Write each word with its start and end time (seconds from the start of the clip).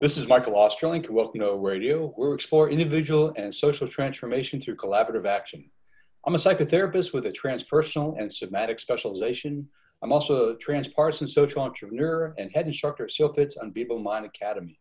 This 0.00 0.16
is 0.16 0.28
Michael 0.28 0.54
Ostrolenk, 0.54 1.04
and 1.04 1.14
welcome 1.14 1.40
to 1.40 1.56
Radio, 1.56 2.06
where 2.16 2.30
we 2.30 2.34
explore 2.34 2.70
individual 2.70 3.34
and 3.36 3.54
social 3.54 3.86
transformation 3.86 4.58
through 4.58 4.76
collaborative 4.76 5.26
action. 5.26 5.70
I'm 6.26 6.34
a 6.34 6.38
psychotherapist 6.38 7.12
with 7.12 7.26
a 7.26 7.30
transpersonal 7.30 8.18
and 8.18 8.32
somatic 8.32 8.80
specialization. 8.80 9.68
I'm 10.00 10.10
also 10.10 10.52
a 10.52 10.56
transpartisan 10.56 11.28
social 11.28 11.60
entrepreneur 11.60 12.34
and 12.38 12.50
head 12.50 12.66
instructor 12.66 13.04
at 13.04 13.10
SEALFIT's 13.10 13.58
Unbeatable 13.58 13.98
Mind 13.98 14.24
Academy. 14.24 14.80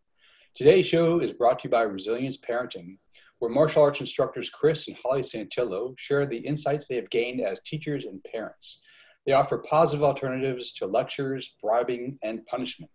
Today's 0.56 0.86
show 0.86 1.20
is 1.20 1.34
brought 1.34 1.60
to 1.60 1.68
you 1.68 1.70
by 1.70 1.82
Resilience 1.82 2.38
Parenting, 2.38 2.96
where 3.40 3.52
martial 3.52 3.84
arts 3.84 4.00
instructors 4.00 4.50
Chris 4.50 4.88
and 4.88 4.96
Holly 4.96 5.22
Santillo 5.22 6.00
share 6.00 6.26
the 6.26 6.38
insights 6.38 6.88
they 6.88 6.96
have 6.96 7.10
gained 7.10 7.42
as 7.42 7.60
teachers 7.66 8.06
and 8.06 8.24
parents. 8.24 8.80
They 9.26 9.34
offer 9.34 9.58
positive 9.58 10.02
alternatives 10.02 10.72
to 10.76 10.86
lectures, 10.86 11.58
bribing, 11.62 12.18
and 12.24 12.46
punishment 12.46 12.90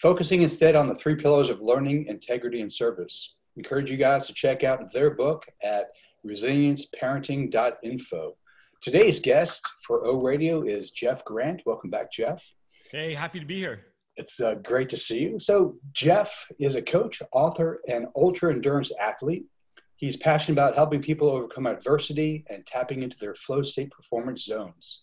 focusing 0.00 0.42
instead 0.42 0.76
on 0.76 0.88
the 0.88 0.94
three 0.94 1.14
pillars 1.14 1.50
of 1.50 1.60
learning, 1.60 2.06
integrity, 2.06 2.62
and 2.62 2.72
service. 2.72 3.36
Encourage 3.56 3.90
you 3.90 3.98
guys 3.98 4.26
to 4.26 4.32
check 4.32 4.64
out 4.64 4.90
their 4.92 5.10
book 5.10 5.44
at 5.62 5.88
resilienceparenting.info. 6.26 8.34
Today's 8.80 9.20
guest 9.20 9.68
for 9.86 10.06
O 10.06 10.18
Radio 10.20 10.62
is 10.62 10.90
Jeff 10.90 11.22
Grant. 11.26 11.60
Welcome 11.66 11.90
back, 11.90 12.10
Jeff. 12.10 12.42
Hey, 12.90 13.14
happy 13.14 13.40
to 13.40 13.44
be 13.44 13.58
here. 13.58 13.88
It's 14.16 14.40
uh, 14.40 14.54
great 14.54 14.88
to 14.88 14.96
see 14.96 15.20
you. 15.22 15.38
So, 15.38 15.76
Jeff 15.92 16.46
is 16.58 16.76
a 16.76 16.82
coach, 16.82 17.20
author, 17.32 17.82
and 17.86 18.06
ultra 18.16 18.50
endurance 18.52 18.90
athlete. 18.98 19.44
He's 19.96 20.16
passionate 20.16 20.54
about 20.54 20.76
helping 20.76 21.02
people 21.02 21.28
overcome 21.28 21.66
adversity 21.66 22.46
and 22.48 22.64
tapping 22.64 23.02
into 23.02 23.18
their 23.18 23.34
flow 23.34 23.60
state 23.62 23.90
performance 23.90 24.46
zones. 24.46 25.02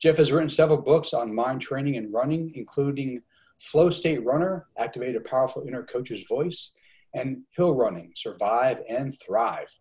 Jeff 0.00 0.16
has 0.16 0.32
written 0.32 0.48
several 0.48 0.80
books 0.80 1.12
on 1.12 1.34
mind 1.34 1.60
training 1.60 1.96
and 1.96 2.10
running, 2.12 2.52
including 2.54 3.20
Flow 3.58 3.90
State 3.90 4.24
Runner, 4.24 4.66
activate 4.76 5.16
a 5.16 5.20
powerful 5.20 5.64
inner 5.66 5.82
coach's 5.82 6.24
voice, 6.28 6.74
and 7.14 7.42
hill 7.50 7.74
running, 7.74 8.12
survive 8.14 8.82
and 8.88 9.18
thrive. 9.18 9.74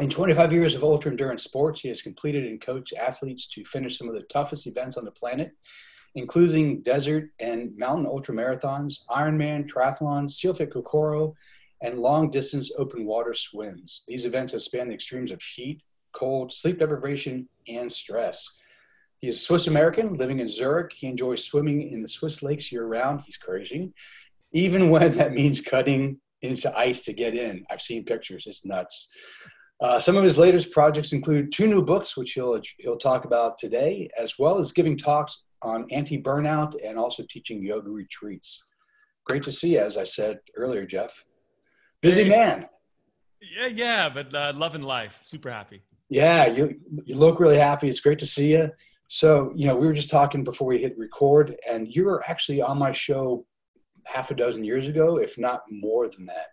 In 0.00 0.10
25 0.10 0.52
years 0.52 0.74
of 0.74 0.82
ultra 0.82 1.10
endurance 1.10 1.44
sports, 1.44 1.80
he 1.80 1.88
has 1.88 2.02
completed 2.02 2.44
and 2.44 2.60
coached 2.60 2.94
athletes 2.94 3.46
to 3.50 3.64
finish 3.64 3.98
some 3.98 4.08
of 4.08 4.14
the 4.14 4.22
toughest 4.22 4.66
events 4.66 4.96
on 4.96 5.04
the 5.04 5.10
planet, 5.10 5.52
including 6.14 6.82
desert 6.82 7.30
and 7.38 7.76
mountain 7.76 8.06
ultra 8.06 8.34
marathons, 8.34 9.00
Ironman, 9.10 9.68
triathlons, 9.68 10.30
SealFit 10.30 10.72
Kokoro, 10.72 11.34
and 11.82 12.00
long 12.00 12.30
distance 12.30 12.72
open 12.78 13.04
water 13.04 13.34
swims. 13.34 14.02
These 14.08 14.24
events 14.24 14.52
have 14.52 14.62
spanned 14.62 14.90
the 14.90 14.94
extremes 14.94 15.30
of 15.30 15.42
heat, 15.42 15.82
cold, 16.12 16.52
sleep 16.52 16.78
deprivation, 16.78 17.48
and 17.68 17.90
stress. 17.90 18.48
He's 19.24 19.40
Swiss 19.40 19.68
American 19.68 20.12
living 20.12 20.40
in 20.40 20.48
Zurich. 20.48 20.92
He 20.94 21.06
enjoys 21.06 21.46
swimming 21.46 21.90
in 21.90 22.02
the 22.02 22.08
Swiss 22.08 22.42
lakes 22.42 22.70
year 22.70 22.84
round. 22.84 23.22
He's 23.24 23.38
crazy, 23.38 23.94
even 24.52 24.90
when 24.90 25.16
that 25.16 25.32
means 25.32 25.62
cutting 25.62 26.20
into 26.42 26.76
ice 26.76 27.00
to 27.04 27.14
get 27.14 27.34
in. 27.34 27.64
I've 27.70 27.80
seen 27.80 28.04
pictures, 28.04 28.46
it's 28.46 28.66
nuts. 28.66 29.08
Uh, 29.80 29.98
some 29.98 30.18
of 30.18 30.24
his 30.24 30.36
latest 30.36 30.72
projects 30.72 31.14
include 31.14 31.52
two 31.52 31.66
new 31.66 31.82
books, 31.82 32.18
which 32.18 32.32
he'll, 32.32 32.60
he'll 32.76 32.98
talk 32.98 33.24
about 33.24 33.56
today, 33.56 34.10
as 34.20 34.34
well 34.38 34.58
as 34.58 34.72
giving 34.72 34.94
talks 34.94 35.44
on 35.62 35.86
anti 35.90 36.20
burnout 36.20 36.74
and 36.86 36.98
also 36.98 37.24
teaching 37.30 37.64
yoga 37.64 37.88
retreats. 37.88 38.62
Great 39.24 39.42
to 39.44 39.52
see 39.52 39.72
you, 39.72 39.80
as 39.80 39.96
I 39.96 40.04
said 40.04 40.40
earlier, 40.54 40.84
Jeff. 40.84 41.24
Busy 42.02 42.28
man. 42.28 42.68
Yeah, 43.40 43.68
yeah, 43.68 44.08
but 44.10 44.34
uh, 44.34 44.52
loving 44.54 44.82
life. 44.82 45.18
Super 45.22 45.50
happy. 45.50 45.80
Yeah, 46.10 46.48
you, 46.48 46.78
you 47.06 47.16
look 47.16 47.40
really 47.40 47.56
happy. 47.56 47.88
It's 47.88 48.00
great 48.00 48.18
to 48.18 48.26
see 48.26 48.52
you. 48.52 48.70
So, 49.14 49.52
you 49.54 49.68
know, 49.68 49.76
we 49.76 49.86
were 49.86 49.92
just 49.92 50.10
talking 50.10 50.42
before 50.42 50.66
we 50.66 50.78
hit 50.78 50.98
record, 50.98 51.54
and 51.70 51.86
you 51.86 52.04
were 52.04 52.28
actually 52.28 52.60
on 52.60 52.80
my 52.80 52.90
show 52.90 53.46
half 54.02 54.32
a 54.32 54.34
dozen 54.34 54.64
years 54.64 54.88
ago, 54.88 55.18
if 55.18 55.38
not 55.38 55.62
more 55.70 56.08
than 56.08 56.26
that. 56.26 56.48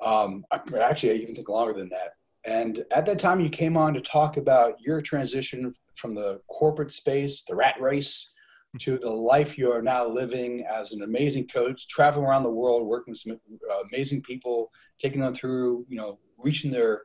Um, 0.00 0.46
actually, 0.50 1.10
I 1.10 1.14
even 1.16 1.34
think 1.34 1.50
longer 1.50 1.74
than 1.74 1.90
that. 1.90 2.12
And 2.46 2.82
at 2.92 3.04
that 3.04 3.18
time, 3.18 3.40
you 3.40 3.50
came 3.50 3.76
on 3.76 3.92
to 3.92 4.00
talk 4.00 4.38
about 4.38 4.80
your 4.80 5.02
transition 5.02 5.70
from 5.96 6.14
the 6.14 6.40
corporate 6.48 6.92
space, 6.92 7.42
the 7.42 7.54
rat 7.54 7.78
race, 7.78 8.34
to 8.80 8.96
the 8.96 9.10
life 9.10 9.58
you 9.58 9.70
are 9.70 9.82
now 9.82 10.08
living 10.08 10.64
as 10.64 10.92
an 10.92 11.02
amazing 11.02 11.46
coach, 11.46 11.88
traveling 11.88 12.24
around 12.24 12.44
the 12.44 12.48
world, 12.48 12.86
working 12.86 13.12
with 13.12 13.20
some 13.20 13.38
uh, 13.70 13.82
amazing 13.92 14.22
people, 14.22 14.70
taking 14.98 15.20
them 15.20 15.34
through, 15.34 15.84
you 15.90 15.98
know, 15.98 16.18
reaching 16.38 16.70
their 16.70 17.02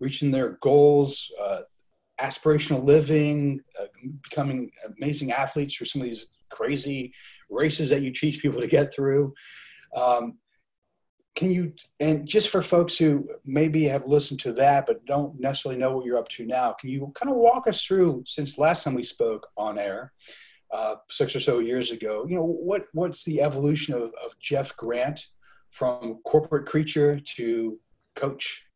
reaching 0.00 0.32
their 0.32 0.58
goals, 0.60 1.30
uh, 1.40 1.60
aspirational 2.20 2.84
living, 2.84 3.60
becoming 4.22 4.70
amazing 4.96 5.32
athletes 5.32 5.74
for 5.74 5.84
some 5.84 6.02
of 6.02 6.06
these 6.06 6.26
crazy 6.50 7.12
races 7.50 7.90
that 7.90 8.02
you 8.02 8.12
teach 8.12 8.40
people 8.40 8.60
to 8.60 8.66
get 8.66 8.92
through. 8.92 9.34
Um, 9.94 10.38
can 11.34 11.52
you, 11.52 11.72
and 12.00 12.26
just 12.26 12.48
for 12.48 12.62
folks 12.62 12.98
who 12.98 13.28
maybe 13.44 13.84
have 13.84 14.08
listened 14.08 14.40
to 14.40 14.52
that 14.54 14.86
but 14.86 15.04
don't 15.06 15.38
necessarily 15.38 15.78
know 15.78 15.96
what 15.96 16.04
you're 16.04 16.18
up 16.18 16.28
to 16.30 16.44
now, 16.44 16.72
can 16.72 16.90
you 16.90 17.12
kind 17.14 17.30
of 17.30 17.36
walk 17.36 17.68
us 17.68 17.84
through 17.84 18.24
since 18.26 18.58
last 18.58 18.82
time 18.82 18.94
we 18.94 19.04
spoke 19.04 19.46
on 19.56 19.78
air? 19.78 20.12
Uh, 20.70 20.96
six 21.08 21.34
or 21.34 21.40
so 21.40 21.60
years 21.60 21.92
ago, 21.92 22.26
you 22.28 22.34
know 22.34 22.44
what 22.44 22.82
what's 22.92 23.24
the 23.24 23.40
evolution 23.40 23.94
of, 23.94 24.12
of 24.22 24.38
Jeff 24.38 24.76
Grant 24.76 25.24
from 25.70 26.18
corporate 26.26 26.66
creature 26.66 27.18
to 27.36 27.78
coach? 28.14 28.66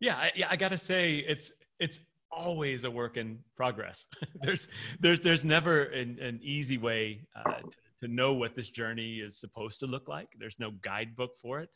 Yeah, 0.00 0.16
I, 0.16 0.32
yeah, 0.34 0.48
I 0.50 0.56
got 0.56 0.70
to 0.70 0.76
say 0.76 1.18
it's 1.18 1.52
it's 1.78 2.00
always 2.32 2.84
a 2.84 2.90
work 2.90 3.16
in 3.16 3.38
progress. 3.56 4.06
there's 4.42 4.68
there's 5.00 5.20
there's 5.20 5.44
never 5.44 5.84
an, 5.84 6.18
an 6.20 6.40
easy 6.42 6.78
way 6.78 7.26
uh, 7.36 7.54
to, 7.54 7.70
to, 8.02 8.08
know 8.08 8.32
what 8.32 8.54
this 8.54 8.70
journey 8.70 9.16
is 9.18 9.38
supposed 9.38 9.80
to 9.80 9.86
look 9.86 10.08
like. 10.08 10.28
There's 10.38 10.58
no 10.58 10.72
guidebook 10.82 11.36
for 11.40 11.60
it. 11.60 11.70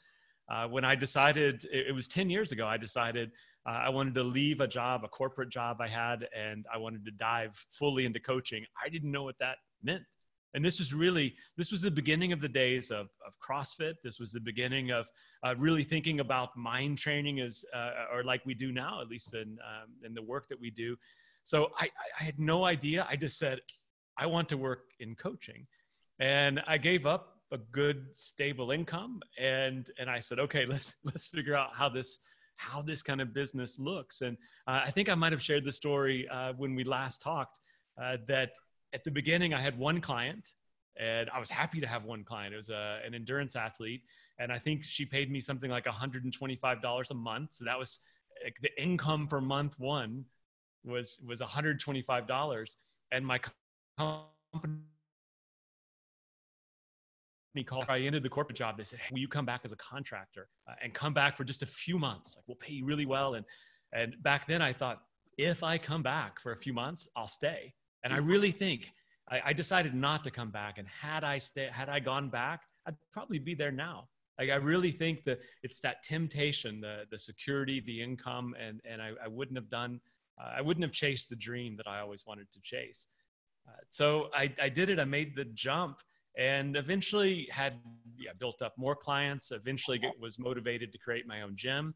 Uh, 0.48 0.68
when 0.68 0.84
I 0.84 0.94
decided, 0.94 1.64
it, 1.72 1.86
it, 1.88 1.92
was 1.92 2.06
10 2.06 2.28
years 2.28 2.52
ago, 2.52 2.66
I 2.66 2.76
decided 2.76 3.30
uh, 3.66 3.80
I 3.84 3.88
wanted 3.88 4.14
to 4.16 4.22
leave 4.22 4.60
a 4.60 4.68
job, 4.68 5.02
a 5.02 5.08
corporate 5.08 5.48
job 5.48 5.78
I 5.80 5.88
had, 5.88 6.28
and 6.36 6.66
I 6.72 6.76
wanted 6.76 7.04
to 7.06 7.10
dive 7.12 7.52
fully 7.70 8.04
into 8.04 8.20
coaching. 8.20 8.62
I 8.84 8.90
didn't 8.90 9.10
know 9.10 9.22
what 9.22 9.36
that 9.40 9.56
meant 9.82 10.02
and 10.54 10.64
this 10.64 10.78
was 10.78 10.94
really 10.94 11.34
this 11.56 11.70
was 11.70 11.82
the 11.82 11.90
beginning 11.90 12.32
of 12.32 12.40
the 12.40 12.48
days 12.48 12.90
of, 12.90 13.08
of 13.26 13.34
crossfit. 13.42 13.94
This 14.02 14.18
was 14.20 14.32
the 14.32 14.40
beginning 14.40 14.92
of 14.92 15.06
uh, 15.42 15.54
really 15.58 15.84
thinking 15.84 16.20
about 16.20 16.56
mind 16.56 16.98
training 16.98 17.40
as 17.40 17.64
uh, 17.74 17.90
or 18.12 18.22
like 18.22 18.46
we 18.46 18.54
do 18.54 18.72
now 18.72 19.00
at 19.00 19.08
least 19.08 19.34
in 19.34 19.58
um, 19.68 19.90
in 20.04 20.14
the 20.14 20.22
work 20.22 20.48
that 20.48 20.60
we 20.60 20.70
do. 20.70 20.96
So 21.42 21.72
I, 21.78 21.90
I 22.18 22.24
had 22.24 22.38
no 22.38 22.64
idea. 22.64 23.06
I 23.08 23.16
just 23.16 23.38
said 23.38 23.60
i 24.16 24.26
want 24.26 24.48
to 24.48 24.56
work 24.56 24.84
in 25.00 25.14
coaching. 25.16 25.66
And 26.20 26.62
i 26.66 26.78
gave 26.78 27.04
up 27.04 27.40
a 27.52 27.58
good 27.72 28.06
stable 28.12 28.70
income 28.70 29.20
and 29.38 29.90
and 29.98 30.08
i 30.08 30.18
said 30.18 30.38
okay 30.38 30.64
let's 30.74 30.94
let's 31.04 31.28
figure 31.28 31.56
out 31.56 31.70
how 31.74 31.88
this 31.88 32.18
how 32.56 32.80
this 32.80 33.02
kind 33.02 33.20
of 33.20 33.34
business 33.34 33.78
looks. 33.78 34.20
And 34.20 34.36
uh, 34.68 34.82
i 34.84 34.90
think 34.90 35.08
i 35.08 35.14
might 35.16 35.32
have 35.32 35.42
shared 35.42 35.64
the 35.64 35.72
story 35.72 36.28
uh, 36.28 36.52
when 36.56 36.76
we 36.76 36.84
last 36.84 37.20
talked 37.20 37.58
uh, 38.00 38.18
that 38.28 38.52
at 38.94 39.04
the 39.04 39.10
beginning, 39.10 39.52
I 39.52 39.60
had 39.60 39.76
one 39.76 40.00
client, 40.00 40.52
and 40.96 41.28
I 41.30 41.40
was 41.40 41.50
happy 41.50 41.80
to 41.80 41.86
have 41.86 42.04
one 42.04 42.22
client. 42.22 42.54
It 42.54 42.56
was 42.56 42.70
a, 42.70 43.00
an 43.04 43.14
endurance 43.14 43.56
athlete, 43.56 44.02
and 44.38 44.52
I 44.52 44.58
think 44.58 44.84
she 44.84 45.04
paid 45.04 45.30
me 45.30 45.40
something 45.40 45.70
like 45.70 45.84
$125 45.84 47.10
a 47.10 47.14
month. 47.14 47.54
So 47.54 47.64
that 47.64 47.78
was 47.78 47.98
like 48.42 48.56
the 48.62 48.70
income 48.80 49.26
for 49.26 49.40
month 49.40 49.78
one 49.78 50.24
was 50.84 51.20
was 51.26 51.40
$125, 51.40 52.76
and 53.10 53.26
my 53.26 53.40
company 53.98 54.80
called. 57.66 57.86
I 57.88 58.00
ended 58.00 58.22
the 58.22 58.28
corporate 58.28 58.56
job. 58.56 58.76
They 58.76 58.84
said, 58.84 59.00
"Hey, 59.00 59.08
will 59.10 59.18
you 59.18 59.28
come 59.28 59.44
back 59.44 59.62
as 59.64 59.72
a 59.72 59.76
contractor 59.76 60.48
uh, 60.68 60.74
and 60.82 60.94
come 60.94 61.12
back 61.12 61.36
for 61.36 61.42
just 61.44 61.62
a 61.62 61.66
few 61.66 61.98
months? 61.98 62.36
Like 62.36 62.44
we'll 62.46 62.56
pay 62.56 62.74
you 62.74 62.84
really 62.84 63.06
well." 63.06 63.34
And 63.34 63.44
and 63.92 64.22
back 64.22 64.46
then 64.46 64.62
I 64.62 64.72
thought, 64.72 65.02
if 65.36 65.62
I 65.64 65.78
come 65.78 66.02
back 66.02 66.40
for 66.40 66.52
a 66.52 66.56
few 66.56 66.72
months, 66.72 67.08
I'll 67.16 67.26
stay. 67.26 67.74
And 68.04 68.12
I 68.12 68.18
really 68.18 68.52
think 68.52 68.92
I, 69.30 69.40
I 69.46 69.52
decided 69.52 69.94
not 69.94 70.22
to 70.24 70.30
come 70.30 70.50
back. 70.50 70.78
And 70.78 70.86
had 70.86 71.24
I 71.24 71.38
stay, 71.38 71.68
had 71.72 71.88
I 71.88 71.98
gone 71.98 72.28
back, 72.28 72.60
I'd 72.86 72.96
probably 73.10 73.38
be 73.38 73.54
there 73.54 73.72
now. 73.72 74.08
Like 74.38 74.50
I 74.50 74.56
really 74.56 74.90
think 74.90 75.24
that 75.24 75.40
it's 75.62 75.80
that 75.80 76.02
temptation, 76.02 76.80
the 76.80 77.04
the 77.10 77.18
security, 77.18 77.80
the 77.80 78.02
income, 78.02 78.54
and 78.60 78.80
and 78.84 79.00
I, 79.00 79.12
I 79.24 79.28
wouldn't 79.28 79.56
have 79.56 79.70
done, 79.70 80.00
uh, 80.40 80.54
I 80.56 80.60
wouldn't 80.60 80.82
have 80.82 80.92
chased 80.92 81.28
the 81.30 81.36
dream 81.36 81.76
that 81.76 81.86
I 81.86 82.00
always 82.00 82.26
wanted 82.26 82.50
to 82.52 82.60
chase. 82.60 83.06
Uh, 83.66 83.72
so 83.90 84.28
I, 84.34 84.52
I 84.60 84.68
did 84.68 84.90
it. 84.90 84.98
I 84.98 85.04
made 85.04 85.36
the 85.36 85.44
jump, 85.44 86.00
and 86.36 86.76
eventually 86.76 87.48
had 87.50 87.74
yeah, 88.18 88.32
built 88.38 88.60
up 88.60 88.74
more 88.76 88.96
clients. 88.96 89.52
Eventually 89.52 89.98
get, 89.98 90.18
was 90.20 90.38
motivated 90.38 90.92
to 90.92 90.98
create 90.98 91.28
my 91.28 91.42
own 91.42 91.54
gym, 91.54 91.94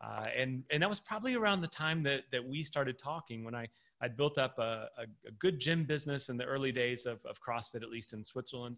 uh, 0.00 0.26
and 0.34 0.62
and 0.70 0.82
that 0.82 0.88
was 0.88 1.00
probably 1.00 1.34
around 1.34 1.60
the 1.60 1.68
time 1.68 2.04
that 2.04 2.22
that 2.30 2.46
we 2.46 2.62
started 2.62 3.00
talking 3.00 3.44
when 3.44 3.56
I 3.56 3.66
I'd 4.02 4.16
built 4.16 4.38
up 4.38 4.58
a, 4.58 4.88
a, 4.98 5.02
a, 5.26 5.30
good 5.38 5.58
gym 5.58 5.84
business 5.84 6.28
in 6.28 6.36
the 6.36 6.44
early 6.44 6.72
days 6.72 7.06
of, 7.06 7.24
of 7.26 7.40
CrossFit, 7.40 7.82
at 7.82 7.90
least 7.90 8.12
in 8.12 8.24
Switzerland. 8.24 8.76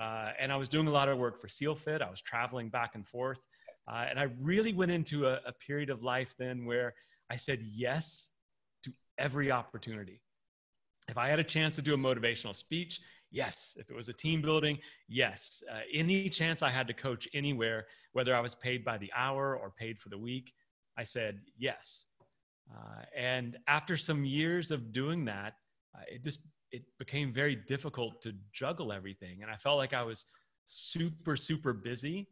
Uh, 0.00 0.30
and 0.40 0.50
I 0.50 0.56
was 0.56 0.68
doing 0.68 0.86
a 0.86 0.90
lot 0.90 1.08
of 1.08 1.18
work 1.18 1.40
for 1.40 1.48
SealFit. 1.48 2.02
I 2.02 2.10
was 2.10 2.20
traveling 2.20 2.68
back 2.68 2.94
and 2.94 3.06
forth. 3.06 3.40
Uh, 3.86 4.06
and 4.08 4.18
I 4.18 4.28
really 4.40 4.72
went 4.72 4.90
into 4.90 5.26
a, 5.26 5.40
a 5.46 5.52
period 5.52 5.90
of 5.90 6.02
life 6.02 6.34
then 6.38 6.64
where 6.64 6.94
I 7.30 7.36
said 7.36 7.60
yes 7.62 8.30
to 8.84 8.92
every 9.18 9.50
opportunity. 9.50 10.22
If 11.08 11.18
I 11.18 11.28
had 11.28 11.38
a 11.38 11.44
chance 11.44 11.76
to 11.76 11.82
do 11.82 11.94
a 11.94 11.98
motivational 11.98 12.56
speech, 12.56 13.00
Yes. 13.34 13.76
If 13.80 13.90
it 13.90 13.96
was 13.96 14.08
a 14.08 14.12
team 14.12 14.40
building, 14.40 14.78
yes. 15.08 15.60
Uh, 15.70 15.80
any 15.92 16.28
chance 16.28 16.62
I 16.62 16.70
had 16.70 16.86
to 16.86 16.94
coach 16.94 17.26
anywhere, 17.34 17.86
whether 18.12 18.32
I 18.32 18.38
was 18.38 18.54
paid 18.54 18.84
by 18.84 18.96
the 18.96 19.10
hour 19.14 19.56
or 19.56 19.70
paid 19.70 19.98
for 19.98 20.08
the 20.08 20.16
week, 20.16 20.52
I 20.96 21.02
said 21.02 21.40
yes. 21.58 22.06
Uh, 22.72 23.02
and 23.16 23.58
after 23.66 23.96
some 23.96 24.24
years 24.24 24.70
of 24.70 24.92
doing 24.92 25.24
that, 25.26 25.54
uh, 25.94 26.02
it 26.08 26.22
just 26.22 26.40
it 26.70 26.82
became 26.98 27.32
very 27.32 27.54
difficult 27.54 28.20
to 28.22 28.32
juggle 28.52 28.92
everything, 28.92 29.42
and 29.42 29.50
I 29.50 29.56
felt 29.56 29.78
like 29.78 29.92
I 29.92 30.02
was 30.02 30.24
super 30.64 31.36
super 31.36 31.72
busy 31.72 32.28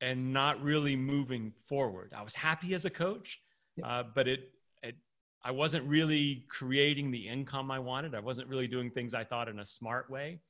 and 0.00 0.32
not 0.32 0.60
really 0.62 0.96
moving 0.96 1.52
forward. 1.68 2.12
I 2.16 2.22
was 2.22 2.34
happy 2.34 2.74
as 2.74 2.84
a 2.84 2.90
coach, 2.90 3.40
uh, 3.84 4.04
but 4.14 4.26
it, 4.26 4.40
it 4.82 4.96
I 5.44 5.50
wasn't 5.50 5.86
really 5.86 6.46
creating 6.48 7.10
the 7.10 7.28
income 7.28 7.70
I 7.70 7.78
wanted. 7.78 8.14
I 8.14 8.20
wasn't 8.20 8.48
really 8.48 8.66
doing 8.66 8.90
things 8.90 9.14
I 9.14 9.24
thought 9.24 9.48
in 9.48 9.60
a 9.60 9.64
smart 9.64 10.10
way 10.10 10.40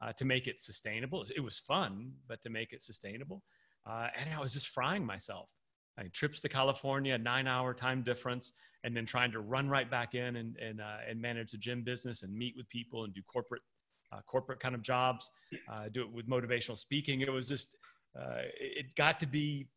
uh, 0.00 0.12
to 0.14 0.24
make 0.24 0.46
it 0.46 0.58
sustainable. 0.58 1.24
It 1.34 1.40
was 1.40 1.58
fun, 1.58 2.12
but 2.28 2.40
to 2.42 2.50
make 2.50 2.72
it 2.72 2.82
sustainable, 2.82 3.42
uh, 3.86 4.08
and 4.16 4.32
I 4.34 4.40
was 4.40 4.52
just 4.52 4.68
frying 4.68 5.04
myself. 5.04 5.48
Trips 6.08 6.40
to 6.42 6.48
California, 6.48 7.16
nine 7.18 7.46
hour 7.46 7.74
time 7.74 8.02
difference, 8.02 8.52
and 8.84 8.96
then 8.96 9.04
trying 9.04 9.30
to 9.32 9.40
run 9.40 9.68
right 9.68 9.90
back 9.90 10.14
in 10.14 10.36
and, 10.36 10.56
and, 10.56 10.80
uh, 10.80 10.98
and 11.08 11.20
manage 11.20 11.52
the 11.52 11.58
gym 11.58 11.82
business 11.82 12.22
and 12.22 12.34
meet 12.34 12.56
with 12.56 12.68
people 12.68 13.04
and 13.04 13.14
do 13.14 13.20
corporate, 13.22 13.62
uh, 14.12 14.20
corporate 14.26 14.60
kind 14.60 14.74
of 14.74 14.82
jobs, 14.82 15.30
uh, 15.70 15.88
do 15.92 16.02
it 16.02 16.10
with 16.10 16.28
motivational 16.28 16.78
speaking. 16.78 17.20
It 17.20 17.30
was 17.30 17.48
just, 17.48 17.76
uh, 18.18 18.42
it 18.58 18.94
got 18.94 19.20
to 19.20 19.26
be, 19.26 19.68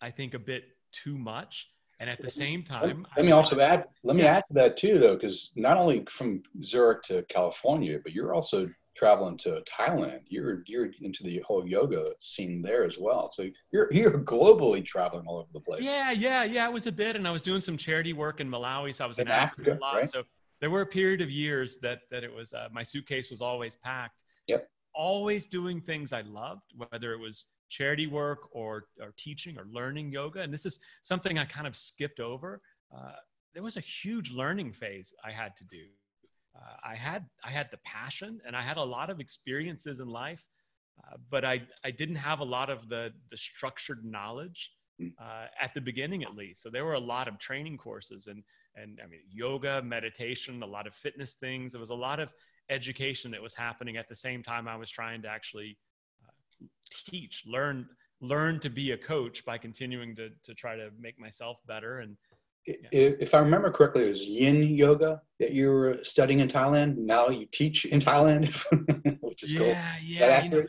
I 0.00 0.10
think, 0.10 0.34
a 0.34 0.38
bit 0.38 0.64
too 0.92 1.16
much. 1.16 1.70
And 2.00 2.10
at 2.10 2.20
the 2.20 2.30
same 2.30 2.64
time, 2.64 2.82
let, 2.82 3.18
let 3.18 3.26
me 3.26 3.32
also 3.32 3.58
add, 3.60 3.84
let 4.02 4.16
me 4.16 4.24
add 4.24 4.42
to 4.48 4.54
that 4.54 4.76
too, 4.76 4.98
though, 4.98 5.14
because 5.14 5.52
not 5.54 5.76
only 5.76 6.04
from 6.10 6.42
Zurich 6.60 7.02
to 7.04 7.22
California, 7.28 8.00
but 8.02 8.12
you're 8.12 8.34
also 8.34 8.68
traveling 8.94 9.36
to 9.38 9.62
Thailand, 9.68 10.20
you're 10.28 10.62
you're 10.66 10.90
into 11.00 11.22
the 11.22 11.42
whole 11.46 11.66
yoga 11.66 12.12
scene 12.18 12.62
there 12.62 12.84
as 12.84 12.98
well. 12.98 13.28
So 13.28 13.48
you're 13.72 13.92
you're 13.92 14.20
globally 14.20 14.84
traveling 14.84 15.26
all 15.26 15.38
over 15.38 15.48
the 15.52 15.60
place. 15.60 15.82
Yeah, 15.82 16.10
yeah, 16.10 16.44
yeah. 16.44 16.66
It 16.66 16.72
was 16.72 16.86
a 16.86 16.92
bit, 16.92 17.16
and 17.16 17.26
I 17.26 17.30
was 17.30 17.42
doing 17.42 17.60
some 17.60 17.76
charity 17.76 18.12
work 18.12 18.40
in 18.40 18.48
Malawi, 18.48 18.94
so 18.94 19.04
I 19.04 19.08
was 19.08 19.18
in, 19.18 19.26
in 19.26 19.32
Africa, 19.32 19.72
Africa, 19.72 19.78
a 19.78 19.84
lot. 19.84 19.96
Right? 19.96 20.08
So 20.08 20.22
there 20.60 20.70
were 20.70 20.82
a 20.82 20.86
period 20.86 21.20
of 21.20 21.30
years 21.30 21.78
that 21.82 22.02
that 22.10 22.24
it 22.24 22.32
was 22.32 22.52
uh, 22.52 22.68
my 22.72 22.82
suitcase 22.82 23.30
was 23.30 23.40
always 23.40 23.76
packed. 23.76 24.22
Yep. 24.46 24.68
Always 24.94 25.46
doing 25.48 25.80
things 25.80 26.12
I 26.12 26.20
loved, 26.22 26.72
whether 26.90 27.12
it 27.12 27.18
was 27.18 27.46
charity 27.68 28.06
work 28.06 28.48
or 28.52 28.84
or 29.00 29.12
teaching 29.16 29.58
or 29.58 29.66
learning 29.70 30.12
yoga. 30.12 30.40
And 30.40 30.52
this 30.52 30.66
is 30.66 30.78
something 31.02 31.38
I 31.38 31.44
kind 31.44 31.66
of 31.66 31.74
skipped 31.74 32.20
over. 32.20 32.60
Uh, 32.96 33.12
there 33.54 33.62
was 33.62 33.76
a 33.76 33.80
huge 33.80 34.30
learning 34.30 34.72
phase 34.72 35.12
I 35.24 35.30
had 35.30 35.56
to 35.56 35.64
do 35.64 35.84
uh, 36.56 36.76
I 36.84 36.94
had 36.94 37.26
I 37.44 37.50
had 37.50 37.68
the 37.70 37.78
passion 37.84 38.40
and 38.46 38.56
I 38.56 38.62
had 38.62 38.76
a 38.76 38.82
lot 38.82 39.10
of 39.10 39.20
experiences 39.20 40.00
in 40.00 40.08
life, 40.08 40.44
uh, 40.98 41.16
but 41.30 41.44
I 41.44 41.62
I 41.84 41.90
didn't 41.90 42.16
have 42.16 42.40
a 42.40 42.44
lot 42.44 42.70
of 42.70 42.88
the 42.88 43.12
the 43.30 43.36
structured 43.36 44.04
knowledge 44.04 44.70
hmm. 44.98 45.08
uh, 45.20 45.46
at 45.60 45.74
the 45.74 45.80
beginning 45.80 46.22
at 46.22 46.34
least. 46.34 46.62
So 46.62 46.70
there 46.70 46.84
were 46.84 46.94
a 46.94 47.00
lot 47.00 47.28
of 47.28 47.38
training 47.38 47.78
courses 47.78 48.28
and 48.28 48.42
and 48.76 49.00
I 49.02 49.06
mean 49.08 49.20
yoga, 49.28 49.82
meditation, 49.82 50.62
a 50.62 50.66
lot 50.66 50.86
of 50.86 50.94
fitness 50.94 51.36
things. 51.36 51.72
There 51.72 51.80
was 51.80 51.90
a 51.90 51.94
lot 51.94 52.20
of 52.20 52.32
education 52.70 53.30
that 53.32 53.42
was 53.42 53.54
happening 53.54 53.96
at 53.96 54.08
the 54.08 54.14
same 54.14 54.42
time 54.42 54.68
I 54.68 54.76
was 54.76 54.90
trying 54.90 55.22
to 55.22 55.28
actually 55.28 55.76
uh, 56.22 56.66
teach, 56.90 57.44
learn 57.46 57.88
learn 58.20 58.60
to 58.60 58.70
be 58.70 58.92
a 58.92 58.96
coach 58.96 59.44
by 59.44 59.58
continuing 59.58 60.14
to 60.16 60.30
to 60.44 60.54
try 60.54 60.76
to 60.76 60.90
make 60.98 61.18
myself 61.18 61.58
better 61.66 61.98
and 61.98 62.16
if 62.66 63.34
I 63.34 63.38
remember 63.38 63.70
correctly, 63.70 64.06
it 64.06 64.10
was 64.10 64.24
Yin 64.24 64.62
Yoga 64.74 65.20
that 65.38 65.52
you 65.52 65.70
were 65.70 65.98
studying 66.02 66.40
in 66.40 66.48
Thailand. 66.48 66.96
Now 66.96 67.28
you 67.28 67.46
teach 67.50 67.84
in 67.84 68.00
Thailand, 68.00 68.48
which 69.20 69.42
is 69.42 69.52
yeah, 69.52 69.58
cool. 69.58 69.76
Yeah, 70.02 70.42
you 70.42 70.48
know, 70.50 70.64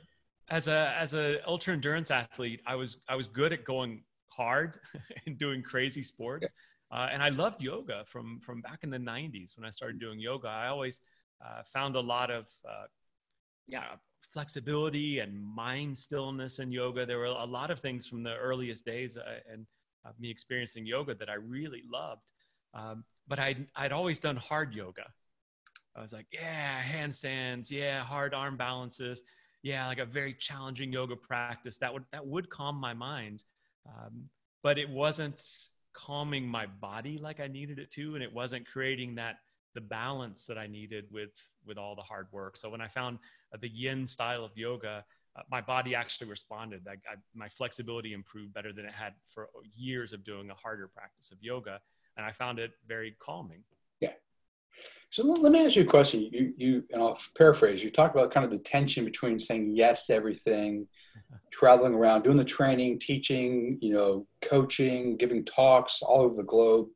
as 0.49 0.67
a 0.67 0.93
as 0.97 1.13
a 1.13 1.45
ultra 1.47 1.73
endurance 1.73 2.11
athlete, 2.11 2.61
I 2.65 2.75
was 2.75 2.97
I 3.07 3.15
was 3.15 3.27
good 3.27 3.53
at 3.53 3.63
going 3.63 4.03
hard 4.27 4.79
and 5.25 5.37
doing 5.37 5.61
crazy 5.63 6.03
sports, 6.03 6.53
yeah. 6.91 6.97
uh, 6.97 7.09
and 7.11 7.23
I 7.23 7.29
loved 7.29 7.61
yoga 7.61 8.03
from 8.05 8.39
from 8.39 8.61
back 8.61 8.79
in 8.83 8.89
the 8.89 8.97
'90s 8.97 9.57
when 9.57 9.65
I 9.65 9.69
started 9.69 9.99
doing 9.99 10.19
yoga. 10.19 10.47
I 10.47 10.67
always 10.67 11.01
uh, 11.45 11.63
found 11.63 11.95
a 11.95 12.01
lot 12.01 12.29
of 12.29 12.47
uh, 12.67 12.85
yeah 13.67 13.95
flexibility 14.33 15.19
and 15.19 15.41
mind 15.41 15.97
stillness 15.97 16.59
in 16.59 16.71
yoga. 16.71 17.05
There 17.05 17.19
were 17.19 17.25
a 17.25 17.45
lot 17.45 17.71
of 17.71 17.79
things 17.79 18.05
from 18.05 18.23
the 18.23 18.35
earliest 18.35 18.85
days, 18.85 19.17
uh, 19.17 19.39
and 19.51 19.65
me 20.19 20.29
experiencing 20.29 20.85
yoga 20.85 21.15
that 21.15 21.29
I 21.29 21.35
really 21.35 21.83
loved. 21.91 22.31
Um, 22.73 23.03
but 23.27 23.39
I'd, 23.39 23.67
I'd 23.75 23.91
always 23.91 24.19
done 24.19 24.35
hard 24.35 24.73
yoga. 24.73 25.05
I 25.95 26.01
was 26.01 26.13
like, 26.13 26.27
yeah, 26.31 26.81
handstands, 26.81 27.71
yeah, 27.71 28.03
hard 28.03 28.33
arm 28.33 28.57
balances, 28.57 29.21
yeah, 29.63 29.87
like 29.87 29.99
a 29.99 30.05
very 30.05 30.33
challenging 30.33 30.91
yoga 30.91 31.15
practice 31.15 31.77
that 31.77 31.93
would 31.93 32.03
that 32.11 32.25
would 32.25 32.49
calm 32.49 32.75
my 32.75 32.93
mind, 32.93 33.43
um, 33.87 34.29
but 34.61 34.77
it 34.77 34.89
wasn't 34.89 35.41
calming 35.93 36.45
my 36.45 36.65
body 36.65 37.17
like 37.17 37.39
I 37.39 37.47
needed 37.47 37.79
it 37.79 37.91
to, 37.91 38.15
and 38.15 38.23
it 38.23 38.33
wasn't 38.33 38.67
creating 38.67 39.15
that 39.15 39.37
the 39.73 39.81
balance 39.81 40.45
that 40.47 40.57
I 40.57 40.67
needed 40.67 41.05
with 41.11 41.31
with 41.65 41.77
all 41.77 41.95
the 41.95 42.01
hard 42.01 42.27
work. 42.31 42.57
So 42.57 42.69
when 42.69 42.81
I 42.81 42.87
found 42.87 43.17
the 43.59 43.69
Yin 43.69 44.05
style 44.05 44.43
of 44.43 44.51
yoga, 44.55 45.05
uh, 45.35 45.41
my 45.51 45.61
body 45.61 45.95
actually 45.95 46.29
responded. 46.29 46.87
I, 46.87 46.93
I, 46.93 47.15
my 47.33 47.49
flexibility 47.49 48.13
improved 48.13 48.53
better 48.53 48.71
than 48.71 48.85
it 48.85 48.93
had 48.93 49.13
for 49.27 49.49
years 49.75 50.13
of 50.13 50.23
doing 50.23 50.49
a 50.49 50.53
harder 50.53 50.87
practice 50.87 51.31
of 51.31 51.37
yoga, 51.41 51.79
and 52.17 52.25
I 52.25 52.31
found 52.31 52.59
it 52.59 52.71
very 52.87 53.15
calming. 53.19 53.63
Yeah. 53.99 54.13
So 55.09 55.23
let 55.25 55.51
me 55.51 55.65
ask 55.65 55.75
you 55.75 55.83
a 55.83 55.85
question. 55.85 56.29
You, 56.31 56.53
you, 56.57 56.83
and 56.91 57.01
I'll 57.01 57.19
paraphrase. 57.37 57.83
You 57.83 57.89
talked 57.89 58.15
about 58.15 58.31
kind 58.31 58.45
of 58.45 58.51
the 58.51 58.59
tension 58.59 59.03
between 59.03 59.39
saying 59.39 59.75
yes 59.75 60.05
to 60.07 60.15
everything, 60.15 60.87
traveling 61.51 61.93
around, 61.93 62.23
doing 62.23 62.37
the 62.37 62.45
training, 62.45 62.99
teaching, 62.99 63.77
you 63.81 63.93
know, 63.93 64.27
coaching, 64.41 65.17
giving 65.17 65.43
talks 65.45 66.01
all 66.01 66.21
over 66.21 66.35
the 66.35 66.43
globe. 66.43 66.87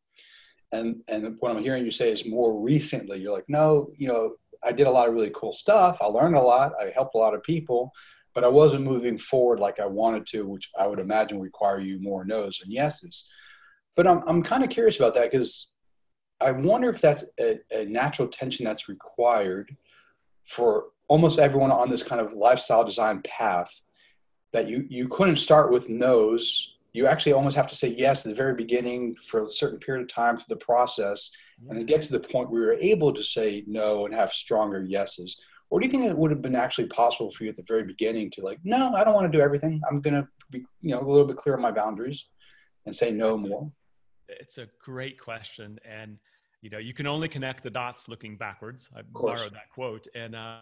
And 0.71 1.01
and 1.07 1.35
what 1.39 1.51
I'm 1.51 1.63
hearing 1.63 1.83
you 1.83 1.91
say 1.91 2.11
is 2.11 2.25
more 2.25 2.61
recently, 2.61 3.19
you're 3.19 3.33
like, 3.33 3.49
no, 3.49 3.91
you 3.97 4.07
know, 4.07 4.35
I 4.63 4.71
did 4.71 4.87
a 4.87 4.91
lot 4.91 5.07
of 5.07 5.13
really 5.13 5.31
cool 5.33 5.53
stuff. 5.53 5.97
I 6.01 6.05
learned 6.05 6.35
a 6.35 6.41
lot. 6.41 6.73
I 6.79 6.91
helped 6.93 7.15
a 7.15 7.17
lot 7.17 7.33
of 7.33 7.43
people, 7.43 7.91
but 8.33 8.43
I 8.43 8.47
wasn't 8.47 8.85
moving 8.85 9.17
forward 9.17 9.59
like 9.59 9.79
I 9.79 9.85
wanted 9.85 10.25
to, 10.27 10.45
which 10.47 10.69
I 10.77 10.87
would 10.87 10.99
imagine 10.99 11.39
require 11.39 11.79
you 11.79 11.99
more 11.99 12.25
no's 12.25 12.61
and 12.63 12.71
yeses. 12.71 13.29
But 13.95 14.07
I'm, 14.07 14.23
I'm 14.27 14.43
kind 14.43 14.63
of 14.63 14.69
curious 14.69 14.97
about 14.97 15.13
that 15.15 15.31
because 15.31 15.73
I 16.39 16.51
wonder 16.51 16.89
if 16.89 17.01
that's 17.01 17.25
a, 17.39 17.59
a 17.71 17.85
natural 17.85 18.27
tension 18.27 18.65
that's 18.65 18.87
required 18.87 19.75
for 20.45 20.85
almost 21.07 21.39
everyone 21.39 21.71
on 21.71 21.89
this 21.89 22.03
kind 22.03 22.21
of 22.21 22.33
lifestyle 22.33 22.83
design 22.83 23.21
path 23.23 23.69
that 24.53 24.67
you, 24.67 24.85
you 24.89 25.07
couldn't 25.07 25.35
start 25.35 25.71
with 25.71 25.89
no's. 25.89 26.75
You 26.93 27.07
actually 27.07 27.33
almost 27.33 27.55
have 27.55 27.67
to 27.67 27.75
say 27.75 27.89
yes 27.89 28.25
at 28.25 28.29
the 28.29 28.35
very 28.35 28.55
beginning 28.55 29.15
for 29.23 29.43
a 29.43 29.49
certain 29.49 29.79
period 29.79 30.03
of 30.03 30.07
time 30.07 30.37
through 30.37 30.55
the 30.55 30.65
process 30.65 31.31
and 31.67 31.77
then 31.77 31.85
get 31.85 32.01
to 32.03 32.11
the 32.11 32.19
point 32.19 32.49
where 32.49 32.61
you're 32.61 32.73
able 32.73 33.13
to 33.13 33.23
say 33.23 33.63
no 33.67 34.05
and 34.05 34.15
have 34.15 34.31
stronger 34.31 34.81
yeses 34.81 35.39
or 35.69 35.79
do 35.79 35.85
you 35.85 35.91
think 35.91 36.05
it 36.05 36.17
would 36.17 36.31
have 36.31 36.41
been 36.41 36.55
actually 36.55 36.87
possible 36.87 37.29
for 37.29 37.43
you 37.43 37.49
at 37.49 37.55
the 37.55 37.63
very 37.67 37.83
beginning 37.83 38.31
to 38.31 38.41
like, 38.41 38.59
no, 38.63 38.93
I 38.93 39.03
don't 39.03 39.13
want 39.13 39.31
to 39.31 39.37
do 39.37 39.43
everything. 39.43 39.81
I'm 39.89 40.01
going 40.01 40.15
to 40.15 40.27
be, 40.49 40.65
you 40.81 40.91
know, 40.91 41.01
a 41.01 41.07
little 41.07 41.27
bit 41.27 41.37
clear 41.37 41.55
on 41.55 41.61
my 41.61 41.71
boundaries 41.71 42.25
and 42.85 42.95
say 42.95 43.11
no 43.11 43.35
it's 43.35 43.47
more? 43.47 43.71
A, 44.29 44.33
it's 44.41 44.57
a 44.57 44.67
great 44.83 45.19
question. 45.19 45.79
And, 45.87 46.17
you 46.61 46.71
know, 46.71 46.79
you 46.79 46.93
can 46.93 47.05
only 47.05 47.27
connect 47.27 47.63
the 47.63 47.69
dots 47.69 48.09
looking 48.09 48.35
backwards. 48.35 48.89
I 48.95 49.01
borrowed 49.03 49.53
that 49.53 49.69
quote. 49.71 50.07
And, 50.15 50.35
uh, 50.35 50.61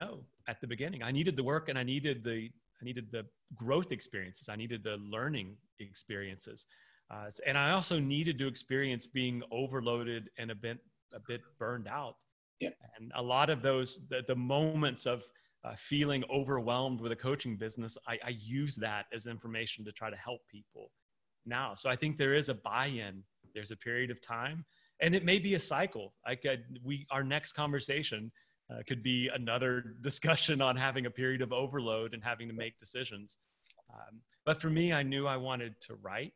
no, 0.00 0.20
at 0.48 0.60
the 0.62 0.66
beginning, 0.66 1.02
I 1.02 1.10
needed 1.10 1.36
the 1.36 1.44
work 1.44 1.68
and 1.68 1.78
I 1.78 1.82
needed 1.82 2.24
the, 2.24 2.48
I 2.80 2.84
needed 2.84 3.12
the 3.12 3.26
growth 3.56 3.92
experiences. 3.92 4.48
I 4.48 4.56
needed 4.56 4.82
the 4.82 4.96
learning 4.96 5.56
experiences. 5.80 6.64
Uh, 7.10 7.26
and 7.46 7.58
I 7.58 7.72
also 7.72 7.98
needed 7.98 8.38
to 8.38 8.46
experience 8.46 9.06
being 9.06 9.42
overloaded 9.50 10.30
and 10.38 10.50
a 10.50 10.54
bit 10.54 10.78
a 11.14 11.20
bit 11.26 11.40
burned 11.58 11.88
out. 11.88 12.16
Yeah. 12.60 12.70
And 12.98 13.10
a 13.14 13.22
lot 13.22 13.50
of 13.50 13.62
those, 13.62 14.06
the, 14.08 14.22
the 14.26 14.34
moments 14.34 15.06
of 15.06 15.24
uh, 15.64 15.74
feeling 15.76 16.24
overwhelmed 16.30 17.00
with 17.00 17.12
a 17.12 17.16
coaching 17.16 17.56
business, 17.56 17.96
I, 18.06 18.18
I 18.24 18.30
use 18.30 18.76
that 18.76 19.06
as 19.12 19.26
information 19.26 19.84
to 19.84 19.92
try 19.92 20.10
to 20.10 20.16
help 20.16 20.40
people 20.50 20.90
now. 21.46 21.74
So 21.74 21.90
I 21.90 21.96
think 21.96 22.18
there 22.18 22.34
is 22.34 22.48
a 22.48 22.54
buy-in. 22.54 23.22
There's 23.54 23.70
a 23.70 23.76
period 23.76 24.10
of 24.10 24.20
time, 24.20 24.64
and 25.00 25.14
it 25.14 25.24
may 25.24 25.38
be 25.38 25.54
a 25.54 25.58
cycle. 25.58 26.14
Like 26.26 26.44
uh, 26.46 26.56
we, 26.84 27.06
our 27.10 27.24
next 27.24 27.52
conversation 27.52 28.30
uh, 28.70 28.82
could 28.86 29.02
be 29.02 29.28
another 29.28 29.96
discussion 30.00 30.60
on 30.60 30.76
having 30.76 31.06
a 31.06 31.10
period 31.10 31.42
of 31.42 31.52
overload 31.52 32.14
and 32.14 32.22
having 32.22 32.48
to 32.48 32.54
make 32.54 32.78
decisions. 32.78 33.38
Um, 33.92 34.20
but 34.46 34.60
for 34.60 34.70
me, 34.70 34.92
I 34.92 35.02
knew 35.02 35.26
I 35.26 35.36
wanted 35.36 35.74
to 35.82 35.94
write. 35.96 36.32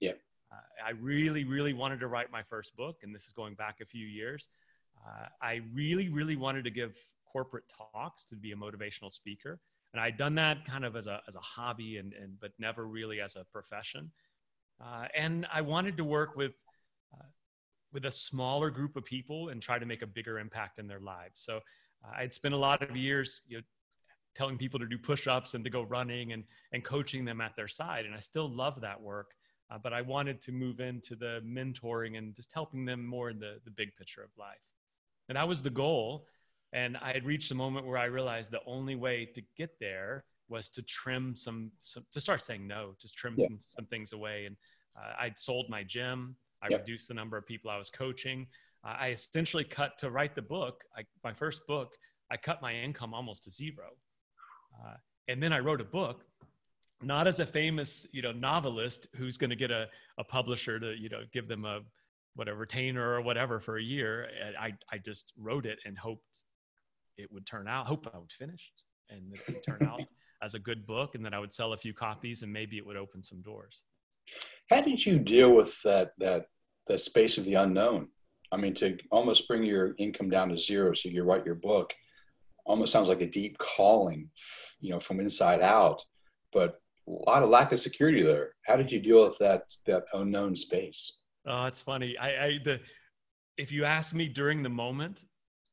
Yeah. 0.00 0.12
Uh, 0.52 0.56
I 0.86 0.90
really, 0.90 1.44
really 1.44 1.72
wanted 1.72 2.00
to 2.00 2.08
write 2.08 2.30
my 2.32 2.42
first 2.42 2.76
book, 2.76 2.96
and 3.02 3.14
this 3.14 3.26
is 3.26 3.32
going 3.32 3.54
back 3.54 3.76
a 3.82 3.86
few 3.86 4.06
years. 4.06 4.48
Uh, 5.06 5.26
I 5.42 5.60
really, 5.74 6.08
really 6.08 6.36
wanted 6.36 6.64
to 6.64 6.70
give 6.70 6.96
corporate 7.30 7.64
talks 7.94 8.24
to 8.24 8.36
be 8.36 8.52
a 8.52 8.56
motivational 8.56 9.12
speaker, 9.12 9.60
and 9.92 10.00
I'd 10.00 10.16
done 10.16 10.34
that 10.36 10.64
kind 10.64 10.84
of 10.84 10.96
as 10.96 11.06
a 11.06 11.20
as 11.28 11.36
a 11.36 11.40
hobby, 11.40 11.98
and, 11.98 12.12
and 12.14 12.40
but 12.40 12.52
never 12.58 12.86
really 12.86 13.20
as 13.20 13.36
a 13.36 13.44
profession. 13.52 14.10
Uh, 14.80 15.06
and 15.16 15.46
I 15.52 15.60
wanted 15.60 15.96
to 15.96 16.04
work 16.04 16.36
with 16.36 16.54
uh, 17.14 17.26
with 17.92 18.06
a 18.06 18.10
smaller 18.10 18.70
group 18.70 18.96
of 18.96 19.04
people 19.04 19.50
and 19.50 19.60
try 19.60 19.78
to 19.78 19.86
make 19.86 20.02
a 20.02 20.06
bigger 20.06 20.38
impact 20.38 20.78
in 20.78 20.86
their 20.86 21.00
lives. 21.00 21.40
So 21.40 21.56
uh, 22.04 22.12
I'd 22.16 22.32
spent 22.32 22.54
a 22.54 22.58
lot 22.58 22.82
of 22.82 22.96
years, 22.96 23.42
you 23.48 23.58
know, 23.58 23.62
telling 24.34 24.56
people 24.56 24.78
to 24.78 24.86
do 24.86 24.98
push-ups 24.98 25.54
and 25.54 25.64
to 25.64 25.70
go 25.70 25.82
running 25.82 26.32
and 26.32 26.44
and 26.72 26.82
coaching 26.84 27.24
them 27.24 27.40
at 27.40 27.54
their 27.56 27.68
side, 27.68 28.06
and 28.06 28.14
I 28.14 28.18
still 28.18 28.48
love 28.48 28.80
that 28.80 29.00
work. 29.00 29.34
Uh, 29.70 29.78
but 29.78 29.92
I 29.92 30.00
wanted 30.02 30.40
to 30.42 30.52
move 30.52 30.80
into 30.80 31.14
the 31.14 31.42
mentoring 31.44 32.16
and 32.16 32.34
just 32.34 32.52
helping 32.52 32.84
them 32.84 33.04
more 33.04 33.30
in 33.30 33.38
the 33.38 33.60
the 33.64 33.70
big 33.70 33.94
picture 33.96 34.22
of 34.22 34.30
life, 34.38 34.64
and 35.28 35.36
that 35.36 35.46
was 35.46 35.62
the 35.62 35.70
goal. 35.70 36.26
And 36.72 36.96
I 36.98 37.12
had 37.12 37.24
reached 37.24 37.50
a 37.50 37.54
moment 37.54 37.86
where 37.86 37.98
I 37.98 38.04
realized 38.04 38.50
the 38.50 38.60
only 38.66 38.94
way 38.94 39.26
to 39.34 39.42
get 39.56 39.70
there 39.80 40.24
was 40.48 40.68
to 40.70 40.82
trim 40.82 41.34
some, 41.34 41.70
some 41.80 42.04
to 42.12 42.20
start 42.20 42.42
saying 42.42 42.66
no, 42.66 42.94
to 42.98 43.08
trim 43.10 43.34
yeah. 43.38 43.46
some, 43.46 43.58
some 43.76 43.86
things 43.86 44.12
away. 44.12 44.46
And 44.46 44.56
uh, 44.96 45.12
I'd 45.18 45.38
sold 45.38 45.68
my 45.68 45.82
gym. 45.82 46.36
I 46.62 46.68
yep. 46.68 46.80
reduced 46.80 47.08
the 47.08 47.14
number 47.14 47.36
of 47.36 47.46
people 47.46 47.70
I 47.70 47.78
was 47.78 47.90
coaching. 47.90 48.46
Uh, 48.84 48.96
I 48.98 49.10
essentially 49.10 49.64
cut 49.64 49.96
to 49.98 50.10
write 50.10 50.34
the 50.34 50.42
book. 50.42 50.84
I, 50.96 51.04
my 51.24 51.32
first 51.32 51.66
book, 51.66 51.94
I 52.30 52.36
cut 52.36 52.60
my 52.60 52.74
income 52.74 53.14
almost 53.14 53.44
to 53.44 53.50
zero. 53.50 53.88
Uh, 54.78 54.94
and 55.28 55.42
then 55.42 55.52
I 55.52 55.60
wrote 55.60 55.80
a 55.80 55.84
book, 55.84 56.24
not 57.02 57.26
as 57.26 57.40
a 57.40 57.46
famous, 57.46 58.06
you 58.12 58.22
know, 58.22 58.32
novelist 58.32 59.06
who's 59.16 59.38
going 59.38 59.50
to 59.50 59.56
get 59.56 59.70
a, 59.70 59.86
a 60.18 60.24
publisher 60.24 60.80
to, 60.80 60.94
you 60.98 61.08
know, 61.08 61.22
give 61.32 61.48
them 61.48 61.64
a 61.64 61.80
whatever 62.34 62.58
retainer 62.58 63.14
or 63.14 63.20
whatever 63.20 63.60
for 63.60 63.78
a 63.78 63.82
year. 63.82 64.28
And 64.44 64.56
I, 64.56 64.72
I 64.92 64.98
just 64.98 65.32
wrote 65.36 65.66
it 65.66 65.78
and 65.84 65.96
hoped 65.96 66.44
it 67.16 67.30
would 67.32 67.46
turn 67.46 67.68
out, 67.68 67.86
hope 67.86 68.08
I 68.12 68.18
would 68.18 68.32
finish 68.32 68.72
and 69.10 69.32
it 69.32 69.40
would 69.46 69.64
turn 69.64 69.88
out 69.88 70.02
as 70.42 70.54
a 70.54 70.58
good 70.58 70.86
book 70.86 71.14
and 71.14 71.24
that 71.24 71.34
I 71.34 71.38
would 71.38 71.52
sell 71.52 71.72
a 71.72 71.76
few 71.76 71.92
copies 71.92 72.42
and 72.42 72.52
maybe 72.52 72.76
it 72.78 72.86
would 72.86 72.96
open 72.96 73.22
some 73.22 73.42
doors. 73.42 73.82
How 74.70 74.82
did 74.82 75.04
you 75.04 75.18
deal 75.18 75.54
with 75.54 75.80
that 75.82 76.12
that 76.18 76.46
the 76.86 76.98
space 76.98 77.38
of 77.38 77.44
the 77.44 77.54
unknown? 77.54 78.08
I 78.52 78.56
mean, 78.56 78.74
to 78.74 78.96
almost 79.10 79.48
bring 79.48 79.62
your 79.62 79.94
income 79.98 80.30
down 80.30 80.48
to 80.50 80.58
zero 80.58 80.94
so 80.94 81.08
you 81.08 81.22
write 81.22 81.44
your 81.44 81.54
book 81.54 81.94
almost 82.64 82.92
sounds 82.92 83.08
like 83.08 83.22
a 83.22 83.26
deep 83.26 83.56
calling, 83.58 84.28
you 84.80 84.90
know, 84.90 85.00
from 85.00 85.20
inside 85.20 85.60
out, 85.60 86.04
but 86.52 86.80
a 87.08 87.30
lot 87.30 87.42
of 87.42 87.50
lack 87.50 87.72
of 87.72 87.78
security 87.78 88.22
there. 88.22 88.52
How 88.66 88.76
did 88.76 88.92
you 88.92 89.00
deal 89.00 89.26
with 89.26 89.38
that 89.38 89.62
that 89.86 90.04
unknown 90.12 90.54
space? 90.56 91.18
Oh, 91.46 91.64
it's 91.64 91.80
funny. 91.80 92.16
I, 92.18 92.44
I 92.44 92.58
the 92.64 92.80
if 93.56 93.72
you 93.72 93.84
ask 93.84 94.14
me 94.14 94.28
during 94.28 94.62
the 94.62 94.68
moment, 94.68 95.24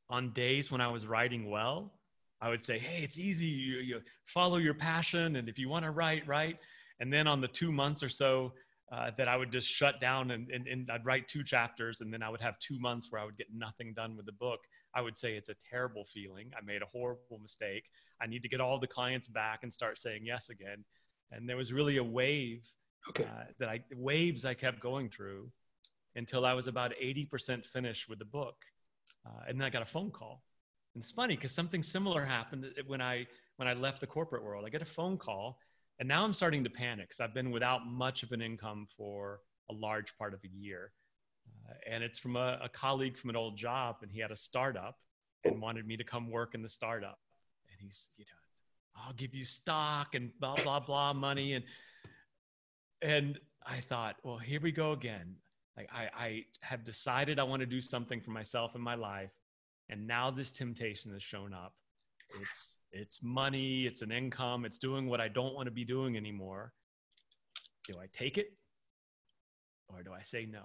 on 0.08 0.32
days 0.32 0.70
when 0.70 0.80
I 0.80 0.88
was 0.88 1.06
writing 1.06 1.50
well, 1.50 1.92
I 2.40 2.48
would 2.48 2.62
say, 2.62 2.78
"Hey, 2.78 3.02
it's 3.02 3.18
easy. 3.18 3.46
You, 3.46 3.78
you 3.78 4.00
follow 4.26 4.58
your 4.58 4.74
passion, 4.74 5.36
and 5.36 5.48
if 5.48 5.58
you 5.58 5.68
want 5.68 5.84
to 5.84 5.90
write, 5.90 6.26
write." 6.26 6.58
And 7.00 7.12
then 7.12 7.26
on 7.26 7.40
the 7.40 7.48
two 7.48 7.72
months 7.72 8.02
or 8.02 8.08
so 8.08 8.54
uh, 8.90 9.10
that 9.18 9.28
I 9.28 9.36
would 9.36 9.52
just 9.52 9.68
shut 9.68 10.00
down 10.00 10.30
and, 10.30 10.48
and, 10.50 10.66
and 10.66 10.90
I'd 10.90 11.04
write 11.04 11.28
two 11.28 11.44
chapters, 11.44 12.00
and 12.00 12.12
then 12.12 12.22
I 12.22 12.30
would 12.30 12.40
have 12.40 12.58
two 12.58 12.78
months 12.78 13.08
where 13.10 13.20
I 13.20 13.24
would 13.24 13.36
get 13.36 13.48
nothing 13.54 13.92
done 13.94 14.16
with 14.16 14.26
the 14.26 14.32
book. 14.32 14.60
I 14.94 15.02
would 15.02 15.18
say 15.18 15.34
it's 15.34 15.50
a 15.50 15.56
terrible 15.70 16.04
feeling. 16.04 16.50
I 16.56 16.64
made 16.64 16.82
a 16.82 16.86
horrible 16.86 17.38
mistake. 17.42 17.84
I 18.22 18.26
need 18.26 18.42
to 18.42 18.48
get 18.48 18.60
all 18.60 18.78
the 18.78 18.86
clients 18.86 19.28
back 19.28 19.60
and 19.62 19.72
start 19.72 19.98
saying 19.98 20.22
yes 20.24 20.48
again. 20.48 20.84
And 21.32 21.48
there 21.48 21.56
was 21.56 21.72
really 21.72 21.96
a 21.96 22.04
wave 22.04 22.64
okay. 23.08 23.24
uh, 23.24 23.44
that 23.58 23.68
I 23.68 23.82
waves 23.94 24.44
I 24.44 24.54
kept 24.54 24.80
going 24.80 25.08
through 25.10 25.50
until 26.14 26.46
I 26.46 26.54
was 26.54 26.66
about 26.66 26.92
80% 27.02 27.66
finished 27.66 28.08
with 28.08 28.18
the 28.18 28.24
book. 28.24 28.56
Uh, 29.26 29.42
and 29.48 29.60
then 29.60 29.66
I 29.66 29.70
got 29.70 29.82
a 29.82 29.86
phone 29.86 30.10
call 30.10 30.42
and 30.96 31.02
it's 31.02 31.12
funny 31.12 31.36
because 31.36 31.52
something 31.52 31.82
similar 31.82 32.24
happened 32.24 32.64
when 32.86 33.02
I 33.02 33.26
when 33.56 33.68
I 33.68 33.74
left 33.74 34.00
the 34.00 34.06
corporate 34.06 34.42
world. 34.42 34.64
I 34.64 34.70
get 34.70 34.80
a 34.80 34.86
phone 34.86 35.18
call, 35.18 35.58
and 35.98 36.08
now 36.08 36.24
I'm 36.24 36.32
starting 36.32 36.64
to 36.64 36.70
panic 36.70 37.08
because 37.08 37.20
I've 37.20 37.34
been 37.34 37.50
without 37.50 37.86
much 37.86 38.22
of 38.22 38.32
an 38.32 38.40
income 38.40 38.86
for 38.96 39.40
a 39.70 39.74
large 39.74 40.16
part 40.16 40.32
of 40.32 40.40
a 40.42 40.48
year, 40.48 40.92
uh, 41.68 41.74
and 41.86 42.02
it's 42.02 42.18
from 42.18 42.36
a, 42.36 42.58
a 42.62 42.70
colleague 42.70 43.18
from 43.18 43.28
an 43.28 43.36
old 43.36 43.58
job, 43.58 43.96
and 44.00 44.10
he 44.10 44.20
had 44.20 44.30
a 44.30 44.36
startup 44.36 44.96
and 45.44 45.60
wanted 45.60 45.86
me 45.86 45.98
to 45.98 46.04
come 46.04 46.30
work 46.30 46.54
in 46.54 46.62
the 46.62 46.68
startup, 46.68 47.18
and 47.70 47.78
he's 47.78 48.08
you 48.16 48.24
know 48.24 48.45
I'll 49.04 49.12
give 49.14 49.34
you 49.34 49.44
stock 49.44 50.14
and 50.14 50.30
blah 50.40 50.56
blah 50.62 50.80
blah 50.80 51.12
money. 51.12 51.54
And 51.54 51.64
and 53.02 53.38
I 53.64 53.80
thought, 53.80 54.16
well, 54.22 54.38
here 54.38 54.60
we 54.60 54.72
go 54.72 54.92
again. 54.92 55.34
Like 55.76 55.88
I, 55.92 56.08
I 56.16 56.44
have 56.60 56.84
decided 56.84 57.38
I 57.38 57.42
want 57.42 57.60
to 57.60 57.66
do 57.66 57.80
something 57.80 58.20
for 58.20 58.30
myself 58.30 58.74
in 58.74 58.80
my 58.80 58.94
life. 58.94 59.30
And 59.90 60.06
now 60.06 60.30
this 60.30 60.52
temptation 60.52 61.12
has 61.12 61.22
shown 61.22 61.52
up. 61.52 61.74
It's 62.40 62.76
it's 62.92 63.22
money 63.22 63.86
it's 63.86 64.00
an 64.00 64.10
income 64.10 64.64
it's 64.64 64.78
doing 64.78 65.06
what 65.06 65.20
i 65.20 65.28
don't 65.28 65.54
want 65.54 65.66
to 65.66 65.70
be 65.70 65.84
doing 65.84 66.16
anymore. 66.16 66.72
Do 67.86 67.98
i 68.00 68.06
take 68.16 68.38
it 68.38 68.52
or 69.88 70.02
do 70.02 70.12
i 70.12 70.22
say 70.22 70.46
no? 70.46 70.62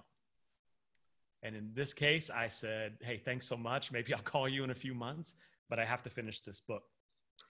And 1.42 1.54
in 1.54 1.70
this 1.74 1.92
case 1.94 2.30
i 2.30 2.48
said 2.48 2.94
hey 3.00 3.20
thanks 3.24 3.46
so 3.46 3.56
much. 3.56 3.92
Maybe 3.92 4.12
i'll 4.14 4.22
call 4.22 4.48
you 4.48 4.64
in 4.64 4.70
a 4.70 4.74
few 4.74 4.94
months 4.94 5.36
but 5.68 5.78
i 5.78 5.84
have 5.84 6.02
to 6.02 6.10
finish 6.10 6.40
this 6.40 6.60
book 6.60 6.82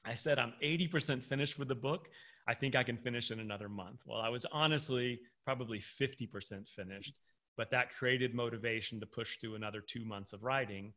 i 0.05 0.15
said 0.15 0.39
i'm 0.39 0.53
80% 0.62 1.23
finished 1.23 1.59
with 1.59 1.69
the 1.69 1.75
book 1.75 2.09
i 2.47 2.55
think 2.55 2.75
i 2.75 2.83
can 2.83 2.97
finish 2.97 3.31
in 3.31 3.41
another 3.41 3.69
month 3.69 4.01
well 4.07 4.21
i 4.21 4.29
was 4.29 4.47
honestly 4.53 5.21
probably 5.45 5.81
50% 5.81 6.69
finished 6.69 7.19
but 7.57 7.71
that 7.71 7.95
created 7.95 8.35
motivation 8.35 9.01
to 9.01 9.07
push 9.07 9.39
through 9.39 9.55
another 9.55 9.81
two 9.81 10.05
months 10.05 10.33
of 10.33 10.43
writing 10.43 10.93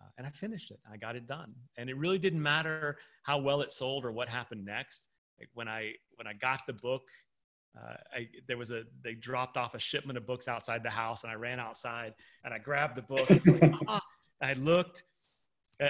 uh, 0.00 0.08
and 0.18 0.26
I 0.26 0.30
finished 0.30 0.70
it. 0.70 0.80
I 0.90 0.96
got 0.96 1.16
it 1.16 1.26
done, 1.26 1.54
and 1.76 1.90
it 1.90 1.96
really 1.96 2.18
didn't 2.18 2.42
matter 2.42 2.98
how 3.22 3.38
well 3.38 3.60
it 3.60 3.70
sold 3.70 4.04
or 4.04 4.12
what 4.12 4.28
happened 4.28 4.64
next. 4.64 5.08
Like 5.38 5.50
when 5.54 5.68
I 5.68 5.92
when 6.16 6.26
I 6.26 6.32
got 6.32 6.62
the 6.66 6.72
book, 6.72 7.08
uh, 7.78 7.94
I, 8.14 8.28
there 8.46 8.56
was 8.56 8.70
a 8.70 8.84
they 9.02 9.14
dropped 9.14 9.56
off 9.56 9.74
a 9.74 9.78
shipment 9.78 10.16
of 10.16 10.26
books 10.26 10.48
outside 10.48 10.82
the 10.82 10.90
house, 10.90 11.22
and 11.22 11.30
I 11.30 11.34
ran 11.34 11.60
outside 11.60 12.14
and 12.44 12.54
I 12.54 12.58
grabbed 12.58 12.96
the 12.96 13.02
book. 13.02 14.00
I 14.42 14.54
looked. 14.54 15.04
Uh, 15.82 15.88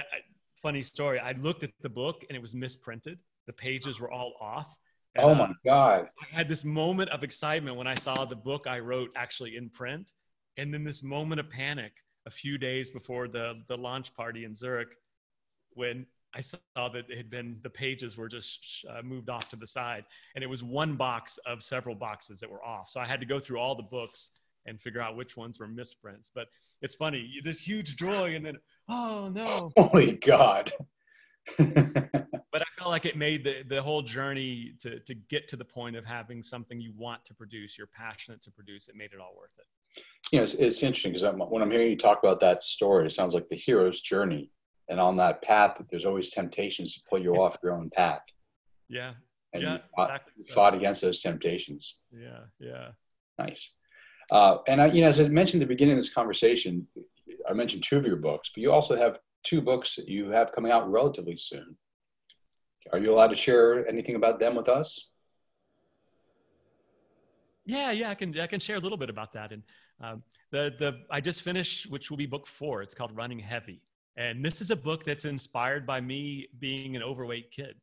funny 0.61 0.83
story. 0.83 1.19
I 1.19 1.33
looked 1.33 1.63
at 1.63 1.71
the 1.81 1.89
book 1.89 2.23
and 2.29 2.35
it 2.35 2.41
was 2.41 2.55
misprinted. 2.55 3.19
The 3.47 3.53
pages 3.53 3.99
were 3.99 4.11
all 4.11 4.33
off. 4.39 4.73
And, 5.15 5.25
oh 5.25 5.35
my 5.35 5.45
uh, 5.45 5.53
god! 5.65 6.09
I 6.21 6.35
had 6.35 6.47
this 6.47 6.63
moment 6.63 7.09
of 7.09 7.23
excitement 7.23 7.75
when 7.75 7.87
I 7.87 7.95
saw 7.95 8.23
the 8.23 8.35
book 8.35 8.65
I 8.65 8.79
wrote 8.79 9.11
actually 9.15 9.57
in 9.57 9.69
print, 9.69 10.13
and 10.55 10.73
then 10.73 10.85
this 10.85 11.03
moment 11.03 11.39
of 11.41 11.49
panic 11.49 11.91
a 12.25 12.29
few 12.29 12.57
days 12.57 12.89
before 12.89 13.27
the 13.27 13.61
the 13.67 13.75
launch 13.75 14.13
party 14.13 14.45
in 14.45 14.55
Zurich 14.55 14.89
when 15.73 16.05
I 16.33 16.41
saw 16.41 16.57
that 16.75 17.09
it 17.09 17.17
had 17.17 17.29
been 17.29 17.59
the 17.61 17.69
pages 17.69 18.15
were 18.15 18.29
just 18.29 18.85
uh, 18.89 19.01
moved 19.01 19.29
off 19.29 19.49
to 19.49 19.57
the 19.57 19.67
side, 19.67 20.05
and 20.35 20.43
it 20.43 20.47
was 20.47 20.63
one 20.63 20.95
box 20.95 21.37
of 21.45 21.61
several 21.61 21.95
boxes 21.95 22.39
that 22.39 22.49
were 22.49 22.63
off. 22.63 22.89
So 22.89 23.01
I 23.01 23.05
had 23.05 23.19
to 23.19 23.25
go 23.25 23.39
through 23.39 23.59
all 23.59 23.75
the 23.75 23.83
books 23.83 24.29
and 24.65 24.79
figure 24.79 25.01
out 25.01 25.15
which 25.15 25.35
ones 25.35 25.59
were 25.59 25.67
misprints. 25.67 26.31
But 26.33 26.47
it's 26.81 26.95
funny, 26.95 27.41
this 27.43 27.59
huge 27.59 27.95
joy, 27.95 28.35
and 28.35 28.45
then 28.45 28.57
oh 28.91 29.31
no, 29.33 29.71
holy 29.77 30.13
God! 30.13 30.71
but 31.57 32.61
I 32.61 32.65
felt 32.77 32.89
like 32.89 33.05
it 33.05 33.17
made 33.17 33.43
the 33.43 33.63
the 33.67 33.81
whole 33.81 34.01
journey 34.01 34.73
to 34.81 34.99
to 34.99 35.15
get 35.15 35.47
to 35.49 35.55
the 35.55 35.65
point 35.65 35.95
of 35.95 36.05
having 36.05 36.43
something 36.43 36.79
you 36.79 36.93
want 36.95 37.25
to 37.25 37.33
produce, 37.33 37.77
you're 37.77 37.87
passionate 37.87 38.41
to 38.43 38.51
produce. 38.51 38.87
It 38.87 38.95
made 38.95 39.13
it 39.13 39.19
all 39.19 39.35
worth 39.35 39.55
it 39.57 39.65
you 40.31 40.39
know, 40.39 40.43
it's, 40.43 40.53
it's 40.53 40.83
interesting 40.83 41.11
because 41.11 41.25
when 41.49 41.61
I'm 41.61 41.71
hearing 41.71 41.89
you 41.89 41.97
talk 41.97 42.23
about 42.23 42.39
that 42.39 42.63
story, 42.63 43.05
it 43.05 43.11
sounds 43.11 43.33
like 43.33 43.49
the 43.49 43.55
hero's 43.55 43.99
journey. 44.01 44.49
And 44.89 44.99
on 44.99 45.17
that 45.17 45.41
path, 45.41 45.81
there's 45.89 46.05
always 46.05 46.29
temptations 46.29 46.95
to 46.95 47.01
pull 47.09 47.19
you 47.19 47.35
off 47.35 47.57
your 47.63 47.73
own 47.73 47.89
path. 47.89 48.23
Yeah. 48.89 49.13
And 49.53 49.63
yeah, 49.63 49.73
you 49.73 49.79
fought, 49.95 50.09
exactly 50.09 50.43
so. 50.47 50.53
fought, 50.53 50.73
against 50.73 51.01
those 51.01 51.21
temptations. 51.21 51.97
Yeah. 52.11 52.39
Yeah. 52.59 52.89
Nice. 53.37 53.73
Uh, 54.31 54.57
and 54.67 54.81
I, 54.81 54.87
you 54.87 55.01
know, 55.01 55.07
as 55.07 55.19
I 55.19 55.27
mentioned 55.27 55.61
at 55.61 55.67
the 55.67 55.73
beginning 55.73 55.93
of 55.93 55.99
this 55.99 56.13
conversation, 56.13 56.87
I 57.47 57.53
mentioned 57.53 57.83
two 57.83 57.97
of 57.97 58.05
your 58.05 58.17
books, 58.17 58.51
but 58.53 58.61
you 58.61 58.71
also 58.71 58.95
have 58.95 59.19
two 59.43 59.61
books 59.61 59.95
that 59.95 60.07
you 60.07 60.29
have 60.31 60.51
coming 60.51 60.71
out 60.71 60.89
relatively 60.89 61.37
soon. 61.37 61.75
Are 62.91 62.99
you 62.99 63.13
allowed 63.13 63.27
to 63.27 63.35
share 63.35 63.87
anything 63.87 64.15
about 64.15 64.39
them 64.39 64.55
with 64.55 64.67
us? 64.67 65.09
Yeah, 67.65 67.91
yeah, 67.91 68.09
I 68.09 68.15
can 68.15 68.37
I 68.39 68.47
can 68.47 68.59
share 68.59 68.77
a 68.77 68.79
little 68.79 68.97
bit 68.97 69.09
about 69.09 69.33
that. 69.33 69.51
And 69.51 69.63
um, 70.01 70.23
the 70.51 70.73
the 70.79 71.01
I 71.11 71.21
just 71.21 71.41
finished, 71.43 71.89
which 71.89 72.09
will 72.09 72.17
be 72.17 72.25
book 72.25 72.47
four. 72.47 72.81
It's 72.81 72.95
called 72.95 73.15
Running 73.15 73.39
Heavy, 73.39 73.81
and 74.17 74.43
this 74.43 74.61
is 74.61 74.71
a 74.71 74.75
book 74.75 75.05
that's 75.05 75.25
inspired 75.25 75.85
by 75.85 76.01
me 76.01 76.47
being 76.59 76.95
an 76.95 77.03
overweight 77.03 77.51
kid, 77.51 77.75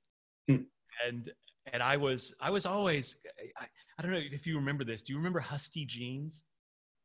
hmm. 0.48 0.62
and 1.06 1.30
and 1.72 1.82
I 1.82 1.96
was 1.96 2.34
I 2.40 2.50
was 2.50 2.66
always 2.66 3.16
I, 3.56 3.66
I 3.98 4.02
don't 4.02 4.10
know 4.10 4.20
if 4.20 4.46
you 4.46 4.56
remember 4.56 4.84
this. 4.84 5.02
Do 5.02 5.12
you 5.12 5.16
remember 5.16 5.40
Husky 5.40 5.84
jeans? 5.84 6.44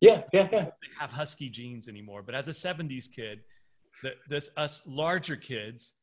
Yeah, 0.03 0.23
yeah, 0.33 0.49
yeah. 0.51 0.69
Have 0.99 1.11
Husky 1.11 1.49
jeans 1.49 1.87
anymore, 1.87 2.23
but 2.23 2.35
as 2.35 2.49
a 2.49 2.51
'70s 2.51 3.05
kid, 3.09 3.39
the, 4.01 4.13
this 4.27 4.49
us 4.57 4.81
larger 4.85 5.37
kids, 5.37 5.93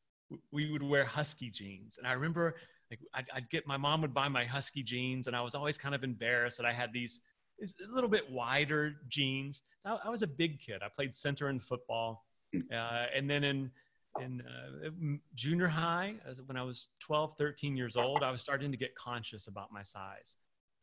we 0.51 0.71
would 0.71 0.81
wear 0.81 1.05
Husky 1.05 1.51
jeans, 1.51 1.97
and 1.99 2.07
I 2.07 2.13
remember 2.13 2.55
like 2.89 2.99
I'd, 3.13 3.25
I'd, 3.33 3.49
get 3.49 3.67
my 3.67 3.77
mom 3.77 4.01
would 4.01 4.13
buy 4.13 4.27
my 4.27 4.43
husky 4.43 4.83
jeans 4.83 5.27
and 5.27 5.33
i 5.33 5.39
was 5.39 5.55
always 5.55 5.77
kind 5.77 5.95
of 5.95 6.03
embarrassed 6.03 6.57
that 6.57 6.65
i 6.65 6.73
had 6.73 6.91
these 6.91 7.21
a 7.61 7.95
little 7.95 8.09
bit 8.09 8.29
wider 8.29 8.95
jeans 9.07 9.61
I, 9.85 9.97
I 10.05 10.09
was 10.09 10.23
a 10.23 10.27
big 10.27 10.59
kid. 10.59 10.81
I 10.83 10.87
played 10.95 11.13
center 11.13 11.49
in 11.49 11.59
football. 11.59 12.25
Uh, 12.73 13.05
and 13.15 13.29
then 13.29 13.45
in 13.45 13.71
in 14.19 14.41
uh, 14.41 14.89
junior 15.35 15.67
high 15.67 16.15
when 16.47 16.57
i 16.57 16.61
was 16.61 16.87
12 16.99 17.35
13 17.37 17.77
years 17.77 17.95
old 17.95 18.23
i 18.23 18.29
was 18.29 18.41
starting 18.41 18.69
to 18.69 18.77
get 18.77 18.93
conscious 18.95 19.47
about 19.47 19.71
my 19.71 19.81
size. 19.83 20.35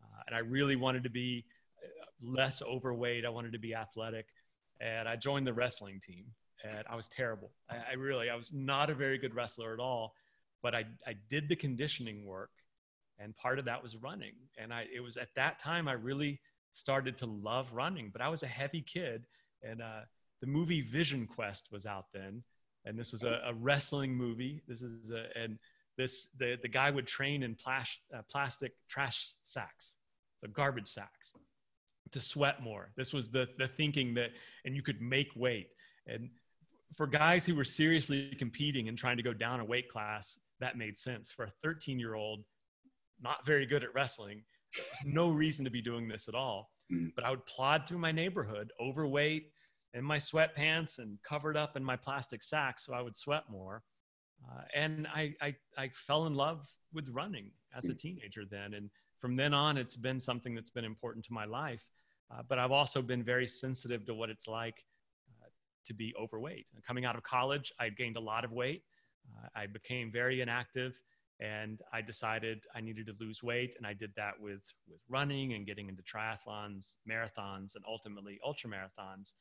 Uh, 0.02 0.22
and 0.26 0.34
i 0.34 0.38
really 0.38 0.76
wanted 0.76 1.02
to 1.02 1.10
be 1.10 1.44
less 2.22 2.62
overweight 2.62 3.24
i 3.24 3.28
wanted 3.28 3.52
to 3.52 3.58
be 3.58 3.74
athletic 3.74 4.26
and 4.80 5.08
I 5.08 5.16
joined 5.16 5.46
the 5.46 5.52
wrestling 5.52 6.00
team. 6.00 6.24
And 6.64 6.84
I 6.90 6.96
was 6.96 7.08
terrible. 7.08 7.50
I, 7.70 7.76
I 7.90 7.94
really, 7.94 8.30
I 8.30 8.34
was 8.34 8.52
not 8.52 8.90
a 8.90 8.94
very 8.94 9.18
good 9.18 9.34
wrestler 9.34 9.72
at 9.72 9.80
all. 9.80 10.14
But 10.62 10.74
I, 10.74 10.84
I 11.06 11.14
did 11.30 11.48
the 11.48 11.54
conditioning 11.54 12.26
work, 12.26 12.50
and 13.20 13.36
part 13.36 13.60
of 13.60 13.64
that 13.66 13.80
was 13.80 13.96
running. 13.96 14.32
And 14.56 14.72
I, 14.72 14.86
it 14.92 14.98
was 14.98 15.16
at 15.16 15.28
that 15.36 15.60
time 15.60 15.86
I 15.86 15.92
really 15.92 16.40
started 16.72 17.16
to 17.18 17.26
love 17.26 17.72
running. 17.72 18.10
But 18.12 18.22
I 18.22 18.28
was 18.28 18.42
a 18.42 18.48
heavy 18.48 18.82
kid, 18.82 19.24
and 19.62 19.80
uh, 19.80 20.00
the 20.40 20.48
movie 20.48 20.80
Vision 20.80 21.28
Quest 21.28 21.68
was 21.70 21.86
out 21.86 22.06
then, 22.12 22.42
and 22.84 22.98
this 22.98 23.12
was 23.12 23.22
a, 23.22 23.40
a 23.46 23.54
wrestling 23.54 24.12
movie. 24.16 24.62
This 24.66 24.82
is 24.82 25.12
a, 25.12 25.26
and 25.40 25.60
this 25.96 26.28
the 26.38 26.58
the 26.60 26.68
guy 26.68 26.90
would 26.90 27.06
train 27.06 27.44
in 27.44 27.56
uh, 27.64 28.22
plastic 28.28 28.72
trash 28.88 29.30
sacks, 29.44 29.98
so 30.40 30.48
garbage 30.48 30.88
sacks, 30.88 31.34
to 32.12 32.20
sweat 32.20 32.62
more. 32.62 32.90
This 32.96 33.12
was 33.12 33.30
the 33.30 33.48
the 33.58 33.68
thinking 33.68 34.14
that, 34.14 34.30
and 34.64 34.74
you 34.74 34.82
could 34.82 35.00
make 35.00 35.28
weight. 35.36 35.68
And 36.06 36.30
for 36.96 37.06
guys 37.06 37.44
who 37.44 37.54
were 37.54 37.64
seriously 37.64 38.34
competing 38.38 38.88
and 38.88 38.96
trying 38.96 39.16
to 39.16 39.22
go 39.22 39.32
down 39.32 39.60
a 39.60 39.64
weight 39.64 39.88
class, 39.88 40.38
that 40.60 40.76
made 40.76 40.96
sense. 40.96 41.30
For 41.30 41.44
a 41.44 41.52
13 41.62 41.98
year 41.98 42.14
old, 42.14 42.44
not 43.20 43.44
very 43.46 43.66
good 43.66 43.84
at 43.84 43.94
wrestling, 43.94 44.42
there's 44.74 45.14
no 45.14 45.30
reason 45.30 45.64
to 45.64 45.70
be 45.70 45.82
doing 45.82 46.08
this 46.08 46.28
at 46.28 46.34
all. 46.34 46.70
Mm. 46.92 47.12
But 47.14 47.24
I 47.24 47.30
would 47.30 47.44
plod 47.46 47.86
through 47.86 47.98
my 47.98 48.12
neighborhood, 48.12 48.72
overweight, 48.80 49.52
in 49.94 50.04
my 50.04 50.18
sweatpants 50.18 50.98
and 50.98 51.18
covered 51.22 51.56
up 51.56 51.76
in 51.76 51.82
my 51.82 51.96
plastic 51.96 52.42
sack 52.42 52.78
so 52.78 52.92
I 52.92 53.00
would 53.00 53.16
sweat 53.16 53.44
more. 53.50 53.82
Uh, 54.48 54.62
and 54.74 55.06
I, 55.08 55.34
I, 55.40 55.56
I 55.76 55.90
fell 55.94 56.26
in 56.26 56.34
love 56.34 56.66
with 56.92 57.08
running 57.08 57.50
as 57.76 57.86
a 57.86 57.94
teenager 57.94 58.44
then. 58.48 58.74
And 58.74 58.90
from 59.20 59.36
then 59.36 59.54
on, 59.54 59.76
it's 59.76 59.96
been 59.96 60.20
something 60.20 60.54
that's 60.54 60.70
been 60.70 60.84
important 60.84 61.24
to 61.26 61.32
my 61.32 61.44
life. 61.44 61.84
Uh, 62.30 62.42
but 62.48 62.58
I've 62.58 62.72
also 62.72 63.00
been 63.02 63.22
very 63.22 63.48
sensitive 63.48 64.04
to 64.06 64.14
what 64.14 64.30
it's 64.30 64.46
like 64.46 64.84
uh, 65.40 65.48
to 65.86 65.94
be 65.94 66.14
overweight. 66.20 66.70
Coming 66.86 67.04
out 67.04 67.16
of 67.16 67.22
college, 67.22 67.72
I 67.78 67.88
gained 67.88 68.16
a 68.16 68.20
lot 68.20 68.44
of 68.44 68.52
weight. 68.52 68.82
Uh, 69.26 69.48
I 69.54 69.66
became 69.66 70.12
very 70.12 70.40
inactive 70.40 71.00
and 71.40 71.80
I 71.92 72.02
decided 72.02 72.64
I 72.74 72.80
needed 72.80 73.06
to 73.06 73.14
lose 73.20 73.42
weight. 73.42 73.74
And 73.78 73.86
I 73.86 73.92
did 73.92 74.12
that 74.16 74.34
with, 74.38 74.62
with 74.90 75.00
running 75.08 75.54
and 75.54 75.64
getting 75.66 75.88
into 75.88 76.02
triathlons, 76.02 76.96
marathons, 77.08 77.76
and 77.76 77.84
ultimately 77.86 78.38
ultra 78.44 78.68
marathons. 78.70 79.34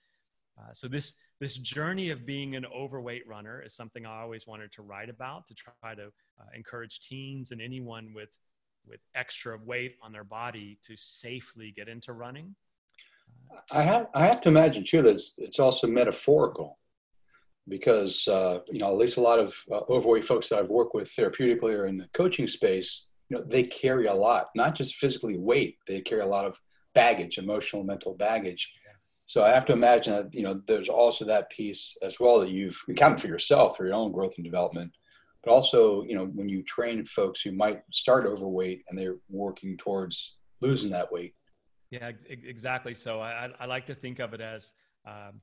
Uh, 0.60 0.74
so 0.74 0.88
this 0.88 1.13
this 1.39 1.57
journey 1.57 2.10
of 2.10 2.25
being 2.25 2.55
an 2.55 2.65
overweight 2.65 3.27
runner 3.27 3.62
is 3.63 3.75
something 3.75 4.07
I 4.07 4.22
always 4.22 4.48
wanted 4.48 4.72
to 4.72 4.81
write 4.81 5.10
about 5.10 5.48
to 5.48 5.53
try 5.53 5.93
to 5.93 6.05
uh, 6.05 6.46
encourage 6.55 7.01
teens 7.01 7.51
and 7.51 7.62
anyone 7.62 8.12
with 8.12 8.29
with 8.88 9.00
extra 9.15 9.58
weight 9.63 9.96
on 10.01 10.12
their 10.12 10.24
body 10.24 10.79
to 10.84 10.96
safely 10.96 11.72
get 11.75 11.88
into 11.88 12.13
running. 12.13 12.56
I 13.72 13.84
have 13.84 14.08
I 14.13 14.25
have 14.25 14.41
to 14.41 14.50
imagine 14.50 14.84
too 14.84 15.01
that 15.01 15.15
it's, 15.15 15.36
it's 15.38 15.60
also 15.60 15.88
metaphorical 15.88 16.77
because 17.67 18.27
uh, 18.27 18.60
you 18.72 18.79
know 18.79 18.88
at 18.88 18.98
least 18.98 19.17
a 19.17 19.22
lot 19.22 19.39
of 19.39 19.56
uh, 19.72 19.82
overweight 19.89 20.25
folks 20.25 20.50
that 20.50 20.60
I've 20.60 20.70
worked 20.70 20.96
with 20.96 21.10
therapeutically 21.10 21.77
or 21.77 21.86
in 21.86 21.98
the 21.98 22.08
coaching 22.13 22.48
space, 22.48 23.08
you 23.29 23.38
know, 23.38 23.44
they 23.44 23.63
carry 23.63 24.08
a 24.08 24.13
lot, 24.13 24.48
not 24.56 24.75
just 24.75 24.96
physically 24.96 25.38
weight, 25.38 25.77
they 25.88 26.01
carry 26.01 26.22
a 26.22 26.27
lot 26.27 26.46
of 26.46 26.60
baggage, 26.94 27.38
emotional, 27.38 27.84
mental 27.84 28.13
baggage. 28.13 28.74
So 29.27 29.44
I 29.44 29.50
have 29.50 29.65
to 29.65 29.74
imagine 29.74 30.13
that 30.13 30.34
you 30.34 30.44
know 30.44 30.62
there's 30.67 30.89
also 30.89 31.25
that 31.25 31.50
piece 31.50 31.98
as 32.01 32.20
well 32.20 32.39
that 32.39 32.50
you've 32.50 32.82
accounted 32.89 33.22
for 33.22 33.27
yourself 33.27 33.75
for 33.75 33.86
your 33.86 33.96
own 33.96 34.13
growth 34.13 34.36
and 34.38 34.46
development, 34.46 34.94
but 35.47 35.53
also 35.53 36.03
you 36.03 36.15
know 36.15 36.25
when 36.25 36.49
you 36.49 36.61
train 36.63 37.05
folks 37.05 37.41
who 37.41 37.51
might 37.51 37.81
start 37.91 38.25
overweight 38.25 38.83
and 38.89 38.99
they're 38.99 39.17
working 39.29 39.77
towards 39.77 40.37
losing 40.59 40.91
that 40.91 41.11
weight. 41.11 41.33
Yeah, 41.89 42.11
exactly. 42.29 42.93
So 42.93 43.21
I, 43.21 43.49
I 43.59 43.65
like 43.65 43.85
to 43.85 43.95
think 43.95 44.19
of 44.19 44.33
it 44.33 44.41
as 44.41 44.73
um, 45.07 45.39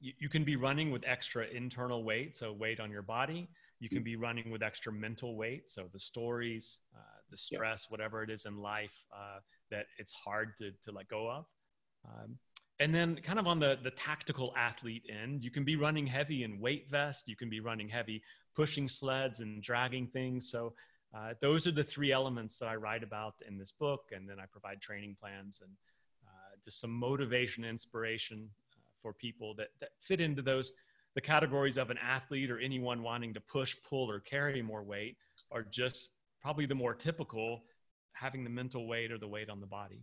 you, 0.00 0.12
you 0.18 0.28
can 0.30 0.44
be 0.44 0.56
running 0.56 0.90
with 0.90 1.02
extra 1.06 1.46
internal 1.46 2.04
weight, 2.04 2.36
so 2.36 2.52
weight 2.52 2.80
on 2.80 2.90
your 2.90 3.02
body. 3.02 3.48
You 3.80 3.90
can 3.90 4.02
be 4.02 4.16
running 4.16 4.50
with 4.50 4.62
extra 4.62 4.90
mental 4.90 5.36
weight, 5.36 5.70
so 5.70 5.90
the 5.92 5.98
stories, 5.98 6.78
uh, 6.96 7.18
the 7.30 7.36
stress, 7.36 7.90
whatever 7.90 8.22
it 8.22 8.30
is 8.30 8.46
in 8.46 8.56
life 8.56 8.96
uh, 9.14 9.40
that 9.70 9.86
it's 9.98 10.12
hard 10.14 10.56
to 10.58 10.70
to 10.84 10.92
let 10.92 11.06
go 11.08 11.30
of. 11.30 11.44
Um, 12.06 12.38
and 12.80 12.94
then 12.94 13.16
kind 13.16 13.38
of 13.38 13.46
on 13.46 13.58
the 13.60 13.78
the 13.82 13.90
tactical 13.90 14.52
athlete 14.56 15.04
end 15.08 15.44
you 15.44 15.50
can 15.50 15.64
be 15.64 15.76
running 15.76 16.06
heavy 16.06 16.42
in 16.42 16.60
weight 16.60 16.90
vest 16.90 17.28
you 17.28 17.36
can 17.36 17.48
be 17.48 17.60
running 17.60 17.88
heavy 17.88 18.22
pushing 18.54 18.88
sleds 18.88 19.40
and 19.40 19.62
dragging 19.62 20.06
things. 20.06 20.50
So 20.50 20.74
uh, 21.14 21.34
those 21.40 21.66
are 21.66 21.72
the 21.72 21.84
three 21.84 22.12
elements 22.12 22.58
that 22.58 22.66
i 22.66 22.74
write 22.74 23.02
about 23.02 23.34
in 23.46 23.58
this 23.58 23.72
book 23.72 24.10
and 24.12 24.28
then 24.28 24.38
i 24.40 24.46
provide 24.46 24.80
training 24.80 25.16
plans 25.20 25.60
and 25.62 25.70
uh, 26.26 26.56
just 26.64 26.80
some 26.80 26.90
motivation 26.90 27.64
inspiration 27.64 28.48
uh, 28.72 28.80
for 29.00 29.12
people 29.12 29.54
that, 29.54 29.68
that 29.80 29.90
fit 30.00 30.20
into 30.20 30.42
those 30.42 30.72
the 31.14 31.20
categories 31.20 31.78
of 31.78 31.90
an 31.90 31.98
athlete 31.98 32.50
or 32.50 32.58
anyone 32.58 33.00
wanting 33.02 33.32
to 33.32 33.40
push 33.40 33.76
pull 33.88 34.10
or 34.10 34.18
carry 34.18 34.60
more 34.60 34.82
weight 34.82 35.16
are 35.52 35.62
just 35.62 36.10
probably 36.42 36.66
the 36.66 36.74
more 36.74 36.94
typical 36.94 37.62
having 38.12 38.42
the 38.42 38.50
mental 38.50 38.88
weight 38.88 39.12
or 39.12 39.18
the 39.18 39.28
weight 39.28 39.48
on 39.48 39.60
the 39.60 39.66
body 39.66 40.02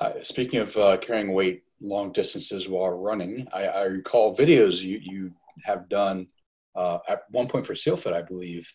uh, 0.00 0.12
speaking 0.22 0.60
of 0.60 0.76
uh, 0.76 0.96
carrying 0.98 1.32
weight 1.32 1.62
long 1.80 2.12
distances 2.12 2.68
while 2.68 2.90
running, 2.90 3.46
I, 3.52 3.66
I 3.66 3.82
recall 3.84 4.36
videos 4.36 4.82
you, 4.82 4.98
you 5.02 5.32
have 5.64 5.88
done 5.88 6.26
uh, 6.76 6.98
at 7.08 7.22
one 7.30 7.48
point 7.48 7.66
for 7.66 7.74
SEALFIT, 7.74 8.12
I 8.12 8.22
believe, 8.22 8.72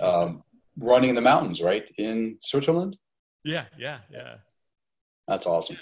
um, 0.00 0.42
running 0.78 1.10
in 1.10 1.14
the 1.14 1.20
mountains, 1.20 1.62
right 1.62 1.90
in 1.98 2.38
Switzerland. 2.42 2.96
Yeah, 3.44 3.66
yeah, 3.78 3.98
yeah. 4.10 4.36
That's 5.28 5.46
awesome. 5.46 5.78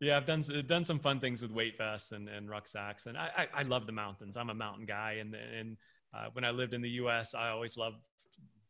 Yeah, 0.00 0.16
I've 0.16 0.26
done 0.26 0.42
done 0.66 0.84
some 0.84 0.98
fun 0.98 1.20
things 1.20 1.42
with 1.42 1.50
weight 1.50 1.76
vests 1.76 2.12
and, 2.12 2.28
and 2.28 2.48
rucksacks, 2.48 3.06
and 3.06 3.18
I, 3.18 3.30
I, 3.36 3.60
I 3.60 3.62
love 3.62 3.86
the 3.86 3.92
mountains. 3.92 4.36
I'm 4.36 4.50
a 4.50 4.54
mountain 4.54 4.86
guy, 4.86 5.18
and 5.20 5.34
and 5.34 5.76
uh, 6.14 6.26
when 6.32 6.44
I 6.44 6.50
lived 6.50 6.72
in 6.72 6.80
the 6.80 6.90
U.S., 6.90 7.34
I 7.34 7.50
always 7.50 7.76
loved 7.76 7.96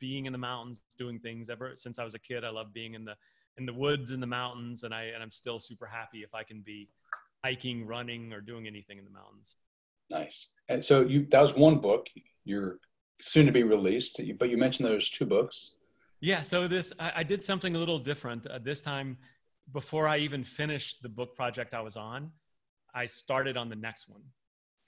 being 0.01 0.27
in 0.27 0.33
the 0.33 0.39
mountains, 0.39 0.83
doing 0.99 1.21
things. 1.21 1.49
Ever 1.49 1.73
since 1.77 1.99
I 1.99 2.05
was 2.05 2.15
a 2.15 2.19
kid, 2.19 2.45
I 2.45 2.51
loved 2.51 2.73
being 2.73 2.95
in 2.95 3.05
the 3.05 3.15
in 3.61 3.67
the 3.67 3.73
woods 3.73 4.11
in 4.11 4.21
the 4.21 4.27
mountains 4.27 4.83
and 4.83 4.93
i 4.93 5.05
and 5.15 5.23
i'm 5.23 5.31
still 5.31 5.59
super 5.59 5.87
happy 5.87 6.23
if 6.23 6.35
i 6.35 6.43
can 6.43 6.61
be 6.63 6.89
hiking 7.45 7.87
running 7.87 8.33
or 8.33 8.41
doing 8.41 8.67
anything 8.67 8.99
in 8.99 9.05
the 9.05 9.11
mountains. 9.11 9.57
Nice. 10.11 10.49
And 10.69 10.85
so 10.85 11.03
you 11.03 11.27
that 11.31 11.41
was 11.41 11.55
one 11.55 11.79
book 11.79 12.07
you're 12.45 12.79
soon 13.21 13.47
to 13.47 13.53
be 13.53 13.63
released 13.63 14.21
but 14.39 14.49
you 14.49 14.57
mentioned 14.57 14.89
there's 14.89 15.11
two 15.11 15.27
books. 15.27 15.75
Yeah 16.21 16.43
so 16.43 16.69
this 16.69 16.93
i, 16.99 17.13
I 17.17 17.23
did 17.23 17.45
something 17.45 17.77
a 17.77 17.79
little 17.79 17.99
different. 17.99 18.47
Uh, 18.47 18.59
this 18.63 18.81
time 18.81 19.17
before 19.73 20.09
i 20.09 20.19
even 20.19 20.43
finished 20.45 21.03
the 21.03 21.09
book 21.09 21.37
project 21.37 21.75
i 21.75 21.81
was 21.81 21.97
on 21.97 22.31
i 22.95 23.07
started 23.07 23.57
on 23.57 23.69
the 23.69 23.77
next 23.77 24.09
one. 24.09 24.23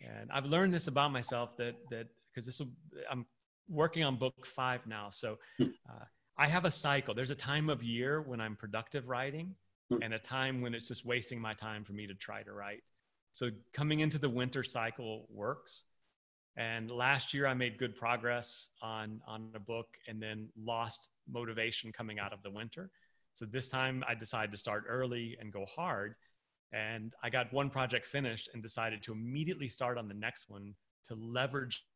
And 0.01 0.31
i've 0.33 0.47
learned 0.47 0.75
this 0.75 0.89
about 0.89 1.13
myself 1.13 1.57
that 1.59 1.75
that 1.91 2.07
because 2.29 2.47
this 2.47 2.59
will 2.59 2.71
i'm 3.11 3.25
working 3.69 4.03
on 4.05 4.17
book 4.17 4.45
five 4.45 4.81
now 4.87 5.09
so 5.11 5.39
hmm. 5.59 5.69
uh, 5.89 6.05
I 6.39 6.49
have 6.49 6.65
a 6.65 6.71
cycle. 6.71 7.15
There's 7.15 7.31
a 7.31 7.35
time 7.35 7.69
of 7.69 7.83
year 7.83 8.23
when 8.23 8.41
I'm 8.41 8.57
productive 8.57 9.09
writing 9.09 9.55
hmm. 9.91 10.03
and 10.03 10.15
a 10.15 10.19
time 10.19 10.61
when 10.61 10.75
it's 10.75 10.89
just 10.89 11.05
wasting 11.05 11.41
my 11.41 11.55
time 11.55 11.85
for 11.85 11.93
me 11.93 12.07
to 12.07 12.15
try 12.15 12.43
to 12.43 12.53
write. 12.53 12.83
So 13.33 13.51
coming 13.73 14.01
into 14.01 14.19
the 14.19 14.29
winter 14.29 14.63
cycle 14.63 15.27
works. 15.31 15.85
And 16.57 16.91
last 16.91 17.33
year 17.33 17.47
I 17.47 17.55
made 17.55 17.79
good 17.79 17.97
progress 17.97 18.69
on 18.83 19.21
on 19.27 19.49
a 19.55 19.59
book 19.59 19.87
and 20.07 20.23
then 20.23 20.49
lost 20.63 21.11
motivation 21.27 21.93
coming 21.93 22.19
out 22.19 22.33
of 22.35 22.43
the 22.43 22.51
winter. 22.51 22.91
So 23.33 23.47
this 23.47 23.69
time 23.69 24.05
I 24.07 24.15
decided 24.15 24.51
to 24.51 24.59
start 24.59 24.85
early 24.87 25.37
and 25.41 25.51
go 25.51 25.65
hard. 25.65 26.15
And 26.73 27.15
I 27.23 27.31
got 27.31 27.53
one 27.53 27.71
project 27.71 28.07
finished 28.07 28.51
and 28.53 28.63
decided 28.63 29.03
to 29.05 29.13
immediately 29.13 29.69
start 29.69 29.97
on 29.97 30.09
the 30.09 30.15
next 30.15 30.51
one 30.51 30.75
to 31.05 31.15
leverage 31.15 31.87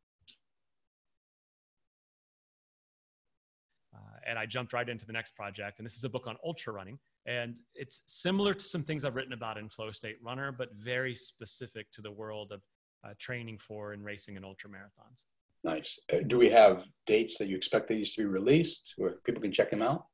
Uh, 3.96 4.18
and 4.26 4.38
I 4.38 4.46
jumped 4.46 4.72
right 4.72 4.88
into 4.88 5.06
the 5.06 5.12
next 5.12 5.34
project. 5.34 5.78
And 5.78 5.86
this 5.86 5.96
is 5.96 6.04
a 6.04 6.08
book 6.08 6.26
on 6.26 6.36
ultra 6.44 6.72
running. 6.72 6.98
And 7.26 7.58
it's 7.74 8.02
similar 8.06 8.54
to 8.54 8.64
some 8.64 8.84
things 8.84 9.04
I've 9.04 9.16
written 9.16 9.32
about 9.32 9.58
in 9.58 9.68
Flow 9.68 9.90
State 9.90 10.16
Runner, 10.22 10.52
but 10.52 10.68
very 10.74 11.14
specific 11.14 11.90
to 11.92 12.02
the 12.02 12.10
world 12.10 12.52
of 12.52 12.60
uh, 13.04 13.14
training 13.18 13.58
for 13.58 13.92
and 13.92 14.04
racing 14.04 14.36
in 14.36 14.44
ultra 14.44 14.70
marathons. 14.70 15.24
Nice. 15.64 15.98
Uh, 16.12 16.18
do 16.26 16.38
we 16.38 16.50
have 16.50 16.86
dates 17.06 17.38
that 17.38 17.48
you 17.48 17.56
expect 17.56 17.88
these 17.88 18.14
to 18.14 18.22
be 18.22 18.26
released 18.26 18.94
where 18.96 19.14
people 19.24 19.42
can 19.42 19.52
check 19.52 19.70
them 19.70 19.82
out? 19.82 20.06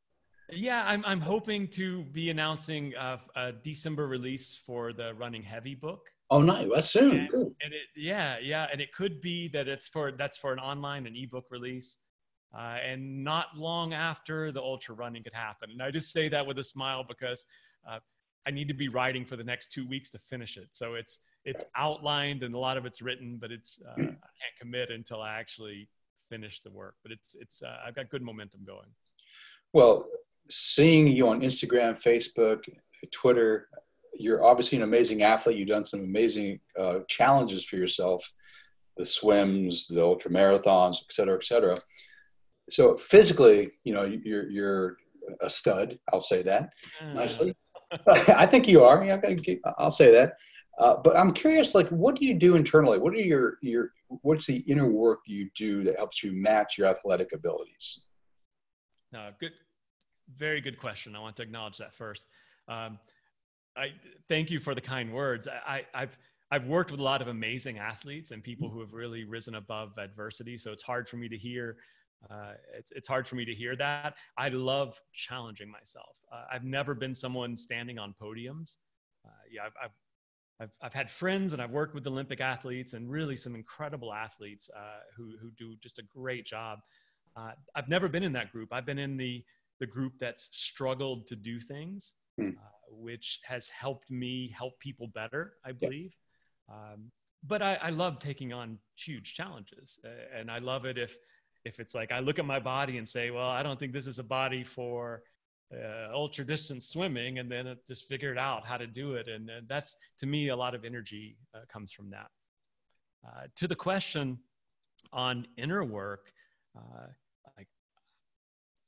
Yeah, 0.50 0.84
I'm, 0.86 1.04
I'm 1.04 1.20
hoping 1.20 1.68
to 1.68 2.04
be 2.04 2.30
announcing 2.30 2.92
a, 2.98 3.20
a 3.36 3.52
December 3.52 4.06
release 4.06 4.60
for 4.66 4.92
the 4.92 5.14
Running 5.14 5.42
Heavy 5.42 5.74
book. 5.74 6.08
Oh, 6.30 6.40
nice. 6.40 6.68
That's 6.72 6.90
soon. 6.90 7.18
And, 7.18 7.28
Good. 7.28 7.54
And 7.62 7.72
it, 7.72 7.82
yeah, 7.96 8.36
yeah, 8.42 8.66
and 8.72 8.80
it 8.80 8.92
could 8.92 9.20
be 9.20 9.48
that 9.48 9.68
it's 9.68 9.88
for 9.88 10.12
that's 10.12 10.38
for 10.38 10.52
an 10.52 10.58
online 10.58 11.06
and 11.06 11.16
ebook 11.16 11.46
release. 11.50 11.98
Uh, 12.54 12.76
and 12.86 13.24
not 13.24 13.46
long 13.56 13.94
after 13.94 14.52
the 14.52 14.60
ultra 14.60 14.94
running 14.94 15.22
could 15.22 15.32
happen. 15.32 15.70
And 15.70 15.82
I 15.82 15.90
just 15.90 16.12
say 16.12 16.28
that 16.28 16.46
with 16.46 16.58
a 16.58 16.64
smile 16.64 17.02
because 17.02 17.46
uh, 17.88 17.98
I 18.46 18.50
need 18.50 18.68
to 18.68 18.74
be 18.74 18.88
writing 18.88 19.24
for 19.24 19.36
the 19.36 19.44
next 19.44 19.72
two 19.72 19.88
weeks 19.88 20.10
to 20.10 20.18
finish 20.18 20.56
it. 20.56 20.68
So 20.72 20.94
it's 20.94 21.20
it's 21.44 21.64
outlined 21.76 22.42
and 22.42 22.54
a 22.54 22.58
lot 22.58 22.76
of 22.76 22.84
it's 22.84 23.00
written, 23.00 23.38
but 23.40 23.50
it's 23.50 23.80
uh, 23.86 23.92
I 23.92 24.02
can't 24.04 24.56
commit 24.60 24.90
until 24.90 25.22
I 25.22 25.34
actually 25.38 25.88
finish 26.28 26.60
the 26.62 26.70
work. 26.70 26.96
But 27.02 27.12
it's 27.12 27.34
it's 27.40 27.62
uh, 27.62 27.76
I've 27.86 27.94
got 27.94 28.10
good 28.10 28.22
momentum 28.22 28.60
going. 28.66 28.88
Well, 29.72 30.06
seeing 30.50 31.06
you 31.06 31.28
on 31.28 31.40
Instagram, 31.40 31.92
Facebook, 31.92 32.60
Twitter, 33.12 33.68
you're 34.14 34.44
obviously 34.44 34.76
an 34.76 34.84
amazing 34.84 35.22
athlete. 35.22 35.56
You've 35.56 35.68
done 35.68 35.84
some 35.86 36.00
amazing 36.00 36.60
uh, 36.78 36.98
challenges 37.08 37.64
for 37.64 37.76
yourself, 37.76 38.30
the 38.98 39.06
swims, 39.06 39.86
the 39.86 40.02
ultra 40.02 40.30
marathons, 40.30 40.96
et 41.02 41.12
cetera, 41.12 41.36
et 41.36 41.44
cetera. 41.44 41.76
So 42.70 42.96
physically, 42.96 43.72
you 43.84 43.94
know, 43.94 44.04
you're 44.04 44.48
you're 44.50 44.96
a 45.40 45.50
stud. 45.50 45.98
I'll 46.12 46.22
say 46.22 46.42
that 46.42 46.70
mm. 47.02 47.14
nicely. 47.14 47.54
I 48.06 48.46
think 48.46 48.68
you 48.68 48.82
are. 48.84 49.02
I'll 49.78 49.90
say 49.90 50.10
that. 50.10 50.34
Uh, 50.78 50.96
but 50.96 51.16
I'm 51.16 51.32
curious, 51.32 51.74
like, 51.74 51.88
what 51.90 52.16
do 52.16 52.24
you 52.24 52.34
do 52.34 52.56
internally? 52.56 52.98
What 52.98 53.12
are 53.12 53.18
your 53.18 53.58
your 53.62 53.90
what's 54.22 54.46
the 54.46 54.58
inner 54.58 54.88
work 54.90 55.20
you 55.26 55.50
do 55.54 55.82
that 55.84 55.96
helps 55.96 56.22
you 56.22 56.32
match 56.32 56.78
your 56.78 56.86
athletic 56.86 57.32
abilities? 57.32 58.00
No, 59.12 59.30
good, 59.38 59.52
very 60.36 60.60
good 60.60 60.78
question. 60.78 61.14
I 61.14 61.20
want 61.20 61.36
to 61.36 61.42
acknowledge 61.42 61.78
that 61.78 61.94
first. 61.94 62.26
Um, 62.68 62.98
I 63.76 63.88
thank 64.28 64.50
you 64.50 64.60
for 64.60 64.74
the 64.74 64.80
kind 64.80 65.12
words. 65.12 65.48
I, 65.48 65.84
I've 65.94 66.16
I've 66.50 66.66
worked 66.66 66.90
with 66.90 67.00
a 67.00 67.02
lot 67.02 67.22
of 67.22 67.28
amazing 67.28 67.78
athletes 67.78 68.30
and 68.30 68.42
people 68.42 68.68
who 68.68 68.80
have 68.80 68.92
really 68.92 69.24
risen 69.24 69.54
above 69.54 69.92
adversity. 69.98 70.58
So 70.58 70.72
it's 70.72 70.82
hard 70.82 71.08
for 71.08 71.16
me 71.16 71.28
to 71.28 71.36
hear. 71.36 71.76
Uh, 72.30 72.52
it's 72.76 72.92
it's 72.92 73.08
hard 73.08 73.26
for 73.26 73.34
me 73.34 73.44
to 73.44 73.54
hear 73.54 73.76
that. 73.76 74.14
I 74.36 74.48
love 74.48 75.00
challenging 75.12 75.70
myself. 75.70 76.16
Uh, 76.32 76.44
I've 76.50 76.64
never 76.64 76.94
been 76.94 77.14
someone 77.14 77.56
standing 77.56 77.98
on 77.98 78.14
podiums. 78.20 78.76
Uh, 79.24 79.30
yeah, 79.50 79.62
I've, 79.66 79.74
I've 79.82 79.90
I've, 80.62 80.70
I've 80.80 80.94
had 80.94 81.10
friends 81.10 81.52
and 81.52 81.60
I've 81.60 81.70
worked 81.70 81.94
with 81.94 82.06
Olympic 82.06 82.40
athletes 82.40 82.92
and 82.92 83.10
really 83.10 83.36
some 83.36 83.54
incredible 83.54 84.12
athletes 84.12 84.70
uh, 84.76 85.00
who, 85.16 85.32
who 85.40 85.50
do 85.58 85.74
just 85.82 85.98
a 85.98 86.02
great 86.02 86.46
job. 86.46 86.78
Uh, 87.36 87.52
I've 87.74 87.88
never 87.88 88.08
been 88.08 88.22
in 88.22 88.32
that 88.34 88.52
group. 88.52 88.72
I've 88.72 88.86
been 88.86 88.98
in 88.98 89.16
the, 89.16 89.44
the 89.80 89.86
group 89.86 90.12
that's 90.20 90.48
struggled 90.52 91.26
to 91.28 91.36
do 91.36 91.58
things, 91.58 92.14
mm. 92.40 92.50
uh, 92.50 92.60
which 92.90 93.40
has 93.44 93.68
helped 93.68 94.10
me 94.10 94.54
help 94.56 94.78
people 94.78 95.08
better, 95.08 95.54
I 95.64 95.72
believe. 95.72 96.14
Yeah. 96.68 96.74
Um, 96.74 97.10
but 97.44 97.60
I, 97.60 97.74
I, 97.74 97.90
love 97.90 98.20
taking 98.20 98.52
on 98.52 98.78
huge 98.94 99.34
challenges. 99.34 99.98
and 100.32 100.48
I 100.48 100.58
love 100.58 100.84
it 100.84 100.96
if, 100.96 101.16
if 101.64 101.80
it's 101.80 101.94
like 101.94 102.12
I 102.12 102.20
look 102.20 102.38
at 102.38 102.44
my 102.44 102.58
body 102.58 102.98
and 102.98 103.08
say, 103.08 103.30
well, 103.30 103.48
I 103.48 103.62
don't 103.62 103.78
think 103.78 103.92
this 103.92 104.06
is 104.06 104.18
a 104.18 104.24
body 104.24 104.64
for 104.64 105.22
uh, 105.72 106.12
ultra 106.12 106.44
distance 106.44 106.88
swimming 106.88 107.38
and 107.38 107.50
then 107.50 107.66
it 107.66 107.78
just 107.86 108.06
figured 108.08 108.38
out 108.38 108.66
how 108.66 108.76
to 108.76 108.86
do 108.86 109.14
it. 109.14 109.28
And, 109.28 109.48
and 109.48 109.68
that's 109.68 109.96
to 110.18 110.26
me 110.26 110.48
a 110.48 110.56
lot 110.56 110.74
of 110.74 110.84
energy 110.84 111.36
uh, 111.54 111.60
comes 111.68 111.92
from 111.92 112.10
that. 112.10 112.28
Uh, 113.26 113.46
to 113.56 113.68
the 113.68 113.76
question 113.76 114.38
on 115.12 115.46
inner 115.56 115.84
work 115.84 116.32
uh, 116.76 117.06
like 117.56 117.68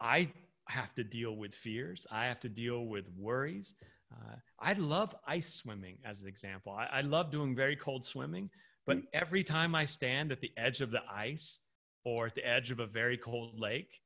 i 0.00 0.28
have 0.66 0.94
to 0.94 1.04
deal 1.04 1.36
with 1.36 1.54
fears. 1.54 2.06
I 2.10 2.24
have 2.24 2.40
to 2.40 2.48
deal 2.48 2.86
with 2.86 3.04
worries. 3.18 3.74
Uh, 4.12 4.36
i 4.60 4.72
love 4.72 5.14
ice 5.26 5.54
swimming 5.54 5.98
as 6.04 6.22
an 6.22 6.28
example. 6.28 6.72
I, 6.72 6.98
I 6.98 7.00
love 7.02 7.30
doing 7.30 7.54
very 7.54 7.76
cold 7.76 8.04
swimming 8.04 8.50
but 8.86 8.98
mm. 8.98 9.02
every 9.12 9.44
time 9.44 9.74
i 9.74 9.84
stand 9.84 10.32
at 10.32 10.40
the 10.40 10.50
edge 10.56 10.80
of 10.80 10.90
the 10.90 11.02
ice 11.12 11.60
or 12.04 12.26
at 12.26 12.34
the 12.34 12.46
edge 12.46 12.70
of 12.70 12.80
a 12.80 12.86
very 12.86 13.16
cold 13.16 13.58
lake 13.58 14.00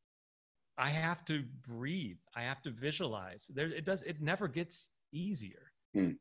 I 0.79 0.91
have 0.91 1.25
to 1.25 1.43
breathe. 1.67 2.19
I 2.37 2.43
have 2.43 2.63
to 2.63 2.71
visualize. 2.71 3.51
There, 3.53 3.67
it 3.67 3.85
does. 3.85 4.03
It 4.03 4.23
never 4.23 4.47
gets 4.47 4.91
easier. 5.13 5.73
Hmm. 5.93 6.13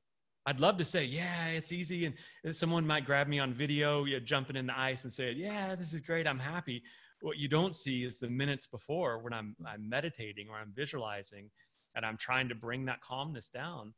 I'd 0.47 0.59
love 0.59 0.77
to 0.77 0.83
say, 0.83 1.03
yeah, 1.03 1.47
it's 1.47 1.71
easy, 1.71 2.05
and 2.05 2.55
someone 2.55 2.87
might 2.87 3.05
grab 3.05 3.27
me 3.27 3.37
on 3.37 3.53
video, 3.53 4.05
you 4.05 4.19
jumping 4.21 4.55
in 4.55 4.65
the 4.65 4.79
ice, 4.79 5.03
and 5.03 5.13
say, 5.13 5.33
yeah, 5.33 5.75
this 5.75 5.93
is 5.93 5.99
great. 5.99 6.25
I'm 6.25 6.39
happy. 6.39 6.81
What 7.21 7.37
you 7.37 7.49
don't 7.49 7.75
see 7.75 8.05
is 8.05 8.19
the 8.19 8.29
minutes 8.29 8.65
before 8.65 9.19
when 9.19 9.33
I'm 9.33 9.55
I'm 9.65 9.87
meditating 9.87 10.47
or 10.49 10.55
I'm 10.55 10.71
visualizing, 10.75 11.51
and 11.95 12.05
I'm 12.05 12.17
trying 12.17 12.49
to 12.49 12.55
bring 12.55 12.85
that 12.85 13.01
calmness 13.01 13.49
down, 13.49 13.93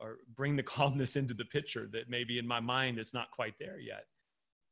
uh, 0.00 0.04
or 0.04 0.18
bring 0.36 0.56
the 0.56 0.62
calmness 0.76 1.16
into 1.16 1.34
the 1.34 1.44
picture 1.44 1.86
that 1.92 2.08
maybe 2.08 2.38
in 2.38 2.46
my 2.46 2.60
mind 2.60 2.98
is 2.98 3.12
not 3.12 3.30
quite 3.30 3.54
there 3.58 3.78
yet. 3.78 4.04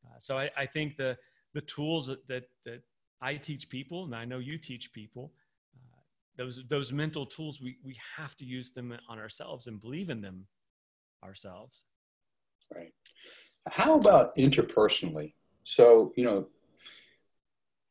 Uh, 0.07 0.18
so 0.18 0.38
I, 0.38 0.51
I 0.57 0.64
think 0.64 0.97
the 0.97 1.18
the 1.55 1.61
tools 1.63 2.07
that, 2.07 2.27
that 2.29 2.45
that 2.65 2.83
I 3.21 3.37
teach 3.37 3.69
people, 3.69 4.05
and 4.05 4.15
I 4.15 4.25
know 4.25 4.39
you 4.39 4.59
teach 4.59 4.93
people, 4.93 5.33
uh, 5.75 6.03
those 6.37 6.63
those 6.69 6.93
mental 6.93 7.27
tools. 7.27 7.61
We 7.61 7.79
we 7.85 7.97
have 8.17 8.37
to 8.37 8.45
use 8.45 8.73
them 8.73 8.97
on 9.09 9.19
ourselves 9.19 9.67
and 9.67 9.81
believe 9.81 10.11
in 10.11 10.21
them 10.21 10.47
ourselves. 11.25 11.85
Right. 12.75 12.93
How 13.69 13.97
about 13.97 14.37
interpersonally? 14.37 15.35
So 15.65 16.13
you 16.17 16.25
know, 16.25 16.49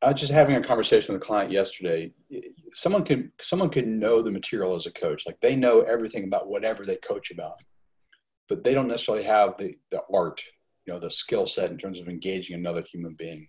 I 0.00 0.12
was 0.12 0.20
just 0.20 0.32
having 0.32 0.56
a 0.56 0.62
conversation 0.62 1.12
with 1.12 1.22
a 1.22 1.24
client 1.24 1.50
yesterday. 1.50 2.12
Someone 2.72 3.04
can 3.04 3.32
someone 3.40 3.70
can 3.70 3.98
know 3.98 4.22
the 4.22 4.30
material 4.30 4.74
as 4.74 4.86
a 4.86 4.92
coach, 4.92 5.24
like 5.26 5.40
they 5.40 5.56
know 5.56 5.82
everything 5.82 6.24
about 6.24 6.48
whatever 6.48 6.84
they 6.84 6.96
coach 6.96 7.30
about, 7.30 7.60
but 8.48 8.62
they 8.62 8.74
don't 8.74 8.88
necessarily 8.88 9.24
have 9.24 9.56
the 9.58 9.76
the 9.90 10.02
art, 10.14 10.42
you 10.88 10.94
know, 10.94 11.00
the 11.00 11.10
skill 11.10 11.46
set 11.46 11.70
in 11.70 11.76
terms 11.76 12.00
of 12.00 12.08
engaging 12.08 12.56
another 12.56 12.82
human 12.90 13.12
being. 13.12 13.46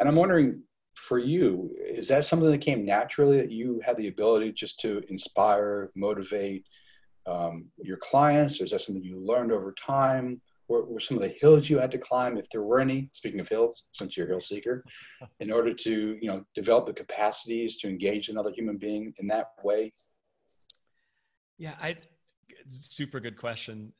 And 0.00 0.08
I'm 0.08 0.16
wondering, 0.16 0.62
for 0.94 1.18
you 1.18 1.74
is 1.80 2.08
that 2.08 2.24
something 2.24 2.50
that 2.50 2.60
came 2.60 2.84
naturally 2.84 3.38
that 3.38 3.50
you 3.50 3.80
had 3.84 3.96
the 3.96 4.08
ability 4.08 4.52
just 4.52 4.78
to 4.80 5.02
inspire 5.08 5.90
motivate 5.94 6.66
um, 7.26 7.66
your 7.82 7.98
clients? 7.98 8.60
Or 8.60 8.64
is 8.64 8.70
that 8.70 8.80
something 8.80 9.04
you 9.04 9.18
learned 9.18 9.52
over 9.52 9.72
time? 9.72 10.40
What 10.66 10.90
were 10.90 11.00
some 11.00 11.18
of 11.18 11.22
the 11.22 11.28
hills 11.40 11.68
you 11.68 11.78
had 11.78 11.90
to 11.90 11.98
climb 11.98 12.38
if 12.38 12.48
there 12.50 12.62
were 12.62 12.80
any? 12.80 13.10
Speaking 13.12 13.40
of 13.40 13.48
hills 13.48 13.88
since 13.92 14.16
you're 14.16 14.26
a 14.26 14.30
hill 14.30 14.40
seeker 14.40 14.84
in 15.40 15.50
order 15.50 15.74
to 15.74 16.18
you 16.20 16.28
know 16.28 16.44
develop 16.54 16.86
the 16.86 16.94
capacities 16.94 17.76
to 17.78 17.88
engage 17.88 18.28
another 18.28 18.50
human 18.50 18.78
being 18.78 19.12
in 19.18 19.26
that 19.28 19.48
way? 19.62 19.90
Yeah 21.58 21.74
i 21.80 21.96
super 22.68 23.20
good 23.20 23.36
question 23.36 23.92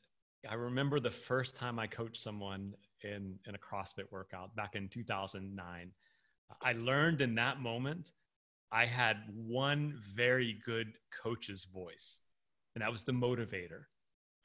i 0.49 0.53
remember 0.53 0.99
the 0.99 1.11
first 1.11 1.55
time 1.55 1.79
i 1.79 1.87
coached 1.87 2.21
someone 2.21 2.73
in 3.03 3.37
in 3.47 3.55
a 3.55 3.57
crossfit 3.57 4.11
workout 4.11 4.55
back 4.55 4.75
in 4.75 4.87
2009 4.87 5.91
I 6.61 6.73
learned 6.73 7.21
in 7.21 7.33
that 7.35 7.61
moment 7.61 8.11
I 8.73 8.85
had 8.87 9.17
one 9.35 10.01
very 10.15 10.59
good 10.65 10.93
coach's 11.23 11.65
voice, 11.65 12.19
and 12.73 12.81
that 12.81 12.91
was 12.91 13.03
the 13.03 13.11
motivator. 13.11 13.83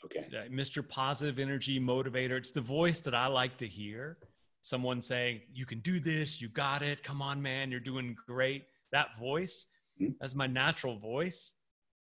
Okay. 0.05 0.21
So, 0.21 0.37
uh, 0.37 0.43
Mr. 0.49 0.87
Positive 0.87 1.39
Energy 1.39 1.81
Motivator. 1.81 2.37
It's 2.37 2.51
the 2.51 2.61
voice 2.61 3.01
that 3.01 3.15
I 3.15 3.27
like 3.27 3.57
to 3.57 3.67
hear. 3.67 4.19
Someone 4.61 5.01
saying, 5.01 5.41
You 5.53 5.65
can 5.65 5.81
do 5.81 5.99
this, 5.99 6.43
you 6.43 6.51
got 6.51 6.83
it, 6.83 7.03
come 7.03 7.23
on, 7.23 7.41
man, 7.41 7.71
you're 7.71 7.81
doing 7.81 8.15
great. 8.27 8.67
That 8.93 9.19
voice, 9.19 9.67
mm-hmm. 10.01 10.13
that's 10.21 10.35
my 10.35 10.47
natural 10.47 10.99
voice. 10.99 11.55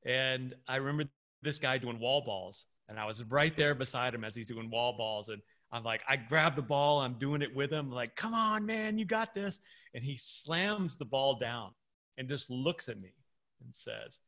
And 0.05 0.57
I 0.67 0.77
remember 0.77 1.05
this 1.43 1.61
guy 1.61 1.79
doing 1.79 2.01
wall 2.01 2.23
balls, 2.23 2.67
and 2.89 2.99
I 2.99 3.05
was 3.05 3.23
right 3.25 3.57
there 3.57 3.75
beside 3.75 4.15
him 4.15 4.25
as 4.25 4.35
he's 4.35 4.47
doing 4.47 4.71
wall 4.71 4.97
balls. 4.97 5.29
And 5.29 5.43
I'm 5.73 5.85
like, 5.85 6.03
I 6.09 6.17
grab 6.17 6.57
the 6.57 6.63
ball, 6.63 7.01
I'm 7.01 7.19
doing 7.19 7.43
it 7.43 7.55
with 7.55 7.71
him, 7.71 7.91
like, 7.91 8.17
come 8.17 8.35
on, 8.35 8.65
man, 8.65 8.99
you 8.99 9.05
got 9.05 9.35
this. 9.35 9.61
And 9.95 10.03
he 10.03 10.17
slams 10.17 10.97
the 10.97 11.05
ball 11.05 11.39
down 11.39 11.71
and 12.17 12.29
just 12.29 12.51
looks 12.51 12.89
at 12.89 13.01
me 13.01 13.13
and 13.63 13.75
says, 13.75 14.21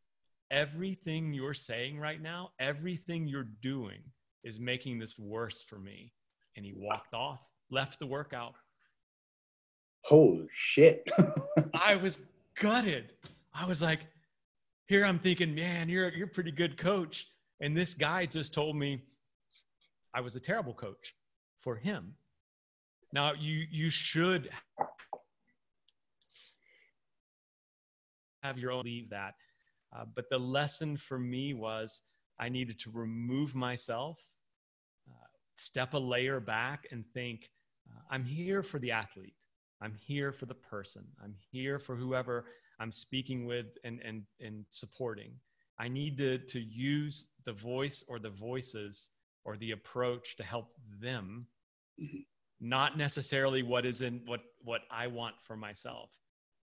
Everything 0.51 1.33
you're 1.33 1.55
saying 1.55 2.01
right 2.01 2.21
now, 2.21 2.51
everything 2.59 3.29
you're 3.29 3.51
doing 3.63 4.01
is 4.43 4.59
making 4.59 4.99
this 4.99 5.17
worse 5.17 5.63
for 5.63 5.79
me. 5.79 6.13
And 6.57 6.67
he 6.67 6.75
walked 6.77 7.15
off, 7.15 7.39
left 7.71 8.01
the 8.01 8.07
workout. 8.07 8.55
Holy 10.03 10.49
shit. 10.53 11.09
I 11.75 11.95
was 11.95 12.19
gutted. 12.59 13.13
I 13.55 13.65
was 13.65 13.81
like, 13.81 14.01
here 14.87 15.05
I'm 15.05 15.21
thinking, 15.21 15.55
man, 15.55 15.89
you're 15.89 16.09
you're 16.09 16.27
a 16.27 16.31
pretty 16.31 16.51
good 16.51 16.77
coach. 16.77 17.29
And 17.61 17.77
this 17.77 17.95
guy 17.95 18.27
just 18.27 18.55
told 18.55 18.77
me 18.77 19.03
I 20.15 20.21
was 20.21 20.37
a 20.37 20.41
terrible 20.41 20.75
coach 20.75 21.15
for 21.61 21.77
him. 21.77 22.15
Now 23.13 23.33
you 23.33 23.67
you 23.71 23.91
should 23.91 24.51
have 28.43 28.59
your 28.59 28.73
own 28.73 28.85
leave 28.85 29.11
that. 29.11 29.35
Uh, 29.95 30.05
but 30.15 30.31
the 30.31 30.39
lesson 30.39 30.97
for 30.97 31.19
me 31.19 31.53
was 31.53 32.03
I 32.39 32.49
needed 32.49 32.79
to 32.81 32.91
remove 32.91 33.55
myself, 33.55 34.19
uh, 35.09 35.27
step 35.57 35.95
a 35.95 35.99
layer 35.99 36.41
back, 36.41 36.87
and 36.91 37.05
think 37.13 37.51
uh, 37.91 38.01
I'm 38.11 38.25
here 38.25 38.63
for 38.63 38.79
the 38.79 38.93
athlete. 38.93 39.35
I'm 39.83 39.95
here 39.95 40.33
for 40.33 40.47
the 40.47 40.55
person. 40.55 41.05
I'm 41.23 41.35
here 41.51 41.79
for 41.79 41.97
whoever 41.97 42.47
I'm 42.79 42.93
speaking 42.93 43.47
with 43.47 43.67
and, 43.85 44.01
and, 44.05 44.23
and 44.41 44.65
supporting. 44.71 45.33
I 45.81 45.89
need 45.89 46.19
to, 46.19 46.37
to 46.39 46.61
use 46.61 47.29
the 47.47 47.53
voice 47.55 48.05
or 48.07 48.19
the 48.19 48.29
voices 48.31 49.09
or 49.45 49.57
the 49.57 49.71
approach 49.71 50.37
to 50.37 50.45
help 50.45 50.75
them 51.01 51.47
mm-hmm. 52.01 52.19
not 52.61 52.99
necessarily 52.99 53.63
what 53.63 53.87
is 53.87 54.03
in 54.03 54.21
what 54.27 54.41
what 54.63 54.83
i 54.91 55.07
want 55.07 55.35
for 55.43 55.57
myself 55.57 56.11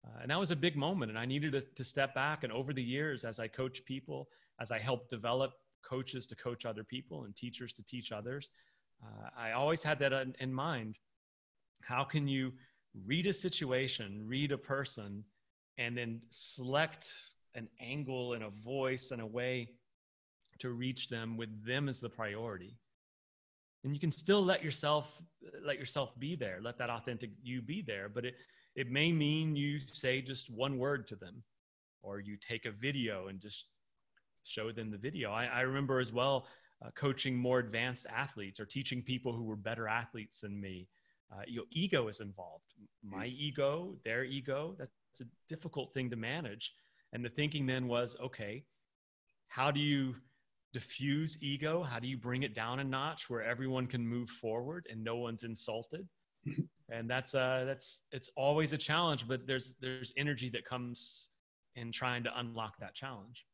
uh, 0.05 0.19
and 0.21 0.31
that 0.31 0.39
was 0.39 0.51
a 0.51 0.55
big 0.55 0.75
moment 0.77 1.11
and 1.11 1.19
i 1.19 1.25
needed 1.25 1.51
to, 1.51 1.61
to 1.61 1.83
step 1.83 2.15
back 2.15 2.43
and 2.43 2.53
over 2.53 2.73
the 2.73 2.81
years 2.81 3.25
as 3.25 3.39
i 3.39 3.47
coach 3.47 3.83
people 3.85 4.29
as 4.59 4.71
i 4.71 4.79
help 4.79 5.09
develop 5.09 5.51
coaches 5.83 6.25
to 6.25 6.35
coach 6.35 6.65
other 6.65 6.83
people 6.83 7.25
and 7.25 7.35
teachers 7.35 7.73
to 7.73 7.83
teach 7.83 8.11
others 8.11 8.51
uh, 9.03 9.29
i 9.37 9.51
always 9.51 9.83
had 9.83 9.99
that 9.99 10.13
in, 10.13 10.33
in 10.39 10.53
mind 10.53 10.99
how 11.81 12.03
can 12.03 12.27
you 12.27 12.53
read 13.05 13.27
a 13.27 13.33
situation 13.33 14.23
read 14.25 14.51
a 14.51 14.57
person 14.57 15.23
and 15.77 15.97
then 15.97 16.21
select 16.29 17.13
an 17.55 17.67
angle 17.79 18.33
and 18.33 18.43
a 18.43 18.49
voice 18.49 19.11
and 19.11 19.21
a 19.21 19.25
way 19.25 19.69
to 20.59 20.71
reach 20.71 21.09
them 21.09 21.37
with 21.37 21.65
them 21.65 21.89
as 21.89 21.99
the 21.99 22.09
priority. 22.09 22.77
And 23.83 23.93
you 23.93 23.99
can 23.99 24.11
still 24.11 24.43
let 24.43 24.63
yourself 24.63 25.21
let 25.63 25.79
yourself 25.79 26.11
be 26.19 26.35
there 26.35 26.59
let 26.61 26.77
that 26.77 26.91
authentic 26.91 27.31
you 27.41 27.63
be 27.63 27.81
there 27.81 28.07
but 28.07 28.25
it 28.25 28.35
it 28.75 28.91
may 28.91 29.11
mean 29.11 29.55
you 29.55 29.79
say 29.79 30.21
just 30.21 30.51
one 30.51 30.77
word 30.77 31.07
to 31.07 31.15
them 31.15 31.43
or 32.03 32.19
you 32.19 32.37
take 32.37 32.65
a 32.65 32.71
video 32.71 33.27
and 33.27 33.39
just 33.39 33.65
show 34.43 34.71
them 34.71 34.89
the 34.91 34.97
video. 34.97 35.31
I, 35.31 35.45
I 35.45 35.61
remember 35.61 35.99
as 35.99 36.11
well 36.11 36.47
uh, 36.83 36.89
coaching 36.95 37.35
more 37.35 37.59
advanced 37.59 38.07
athletes 38.13 38.59
or 38.59 38.65
teaching 38.65 39.01
people 39.01 39.33
who 39.33 39.43
were 39.43 39.55
better 39.55 39.87
athletes 39.87 40.39
than 40.39 40.59
me. 40.59 40.87
Uh, 41.31 41.43
your 41.47 41.65
ego 41.71 42.07
is 42.07 42.19
involved. 42.19 42.65
My 43.03 43.27
ego 43.27 43.95
their 44.03 44.23
ego 44.23 44.75
that's 44.77 45.21
a 45.21 45.25
difficult 45.47 45.93
thing 45.93 46.09
to 46.09 46.15
manage 46.15 46.73
and 47.13 47.23
the 47.23 47.29
thinking 47.29 47.65
then 47.65 47.87
was 47.87 48.15
okay 48.21 48.63
how 49.51 49.69
do 49.69 49.81
you 49.81 50.15
diffuse 50.73 51.37
ego? 51.41 51.83
How 51.83 51.99
do 51.99 52.07
you 52.07 52.17
bring 52.17 52.43
it 52.43 52.55
down 52.55 52.79
a 52.79 52.83
notch 52.85 53.29
where 53.29 53.43
everyone 53.43 53.85
can 53.85 54.07
move 54.07 54.29
forward 54.29 54.87
and 54.89 55.03
no 55.03 55.17
one's 55.17 55.43
insulted? 55.43 56.07
Mm-hmm. 56.47 56.61
And 56.89 57.09
that's 57.09 57.35
uh 57.35 57.65
that's 57.67 58.01
it's 58.11 58.29
always 58.37 58.71
a 58.71 58.77
challenge, 58.77 59.27
but 59.27 59.45
there's 59.45 59.75
there's 59.81 60.13
energy 60.15 60.49
that 60.51 60.63
comes 60.63 61.27
in 61.75 61.91
trying 61.91 62.23
to 62.23 62.39
unlock 62.39 62.77
that 62.79 62.93
challenge. 62.93 63.45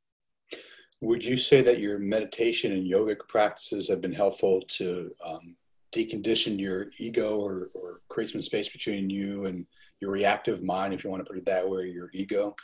Would 1.01 1.25
you 1.25 1.35
say 1.35 1.61
that 1.63 1.79
your 1.79 1.97
meditation 1.97 2.71
and 2.71 2.89
yogic 2.89 3.27
practices 3.27 3.87
have 3.89 4.01
been 4.01 4.13
helpful 4.13 4.61
to 4.69 5.11
um, 5.25 5.55
decondition 5.91 6.59
your 6.59 6.87
ego 6.99 7.39
or, 7.39 7.69
or 7.73 8.01
create 8.09 8.29
some 8.29 8.41
space 8.41 8.69
between 8.69 9.09
you 9.09 9.45
and 9.45 9.65
your 9.99 10.11
reactive 10.11 10.63
mind, 10.63 10.93
if 10.93 11.03
you 11.03 11.09
want 11.09 11.23
to 11.23 11.27
put 11.27 11.37
it 11.37 11.45
that 11.45 11.67
way, 11.67 11.87
your 11.87 12.09
ego? 12.13 12.55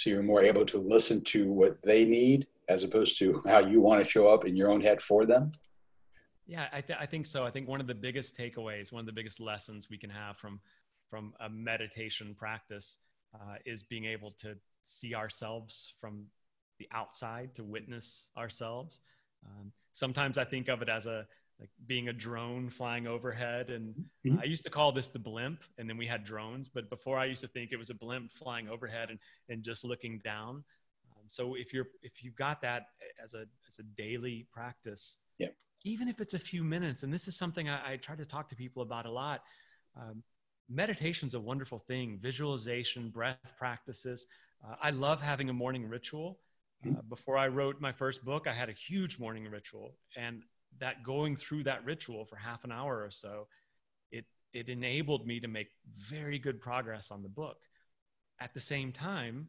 So 0.00 0.08
you're 0.08 0.22
more 0.22 0.42
able 0.42 0.64
to 0.64 0.78
listen 0.78 1.22
to 1.24 1.52
what 1.52 1.76
they 1.82 2.06
need 2.06 2.46
as 2.70 2.84
opposed 2.84 3.18
to 3.18 3.42
how 3.46 3.58
you 3.58 3.82
want 3.82 4.02
to 4.02 4.10
show 4.10 4.28
up 4.28 4.46
in 4.46 4.56
your 4.56 4.70
own 4.70 4.80
head 4.80 5.02
for 5.02 5.26
them? 5.26 5.50
Yeah, 6.46 6.68
I, 6.72 6.80
th- 6.80 6.98
I 6.98 7.04
think 7.04 7.26
so. 7.26 7.44
I 7.44 7.50
think 7.50 7.68
one 7.68 7.82
of 7.82 7.86
the 7.86 7.94
biggest 7.94 8.34
takeaways, 8.34 8.92
one 8.92 9.00
of 9.00 9.06
the 9.06 9.12
biggest 9.12 9.40
lessons 9.40 9.88
we 9.90 9.98
can 9.98 10.08
have 10.08 10.38
from 10.38 10.58
from 11.10 11.34
a 11.40 11.50
meditation 11.50 12.34
practice 12.34 13.00
uh, 13.34 13.56
is 13.66 13.82
being 13.82 14.06
able 14.06 14.30
to 14.38 14.54
see 14.84 15.14
ourselves 15.14 15.92
from 16.00 16.24
the 16.78 16.88
outside, 16.94 17.54
to 17.56 17.62
witness 17.62 18.30
ourselves. 18.38 19.00
Um, 19.44 19.70
sometimes 19.92 20.38
I 20.38 20.44
think 20.44 20.68
of 20.68 20.80
it 20.80 20.88
as 20.88 21.04
a 21.04 21.26
like 21.60 21.70
being 21.86 22.08
a 22.08 22.12
drone 22.12 22.70
flying 22.70 23.06
overhead, 23.06 23.70
and 23.70 23.94
mm-hmm. 24.26 24.38
I 24.40 24.44
used 24.44 24.64
to 24.64 24.70
call 24.70 24.92
this 24.92 25.08
the 25.08 25.18
blimp, 25.18 25.62
and 25.78 25.88
then 25.88 25.98
we 25.98 26.06
had 26.06 26.24
drones. 26.24 26.68
But 26.68 26.88
before, 26.88 27.18
I 27.18 27.26
used 27.26 27.42
to 27.42 27.48
think 27.48 27.70
it 27.70 27.76
was 27.76 27.90
a 27.90 27.94
blimp 27.94 28.32
flying 28.32 28.68
overhead 28.68 29.10
and 29.10 29.18
and 29.48 29.62
just 29.62 29.84
looking 29.84 30.20
down 30.24 30.64
so 31.30 31.54
if 31.54 31.72
you're 31.72 31.86
if 32.02 32.24
you've 32.24 32.34
got 32.34 32.60
that 32.60 32.88
as 33.22 33.34
a 33.34 33.44
as 33.68 33.78
a 33.78 33.82
daily 33.96 34.46
practice 34.52 35.18
yeah. 35.38 35.48
even 35.84 36.08
if 36.08 36.20
it's 36.20 36.34
a 36.34 36.38
few 36.38 36.64
minutes 36.64 37.02
and 37.02 37.12
this 37.12 37.28
is 37.28 37.36
something 37.36 37.68
i, 37.68 37.92
I 37.92 37.96
try 37.96 38.16
to 38.16 38.24
talk 38.24 38.48
to 38.48 38.56
people 38.56 38.82
about 38.82 39.06
a 39.06 39.10
lot 39.10 39.42
um, 39.96 40.22
meditation 40.68 41.28
is 41.28 41.34
a 41.34 41.40
wonderful 41.40 41.78
thing 41.78 42.18
visualization 42.20 43.10
breath 43.10 43.54
practices 43.56 44.26
uh, 44.66 44.74
i 44.82 44.90
love 44.90 45.22
having 45.22 45.48
a 45.48 45.52
morning 45.52 45.88
ritual 45.88 46.38
uh, 46.84 46.88
mm-hmm. 46.88 47.08
before 47.08 47.38
i 47.38 47.46
wrote 47.46 47.80
my 47.80 47.92
first 47.92 48.24
book 48.24 48.46
i 48.46 48.52
had 48.52 48.68
a 48.68 48.74
huge 48.74 49.18
morning 49.18 49.48
ritual 49.48 49.94
and 50.16 50.42
that 50.78 51.02
going 51.02 51.36
through 51.36 51.64
that 51.64 51.84
ritual 51.84 52.24
for 52.24 52.36
half 52.36 52.64
an 52.64 52.72
hour 52.72 53.02
or 53.02 53.10
so 53.10 53.46
it 54.10 54.24
it 54.52 54.68
enabled 54.68 55.26
me 55.26 55.40
to 55.40 55.48
make 55.48 55.68
very 55.98 56.38
good 56.38 56.60
progress 56.60 57.10
on 57.10 57.22
the 57.22 57.28
book 57.28 57.58
at 58.40 58.54
the 58.54 58.60
same 58.60 58.92
time 58.92 59.46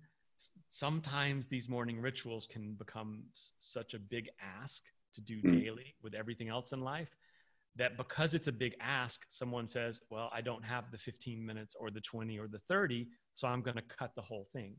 sometimes 0.69 1.45
these 1.45 1.69
morning 1.69 2.01
rituals 2.01 2.47
can 2.47 2.73
become 2.73 3.23
such 3.60 3.93
a 3.93 3.99
big 3.99 4.29
ask 4.60 4.84
to 5.13 5.21
do 5.21 5.41
mm. 5.41 5.62
daily 5.62 5.93
with 6.01 6.13
everything 6.13 6.49
else 6.49 6.71
in 6.71 6.81
life 6.81 7.15
that 7.75 7.95
because 7.95 8.34
it's 8.34 8.47
a 8.47 8.51
big 8.51 8.75
ask 8.81 9.25
someone 9.29 9.67
says 9.67 10.01
well 10.10 10.29
i 10.34 10.41
don't 10.41 10.63
have 10.63 10.91
the 10.91 10.97
15 10.97 11.45
minutes 11.45 11.75
or 11.79 11.89
the 11.89 12.01
20 12.01 12.38
or 12.39 12.47
the 12.47 12.60
30 12.67 13.07
so 13.36 13.47
i'm 13.47 13.62
going 13.62 13.77
to 13.77 13.84
cut 13.84 14.13
the 14.15 14.21
whole 14.21 14.47
thing 14.51 14.75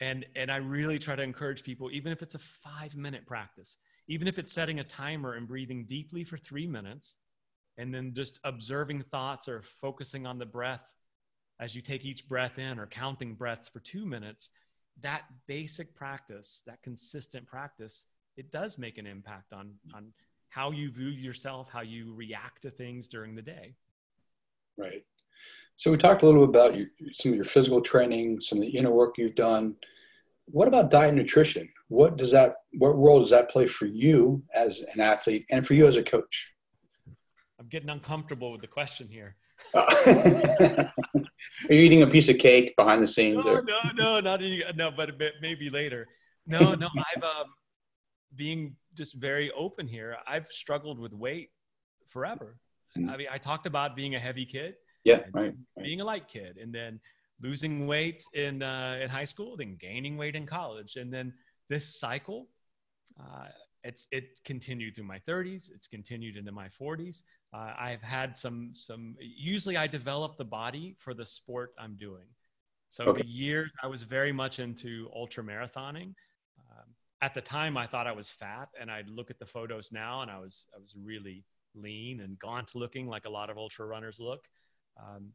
and 0.00 0.26
and 0.36 0.50
i 0.50 0.56
really 0.56 0.98
try 0.98 1.16
to 1.16 1.22
encourage 1.22 1.62
people 1.62 1.88
even 1.92 2.12
if 2.12 2.22
it's 2.22 2.34
a 2.34 2.38
5 2.38 2.94
minute 2.94 3.26
practice 3.26 3.78
even 4.08 4.28
if 4.28 4.38
it's 4.38 4.52
setting 4.52 4.78
a 4.80 4.84
timer 4.84 5.34
and 5.34 5.48
breathing 5.48 5.84
deeply 5.84 6.24
for 6.24 6.36
3 6.36 6.66
minutes 6.66 7.16
and 7.78 7.94
then 7.94 8.14
just 8.14 8.40
observing 8.44 9.02
thoughts 9.02 9.48
or 9.48 9.62
focusing 9.62 10.26
on 10.26 10.38
the 10.38 10.46
breath 10.46 10.82
as 11.60 11.74
you 11.74 11.82
take 11.82 12.04
each 12.04 12.28
breath 12.28 12.58
in 12.58 12.78
or 12.78 12.86
counting 12.86 13.34
breaths 13.34 13.68
for 13.68 13.80
two 13.80 14.04
minutes, 14.04 14.50
that 15.02 15.22
basic 15.46 15.94
practice, 15.94 16.62
that 16.66 16.82
consistent 16.82 17.46
practice, 17.46 18.06
it 18.36 18.50
does 18.50 18.78
make 18.78 18.98
an 18.98 19.06
impact 19.06 19.52
on, 19.52 19.72
on 19.94 20.12
how 20.48 20.70
you 20.70 20.90
view 20.90 21.08
yourself, 21.08 21.68
how 21.70 21.80
you 21.80 22.14
react 22.14 22.62
to 22.62 22.70
things 22.70 23.08
during 23.08 23.34
the 23.34 23.42
day. 23.42 23.74
Right. 24.76 25.04
So 25.76 25.90
we 25.90 25.96
talked 25.96 26.22
a 26.22 26.26
little 26.26 26.46
bit 26.46 26.60
about 26.60 26.76
your, 26.76 26.88
some 27.12 27.32
of 27.32 27.36
your 27.36 27.44
physical 27.44 27.80
training, 27.80 28.40
some 28.40 28.58
of 28.58 28.62
the 28.62 28.76
inner 28.76 28.90
work 28.90 29.18
you've 29.18 29.34
done. 29.34 29.76
What 30.46 30.68
about 30.68 30.90
diet 30.90 31.10
and 31.10 31.18
nutrition? 31.18 31.68
What 31.88 32.16
does 32.16 32.32
that, 32.32 32.54
what 32.78 32.96
role 32.96 33.20
does 33.20 33.30
that 33.30 33.50
play 33.50 33.66
for 33.66 33.86
you 33.86 34.42
as 34.54 34.80
an 34.94 35.00
athlete 35.00 35.44
and 35.50 35.66
for 35.66 35.74
you 35.74 35.86
as 35.86 35.96
a 35.96 36.02
coach? 36.02 36.52
I'm 37.58 37.68
getting 37.68 37.90
uncomfortable 37.90 38.52
with 38.52 38.60
the 38.60 38.66
question 38.66 39.08
here. 39.08 39.36
Are 39.74 40.92
you 41.70 41.80
eating 41.80 42.02
a 42.02 42.06
piece 42.06 42.28
of 42.28 42.38
cake 42.38 42.74
behind 42.76 43.02
the 43.02 43.06
scenes? 43.06 43.44
No, 43.44 43.54
or? 43.54 43.62
no, 43.62 43.78
no, 43.94 44.20
not 44.20 44.42
eating. 44.42 44.62
No, 44.76 44.90
but 44.90 45.12
maybe 45.40 45.70
later. 45.70 46.06
No, 46.46 46.74
no. 46.74 46.88
I've 47.16 47.22
um, 47.22 47.46
being 48.34 48.76
just 48.94 49.14
very 49.14 49.50
open 49.52 49.88
here. 49.88 50.16
I've 50.26 50.50
struggled 50.50 50.98
with 50.98 51.12
weight 51.12 51.50
forever. 52.08 52.58
Mm. 52.96 53.10
I 53.10 53.16
mean, 53.16 53.26
I 53.30 53.38
talked 53.38 53.66
about 53.66 53.96
being 53.96 54.14
a 54.14 54.18
heavy 54.18 54.44
kid. 54.44 54.74
Yeah, 55.04 55.20
right, 55.32 55.54
right, 55.76 55.84
Being 55.84 56.00
a 56.00 56.04
light 56.04 56.26
kid, 56.26 56.58
and 56.60 56.74
then 56.74 56.98
losing 57.40 57.86
weight 57.86 58.24
in 58.34 58.62
uh, 58.62 58.98
in 59.00 59.08
high 59.08 59.24
school, 59.24 59.56
then 59.56 59.76
gaining 59.78 60.16
weight 60.16 60.34
in 60.34 60.46
college, 60.46 60.96
and 60.96 61.12
then 61.12 61.32
this 61.68 61.98
cycle. 61.98 62.48
Uh, 63.18 63.46
it's 63.84 64.08
it 64.10 64.40
continued 64.44 64.96
through 64.96 65.04
my 65.04 65.20
30s. 65.20 65.70
It's 65.72 65.86
continued 65.86 66.36
into 66.36 66.50
my 66.50 66.68
40s. 66.68 67.22
Uh, 67.54 67.72
I've 67.78 68.02
had 68.02 68.36
some 68.36 68.70
some. 68.74 69.14
Usually, 69.20 69.76
I 69.76 69.86
develop 69.86 70.36
the 70.36 70.44
body 70.44 70.96
for 70.98 71.14
the 71.14 71.24
sport 71.24 71.72
I'm 71.78 71.96
doing. 71.96 72.26
So 72.88 73.04
okay. 73.04 73.22
the 73.22 73.28
years 73.28 73.70
I 73.82 73.86
was 73.86 74.02
very 74.02 74.32
much 74.32 74.58
into 74.58 75.08
ultra 75.14 75.42
marathoning. 75.42 76.14
Um, 76.58 76.88
at 77.22 77.32
the 77.32 77.40
time, 77.40 77.76
I 77.76 77.86
thought 77.86 78.06
I 78.06 78.12
was 78.12 78.28
fat, 78.28 78.68
and 78.78 78.90
I'd 78.90 79.08
look 79.08 79.30
at 79.30 79.38
the 79.38 79.46
photos 79.46 79.92
now, 79.92 80.22
and 80.22 80.30
I 80.30 80.38
was 80.38 80.66
I 80.74 80.78
was 80.78 80.94
really 81.00 81.44
lean 81.74 82.20
and 82.20 82.38
gaunt 82.38 82.74
looking, 82.74 83.06
like 83.06 83.24
a 83.24 83.30
lot 83.30 83.50
of 83.50 83.56
ultra 83.56 83.86
runners 83.86 84.18
look. 84.18 84.44
Um, 85.00 85.30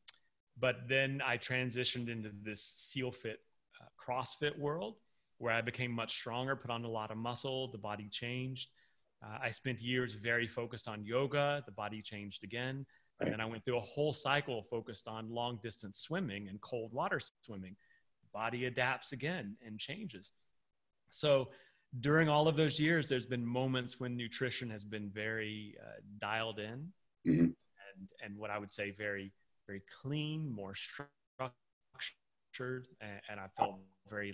but 0.61 0.87
then 0.87 1.21
I 1.25 1.37
transitioned 1.37 2.07
into 2.07 2.31
this 2.43 2.63
SEAL 2.77 3.11
Fit 3.11 3.39
uh, 3.81 3.85
CrossFit 3.99 4.57
world, 4.57 4.95
where 5.39 5.53
I 5.53 5.61
became 5.61 5.91
much 5.91 6.11
stronger, 6.11 6.55
put 6.55 6.69
on 6.69 6.85
a 6.85 6.89
lot 6.89 7.11
of 7.11 7.17
muscle, 7.17 7.71
the 7.71 7.79
body 7.79 8.07
changed. 8.11 8.69
Uh, 9.23 9.39
I 9.41 9.49
spent 9.49 9.81
years 9.81 10.13
very 10.13 10.47
focused 10.47 10.87
on 10.87 11.03
yoga, 11.03 11.63
the 11.65 11.71
body 11.71 12.01
changed 12.01 12.43
again. 12.43 12.85
And 13.19 13.31
then 13.31 13.39
I 13.39 13.45
went 13.45 13.63
through 13.65 13.77
a 13.77 13.81
whole 13.81 14.13
cycle 14.13 14.63
focused 14.63 15.07
on 15.07 15.29
long 15.29 15.59
distance 15.61 15.99
swimming 15.99 16.47
and 16.47 16.59
cold 16.61 16.91
water 16.91 17.19
swimming. 17.41 17.75
Body 18.33 18.65
adapts 18.65 19.11
again 19.11 19.55
and 19.65 19.77
changes. 19.77 20.31
So 21.09 21.49
during 21.99 22.29
all 22.29 22.47
of 22.47 22.55
those 22.55 22.79
years, 22.79 23.09
there's 23.09 23.25
been 23.25 23.45
moments 23.45 23.99
when 23.99 24.15
nutrition 24.15 24.69
has 24.69 24.83
been 24.83 25.09
very 25.09 25.75
uh, 25.79 25.99
dialed 26.19 26.59
in 26.59 26.91
mm-hmm. 27.27 27.39
and, 27.41 28.09
and 28.23 28.37
what 28.37 28.49
I 28.49 28.57
would 28.57 28.71
say 28.71 28.91
very, 28.97 29.31
very 29.67 29.81
clean, 30.01 30.53
more 30.53 30.73
structured, 30.75 31.53
and, 32.99 33.21
and 33.29 33.39
I 33.39 33.47
felt 33.57 33.75
very 34.09 34.33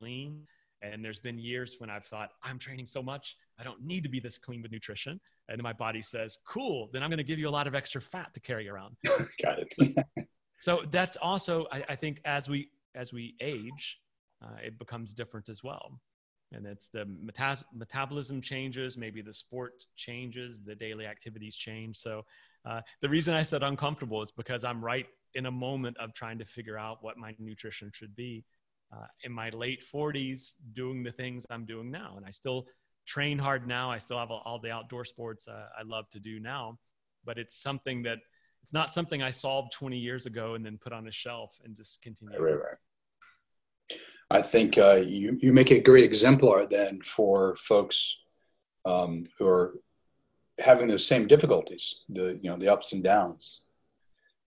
lean. 0.00 0.46
And 0.82 1.04
there's 1.04 1.18
been 1.18 1.38
years 1.38 1.76
when 1.78 1.88
I've 1.88 2.04
thought, 2.04 2.30
I'm 2.42 2.58
training 2.58 2.86
so 2.86 3.02
much, 3.02 3.36
I 3.58 3.64
don't 3.64 3.82
need 3.82 4.02
to 4.02 4.08
be 4.08 4.20
this 4.20 4.38
clean 4.38 4.62
with 4.62 4.70
nutrition. 4.70 5.18
And 5.48 5.58
then 5.58 5.62
my 5.62 5.72
body 5.72 6.02
says, 6.02 6.38
cool, 6.46 6.90
then 6.92 7.02
I'm 7.02 7.08
going 7.08 7.18
to 7.18 7.24
give 7.24 7.38
you 7.38 7.48
a 7.48 7.50
lot 7.50 7.66
of 7.66 7.74
extra 7.74 8.00
fat 8.00 8.34
to 8.34 8.40
carry 8.40 8.68
around. 8.68 8.96
Got 9.42 9.60
it. 9.60 10.28
so 10.58 10.82
that's 10.90 11.16
also, 11.16 11.66
I, 11.72 11.84
I, 11.88 11.96
think, 11.96 12.20
as 12.24 12.48
we 12.48 12.68
as 12.94 13.12
we 13.12 13.36
age, 13.40 14.00
uh, 14.42 14.56
it 14.64 14.78
becomes 14.78 15.14
different 15.14 15.48
as 15.48 15.62
well. 15.62 16.00
And 16.52 16.66
it's 16.66 16.88
the 16.88 17.04
metas- 17.04 17.64
metabolism 17.74 18.40
changes, 18.40 18.96
maybe 18.96 19.20
the 19.20 19.32
sport 19.32 19.84
changes, 19.96 20.60
the 20.62 20.74
daily 20.74 21.06
activities 21.06 21.56
change. 21.56 21.96
So 21.96 22.24
uh, 22.64 22.80
the 23.00 23.08
reason 23.08 23.34
I 23.34 23.42
said 23.42 23.62
uncomfortable 23.62 24.22
is 24.22 24.32
because 24.32 24.64
I'm 24.64 24.84
right 24.84 25.06
in 25.34 25.46
a 25.46 25.50
moment 25.50 25.96
of 25.98 26.14
trying 26.14 26.38
to 26.38 26.44
figure 26.44 26.78
out 26.78 27.02
what 27.02 27.16
my 27.16 27.34
nutrition 27.38 27.90
should 27.92 28.14
be 28.14 28.44
uh, 28.92 29.06
in 29.24 29.32
my 29.32 29.50
late 29.50 29.82
40s 29.82 30.54
doing 30.72 31.02
the 31.02 31.12
things 31.12 31.44
I'm 31.50 31.64
doing 31.64 31.90
now. 31.90 32.14
And 32.16 32.24
I 32.24 32.30
still 32.30 32.66
train 33.06 33.38
hard 33.38 33.66
now. 33.66 33.90
I 33.90 33.98
still 33.98 34.18
have 34.18 34.30
all 34.30 34.60
the 34.62 34.70
outdoor 34.70 35.04
sports 35.04 35.48
uh, 35.48 35.66
I 35.78 35.82
love 35.82 36.08
to 36.10 36.20
do 36.20 36.40
now. 36.40 36.78
But 37.24 37.38
it's 37.38 37.60
something 37.60 38.02
that 38.04 38.18
it's 38.62 38.72
not 38.72 38.92
something 38.92 39.22
I 39.22 39.30
solved 39.30 39.72
20 39.72 39.96
years 39.96 40.26
ago 40.26 40.54
and 40.54 40.64
then 40.64 40.78
put 40.78 40.92
on 40.92 41.06
a 41.06 41.12
shelf 41.12 41.60
and 41.64 41.76
just 41.76 42.02
continue. 42.02 42.40
Right, 42.40 42.54
right. 42.54 42.76
I 44.30 44.42
think 44.42 44.76
uh, 44.76 45.02
you 45.06 45.38
you 45.40 45.52
make 45.52 45.70
a 45.70 45.78
great 45.78 46.04
exemplar 46.04 46.66
then 46.66 47.00
for 47.02 47.54
folks 47.56 48.18
um, 48.84 49.24
who 49.38 49.46
are 49.46 49.78
having 50.58 50.88
those 50.88 51.06
same 51.06 51.26
difficulties, 51.26 52.00
the 52.08 52.38
you 52.42 52.50
know 52.50 52.56
the 52.56 52.72
ups 52.72 52.92
and 52.92 53.02
downs. 53.04 53.60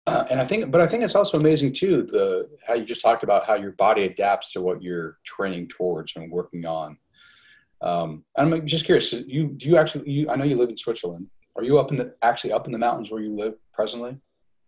Uh, 0.06 0.26
and 0.30 0.38
I 0.38 0.44
think, 0.44 0.70
but 0.70 0.82
I 0.82 0.86
think 0.86 1.02
it's 1.02 1.14
also 1.14 1.38
amazing 1.38 1.72
too 1.72 2.02
the 2.02 2.48
how 2.66 2.74
you 2.74 2.84
just 2.84 3.00
talked 3.00 3.22
about 3.22 3.46
how 3.46 3.54
your 3.54 3.72
body 3.72 4.04
adapts 4.04 4.52
to 4.52 4.60
what 4.60 4.82
you're 4.82 5.18
training 5.24 5.68
towards 5.68 6.14
and 6.16 6.30
working 6.30 6.66
on. 6.66 6.98
Um, 7.80 8.24
I'm 8.36 8.66
just 8.66 8.84
curious. 8.84 9.12
You 9.12 9.48
do 9.48 9.68
you 9.68 9.76
actually? 9.76 10.08
You, 10.10 10.30
I 10.30 10.36
know 10.36 10.44
you 10.44 10.56
live 10.56 10.68
in 10.68 10.76
Switzerland. 10.76 11.26
Are 11.56 11.64
you 11.64 11.78
up 11.78 11.90
in 11.90 11.96
the 11.96 12.14
actually 12.22 12.52
up 12.52 12.66
in 12.66 12.72
the 12.72 12.78
mountains 12.78 13.10
where 13.10 13.22
you 13.22 13.34
live 13.34 13.54
presently? 13.72 14.16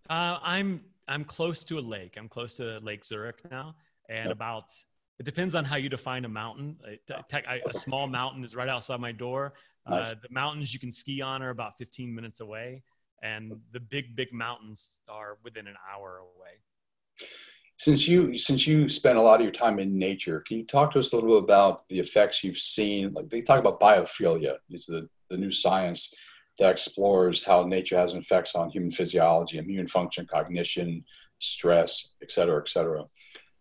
Uh, 0.09 0.39
I'm 0.43 0.81
I'm 1.07 1.25
close 1.25 1.65
to 1.65 1.79
a 1.79 1.81
lake. 1.81 2.15
I'm 2.17 2.29
close 2.29 2.55
to 2.57 2.79
Lake 2.81 3.05
Zurich 3.05 3.41
now, 3.51 3.75
and 4.09 4.27
yep. 4.27 4.33
about 4.33 4.73
it 5.19 5.25
depends 5.25 5.55
on 5.55 5.65
how 5.65 5.77
you 5.77 5.89
define 5.89 6.25
a 6.25 6.29
mountain. 6.29 6.77
A, 6.87 7.73
small 7.73 8.07
mountain 8.07 8.45
is 8.45 8.55
right 8.55 8.69
outside 8.69 9.01
my 9.01 9.13
door. 9.13 9.55
Uh, 9.87 9.97
nice. 9.97 10.13
Uh, 10.13 10.15
the 10.23 10.29
mountains 10.31 10.75
you 10.75 10.81
can 10.81 10.93
ski 10.93 11.23
on 11.23 11.43
are 11.43 11.51
about 11.51 11.79
15 11.79 12.15
minutes 12.15 12.41
away, 12.41 12.83
and 13.23 13.53
the 13.73 13.81
big, 13.81 14.15
big 14.15 14.33
mountains 14.33 14.99
are 15.09 15.39
within 15.43 15.67
an 15.67 15.77
hour 15.93 16.19
away. 16.19 16.53
Since 17.79 18.09
you 18.09 18.35
since 18.35 18.67
you 18.67 18.89
spend 18.89 19.19
a 19.19 19.23
lot 19.23 19.41
of 19.41 19.43
your 19.43 19.53
time 19.53 19.79
in 19.79 19.99
nature, 19.99 20.43
can 20.47 20.59
you 20.59 20.67
talk 20.67 20.93
to 20.93 20.99
us 20.99 21.13
a 21.13 21.17
little 21.17 21.41
bit 21.41 21.45
about 21.45 21.89
the 21.89 21.99
effects 21.99 22.43
you've 22.43 22.59
seen? 22.59 23.13
Like 23.13 23.29
they 23.29 23.43
talk 23.43 23.61
about 23.61 23.81
biophilia, 23.81 24.57
is 24.71 24.87
the, 24.87 25.09
the 25.31 25.37
new 25.37 25.51
science 25.51 26.15
that 26.59 26.73
explores 26.73 27.45
how 27.45 27.65
nature 27.65 27.99
has 27.99 28.15
effects 28.15 28.55
on 28.55 28.71
human 28.71 28.91
physiology, 28.91 29.59
immune 29.59 29.87
function, 29.87 30.27
cognition, 30.27 31.05
stress, 31.39 32.15
et 32.23 32.31
cetera, 32.31 32.61
et 32.61 32.69
cetera 32.69 33.05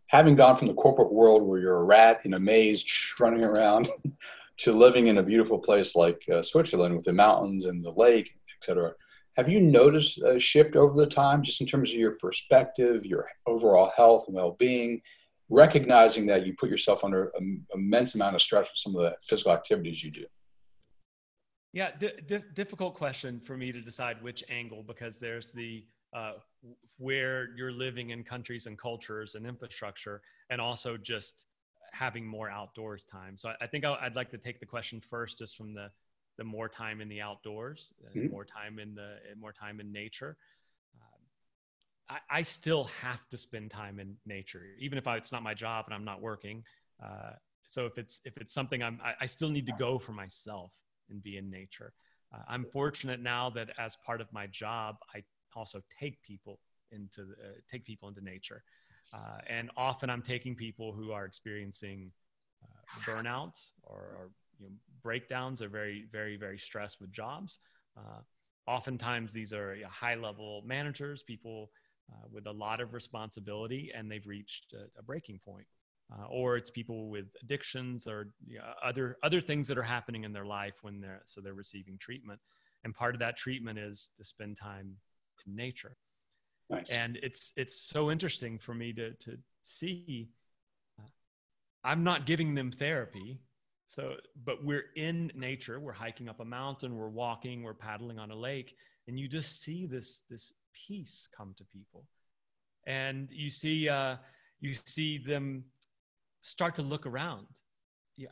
having 0.08 0.36
gone 0.36 0.56
from 0.56 0.68
the 0.68 0.74
corporate 0.74 1.12
world 1.12 1.44
where 1.44 1.60
you're 1.60 1.78
a 1.78 1.84
rat 1.84 2.22
in 2.26 2.34
a 2.34 2.40
maze 2.40 3.14
running 3.20 3.44
around 3.44 3.90
to 4.58 4.72
living 4.72 5.08
in 5.08 5.18
a 5.18 5.24
beautiful 5.24 5.60
place 5.60 5.96
like 5.96 6.22
uh, 6.32 6.42
Switzerland 6.42 6.96
with 6.96 7.06
the 7.06 7.14
mountains 7.14 7.66
and 7.66 7.84
the 7.84 7.92
lake, 7.92 8.30
etc. 8.58 8.94
Have 9.36 9.50
you 9.50 9.60
noticed 9.60 10.22
a 10.22 10.40
shift 10.40 10.78
over 10.78 10.96
the 10.96 11.08
time, 11.08 11.44
just 11.44 11.60
in 11.60 11.68
terms 11.68 11.92
of 11.92 11.98
your 11.98 12.14
perspective, 12.14 13.06
your 13.06 13.28
overall 13.46 13.92
health 13.98 14.26
and 14.28 14.36
well-being, 14.36 15.02
recognizing 15.50 16.26
that 16.28 16.46
you 16.46 16.54
put 16.58 16.70
yourself 16.70 17.04
under 17.04 17.32
an 17.38 17.66
immense 17.74 18.16
amount 18.16 18.36
of 18.36 18.42
stress 18.42 18.68
with 18.68 18.78
some 18.78 18.96
of 18.96 19.02
the 19.02 19.14
physical 19.22 19.52
activities 19.52 20.04
you 20.04 20.12
do? 20.12 20.26
Yeah, 21.74 21.92
d- 22.00 22.12
d- 22.26 22.44
difficult 22.54 22.96
question 22.96 23.42
for 23.44 23.58
me 23.58 23.74
to 23.74 23.82
decide 23.82 24.24
which 24.24 24.46
angle 24.50 24.82
because 24.82 25.20
there's 25.20 25.52
the 25.52 25.86
uh, 26.16 26.34
where 26.98 27.50
you're 27.56 27.72
living 27.72 28.12
in 28.12 28.24
countries 28.24 28.66
and 28.66 28.78
cultures 28.78 29.36
and 29.36 29.46
infrastructure, 29.46 30.22
and 30.50 30.62
also 30.62 30.98
just 30.98 31.46
having 31.92 32.26
more 32.26 32.50
outdoors 32.50 33.04
time. 33.04 33.38
So 33.38 33.50
I, 33.50 33.56
I 33.62 33.68
think 33.68 33.86
i 33.86 34.04
would 34.04 34.16
like 34.16 34.32
to 34.32 34.38
take 34.38 34.60
the 34.60 34.66
question 34.66 35.02
first, 35.02 35.38
just 35.38 35.58
from 35.58 35.74
the 35.74 35.90
the 36.38 36.44
more 36.44 36.68
time 36.68 37.00
in 37.00 37.08
the 37.08 37.22
outdoors, 37.22 37.94
uh, 38.06 38.10
mm-hmm. 38.10 38.32
more 38.32 38.46
time 38.46 38.80
in 38.80 38.96
the 38.96 39.18
more 39.40 39.54
time 39.54 39.80
in 39.80 39.92
nature. 39.92 40.38
Um, 41.00 42.18
I, 42.30 42.40
I, 42.40 42.42
still 42.42 42.86
have 43.02 43.26
to 43.30 43.38
spend 43.38 43.72
time 43.72 44.00
in 44.00 44.18
nature, 44.26 44.64
even 44.78 44.98
if 44.98 45.08
I, 45.08 45.16
it's 45.16 45.32
not 45.32 45.44
my 45.44 45.54
job 45.54 45.86
and 45.88 45.94
I'm 45.94 46.04
not 46.04 46.22
working. 46.22 46.62
Uh, 47.02 47.32
so 47.68 47.86
if 47.86 47.98
it's 47.98 48.22
if 48.26 48.38
it's 48.38 48.54
something 48.54 48.84
I'm, 48.84 49.00
I, 49.04 49.14
I, 49.22 49.26
still 49.26 49.50
need 49.50 49.66
to 49.68 49.74
go 49.80 49.98
for 49.98 50.12
myself 50.12 50.72
and 51.10 51.24
be 51.24 51.38
in 51.38 51.50
nature. 51.50 51.94
Uh, 52.34 52.40
I'm 52.50 52.66
fortunate 52.66 53.22
now 53.22 53.50
that 53.52 53.70
as 53.78 53.96
part 54.06 54.20
of 54.20 54.32
my 54.34 54.48
job, 54.48 54.98
I 55.16 55.24
also 55.56 55.82
take 56.00 56.22
people 56.22 56.60
into 56.92 57.22
uh, 57.22 57.58
take 57.70 57.86
people 57.86 58.10
into 58.10 58.22
nature. 58.22 58.64
Uh, 59.14 59.38
and 59.48 59.70
often 59.78 60.10
I'm 60.10 60.22
taking 60.22 60.56
people 60.56 60.92
who 60.92 61.12
are 61.12 61.26
experiencing 61.26 62.12
uh, 62.64 63.00
burnout 63.10 63.54
or, 63.84 63.98
or 63.98 64.30
you 64.60 64.68
know, 64.68 64.74
breakdowns 65.02 65.62
or 65.62 65.70
very, 65.70 66.06
very, 66.12 66.38
very 66.38 66.58
stressed 66.58 67.00
with 67.00 67.12
jobs. 67.12 67.60
Uh, 67.98 68.22
oftentimes 68.68 69.32
these 69.32 69.54
are 69.54 69.76
you 69.76 69.84
know, 69.84 69.90
high 69.90 70.16
level 70.16 70.64
managers, 70.66 71.24
people 71.24 71.72
uh, 72.12 72.26
with 72.32 72.48
a 72.48 72.52
lot 72.52 72.82
of 72.82 72.94
responsibility, 72.94 73.92
and 73.96 74.12
they've 74.12 74.28
reached 74.28 74.74
a, 74.74 75.00
a 75.00 75.04
breaking 75.04 75.40
point. 75.40 75.68
Uh, 76.14 76.26
or 76.30 76.56
it's 76.56 76.70
people 76.70 77.10
with 77.10 77.26
addictions 77.42 78.06
or 78.06 78.28
you 78.48 78.60
know, 78.60 78.64
other 78.84 79.18
other 79.24 79.42
things 79.42 79.68
that 79.68 79.76
are 79.76 79.84
happening 79.84 80.24
in 80.24 80.32
their 80.32 80.46
life 80.46 80.76
when 80.84 81.02
they're 81.02 81.24
so 81.26 81.42
they're 81.42 81.56
receiving 81.56 81.98
treatment 81.98 82.40
and 82.86 82.94
part 82.94 83.16
of 83.16 83.20
that 83.20 83.36
treatment 83.36 83.80
is 83.80 84.12
to 84.16 84.24
spend 84.24 84.56
time 84.56 84.96
nature 85.46 85.96
Nice. 86.70 86.90
And 86.90 87.20
it's 87.22 87.54
it's 87.56 87.80
so 87.80 88.10
interesting 88.10 88.58
for 88.58 88.74
me 88.74 88.92
to 88.94 89.12
to 89.12 89.38
see. 89.62 90.30
Uh, 91.00 91.06
I'm 91.84 92.04
not 92.04 92.26
giving 92.26 92.56
them 92.56 92.72
therapy, 92.72 93.40
so 93.86 94.16
but 94.44 94.64
we're 94.64 94.86
in 94.96 95.32
nature. 95.36 95.80
We're 95.80 95.94
hiking 95.94 96.28
up 96.28 96.40
a 96.40 96.46
mountain. 96.46 96.98
We're 96.98 97.10
walking. 97.10 97.62
We're 97.62 97.76
paddling 97.76 98.18
on 98.18 98.32
a 98.32 98.36
lake, 98.36 98.76
and 99.08 99.20
you 99.20 99.28
just 99.28 99.62
see 99.62 99.86
this 99.86 100.24
this 100.30 100.54
peace 100.88 101.30
come 101.38 101.54
to 101.58 101.64
people, 101.66 102.08
and 102.88 103.30
you 103.32 103.52
see 103.52 103.88
uh, 103.88 104.16
you 104.60 104.74
see 104.86 105.20
them 105.20 105.66
start 106.42 106.76
to 106.76 106.82
look 106.82 107.06
around 107.06 107.46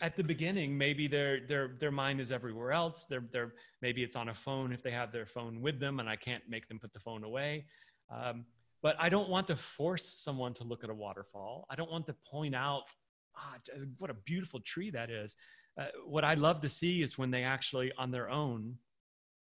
at 0.02 0.16
the 0.16 0.24
beginning 0.24 0.78
maybe 0.78 1.08
their 1.08 1.46
their 1.48 1.76
their 1.80 1.92
mind 1.92 2.22
is 2.22 2.32
everywhere 2.32 2.72
else 2.72 3.06
they're, 3.10 3.26
they're 3.32 3.54
maybe 3.82 4.02
it's 4.02 4.16
on 4.16 4.30
a 4.30 4.34
phone 4.34 4.72
if 4.72 4.82
they 4.82 4.92
have 4.92 5.12
their 5.12 5.26
phone 5.26 5.62
with 5.62 5.80
them 5.80 6.00
and 6.00 6.08
i 6.08 6.16
can't 6.16 6.44
make 6.48 6.68
them 6.70 6.80
put 6.80 6.94
the 6.94 7.00
phone 7.00 7.24
away 7.24 7.66
um, 8.10 8.46
but 8.84 8.98
I 9.00 9.08
don't 9.10 9.30
want 9.30 9.48
to 9.48 9.56
force 9.56 10.06
someone 10.06 10.54
to 10.56 10.66
look 10.66 10.84
at 10.84 10.90
a 10.90 10.94
waterfall. 10.94 11.66
I 11.70 11.76
don't 11.76 11.90
want 11.90 12.06
to 12.08 12.16
point 12.30 12.54
out, 12.54 12.84
ah, 13.36 13.56
what 13.98 14.10
a 14.10 14.14
beautiful 14.14 14.60
tree 14.60 14.92
that 14.92 15.10
is. 15.10 15.38
Uh, 15.80 15.86
what 16.06 16.26
I 16.26 16.34
love 16.34 16.60
to 16.62 16.70
see 16.70 17.02
is 17.02 17.18
when 17.18 17.32
they 17.32 17.44
actually, 17.44 17.94
on 17.98 18.12
their 18.12 18.30
own, 18.30 18.78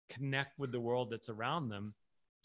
connect 0.09 0.59
with 0.59 0.71
the 0.71 0.79
world 0.79 1.09
that's 1.09 1.27
around 1.27 1.69
them 1.69 1.93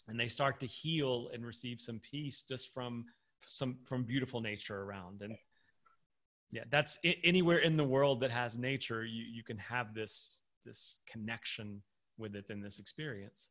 and 0.09 0.19
they 0.19 0.29
start 0.29 0.59
to 0.61 0.67
heal 0.67 1.29
and 1.35 1.45
receive 1.45 1.81
some 1.81 2.01
peace 2.01 2.45
just 2.49 2.73
from 2.73 3.05
some 3.49 3.77
from 3.85 4.05
beautiful 4.05 4.41
nature 4.41 4.83
around 4.83 5.23
and 5.23 5.37
yeah 6.51 6.65
that's 6.71 6.99
anywhere 7.25 7.59
in 7.59 7.77
the 7.77 7.85
world 7.85 8.21
that 8.21 8.31
has 8.31 8.59
nature 8.59 9.05
you, 9.05 9.25
you 9.25 9.43
can 9.43 9.59
have 9.59 9.95
this 9.95 10.43
this 10.65 10.99
connection 11.11 11.83
with 12.19 12.35
it 12.35 12.45
in 12.51 12.61
this 12.61 12.79
experience 12.79 13.51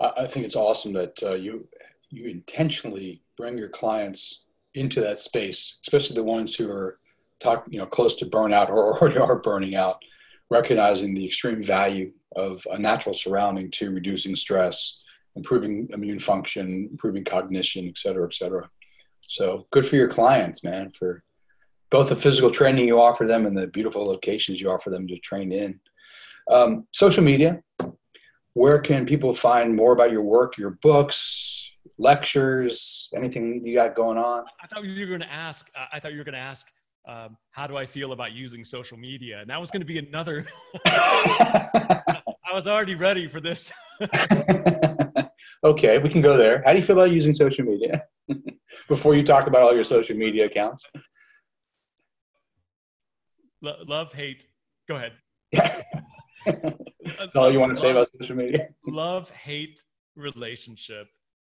I 0.00 0.26
think 0.26 0.44
it's 0.44 0.56
awesome 0.56 0.92
that 0.94 1.22
uh, 1.22 1.34
you 1.34 1.68
you 2.10 2.26
intentionally 2.26 3.22
bring 3.36 3.56
your 3.56 3.68
clients 3.68 4.44
into 4.74 5.00
that 5.00 5.18
space, 5.18 5.78
especially 5.82 6.16
the 6.16 6.24
ones 6.24 6.54
who 6.54 6.70
are 6.70 6.98
talk 7.40 7.64
you 7.68 7.78
know 7.78 7.86
close 7.86 8.16
to 8.16 8.26
burnout 8.26 8.68
or 8.68 8.94
already 9.00 9.18
are 9.18 9.38
burning 9.38 9.76
out, 9.76 10.02
recognizing 10.50 11.14
the 11.14 11.24
extreme 11.24 11.62
value 11.62 12.12
of 12.36 12.66
a 12.72 12.78
natural 12.78 13.14
surrounding 13.14 13.70
to 13.70 13.92
reducing 13.92 14.34
stress, 14.34 15.02
improving 15.36 15.88
immune 15.92 16.18
function, 16.18 16.88
improving 16.90 17.24
cognition, 17.24 17.86
et 17.86 17.98
cetera, 17.98 18.26
et 18.26 18.34
cetera. 18.34 18.68
So 19.22 19.66
good 19.70 19.86
for 19.86 19.96
your 19.96 20.08
clients, 20.08 20.64
man, 20.64 20.90
for 20.90 21.22
both 21.94 22.08
the 22.08 22.16
physical 22.16 22.50
training 22.50 22.88
you 22.88 23.00
offer 23.00 23.24
them 23.24 23.46
and 23.46 23.56
the 23.56 23.68
beautiful 23.68 24.04
locations 24.04 24.60
you 24.60 24.68
offer 24.68 24.90
them 24.90 25.06
to 25.06 25.16
train 25.20 25.52
in. 25.52 25.78
Um, 26.50 26.88
social 26.90 27.22
media, 27.22 27.62
where 28.54 28.80
can 28.80 29.06
people 29.06 29.32
find 29.32 29.76
more 29.76 29.92
about 29.92 30.10
your 30.10 30.22
work, 30.22 30.58
your 30.58 30.70
books, 30.82 31.72
lectures, 31.96 33.10
anything 33.14 33.62
you 33.62 33.76
got 33.76 33.94
going 33.94 34.18
on? 34.18 34.42
I 34.60 34.66
thought 34.66 34.82
you 34.82 35.00
were 35.02 35.06
going 35.06 35.20
to 35.20 35.32
ask. 35.32 35.70
Uh, 35.76 35.86
I 35.92 36.00
thought 36.00 36.10
you 36.10 36.18
were 36.18 36.24
going 36.24 36.34
to 36.34 36.40
ask, 36.40 36.66
um, 37.06 37.36
how 37.52 37.68
do 37.68 37.76
I 37.76 37.86
feel 37.86 38.10
about 38.10 38.32
using 38.32 38.64
social 38.64 38.98
media? 38.98 39.38
And 39.42 39.48
that 39.48 39.60
was 39.60 39.70
going 39.70 39.82
to 39.82 39.86
be 39.86 39.98
another. 39.98 40.46
I 40.88 42.22
was 42.52 42.66
already 42.66 42.96
ready 42.96 43.28
for 43.28 43.40
this. 43.40 43.72
okay, 45.64 45.98
we 45.98 46.08
can 46.08 46.22
go 46.22 46.36
there. 46.36 46.60
How 46.66 46.72
do 46.72 46.78
you 46.78 46.84
feel 46.84 46.98
about 46.98 47.12
using 47.12 47.34
social 47.34 47.64
media? 47.64 48.02
Before 48.88 49.14
you 49.14 49.22
talk 49.22 49.46
about 49.46 49.62
all 49.62 49.72
your 49.76 49.84
social 49.84 50.16
media 50.16 50.46
accounts. 50.46 50.86
Love, 53.86 54.12
hate. 54.12 54.46
Go 54.88 54.96
ahead. 54.96 55.12
That's 57.18 57.36
all 57.36 57.50
you 57.50 57.60
want 57.60 57.74
to 57.74 57.80
say 57.80 57.90
about 57.90 58.08
social 58.18 58.36
media. 58.36 58.68
love 58.86 59.30
hate 59.30 59.82
relationship 60.16 61.08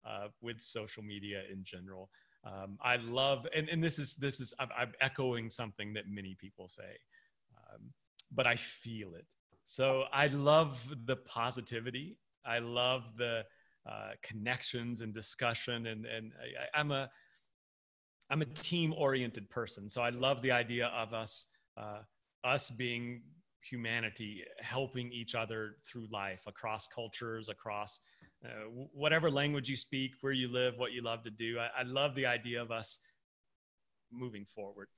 uh, 0.07 0.29
with 0.41 0.61
social 0.61 1.03
media 1.03 1.43
in 1.51 1.65
general. 1.65 2.11
Um, 2.45 2.79
I 2.83 2.97
love, 2.97 3.47
and, 3.55 3.69
and 3.69 3.83
this 3.83 3.99
is 3.99 4.17
this 4.17 4.41
is 4.41 4.53
I'm, 4.59 4.69
I'm 4.77 4.93
echoing 5.01 5.49
something 5.51 5.95
that 5.95 6.05
many 6.09 6.37
people 6.39 6.69
say, 6.69 6.99
um, 7.57 7.81
but 8.33 8.47
I 8.47 8.57
feel 8.57 9.15
it. 9.15 9.25
So 9.65 10.05
I 10.13 10.27
love 10.27 10.79
the 11.07 11.17
positivity. 11.17 12.19
I 12.45 12.59
love 12.59 13.17
the 13.17 13.45
uh, 13.89 14.11
connections 14.23 15.01
and 15.01 15.15
discussion, 15.15 15.87
and 15.87 16.05
and 16.05 16.33
I, 16.39 16.79
I'm 16.79 16.91
a 16.91 17.09
I'm 18.31 18.43
a 18.43 18.47
team 18.47 18.95
oriented 18.97 19.49
person. 19.49 19.89
So 19.89 20.03
I 20.03 20.11
love 20.11 20.43
the 20.43 20.53
idea 20.53 20.89
of 20.89 21.15
us 21.15 21.47
uh, 21.77 22.01
us 22.45 22.71
being 22.71 23.23
humanity 23.63 24.43
helping 24.61 25.11
each 25.11 25.35
other 25.35 25.77
through 25.91 26.07
life 26.13 26.41
across 26.47 26.87
cultures 26.87 27.49
across 27.49 28.01
uh, 28.45 28.49
whatever 28.93 29.31
language 29.31 29.71
you 29.71 29.77
speak 29.77 30.11
where 30.21 30.35
you 30.35 30.49
live 30.53 30.75
what 30.77 30.93
you 30.93 31.03
love 31.03 31.25
to 31.25 31.31
do 31.31 31.59
I, 31.59 31.81
I, 31.81 31.83
love 31.85 32.15
the 32.15 32.27
idea 32.27 32.61
of 32.61 32.71
us 32.71 32.99
moving 34.13 34.45
forward 34.55 34.89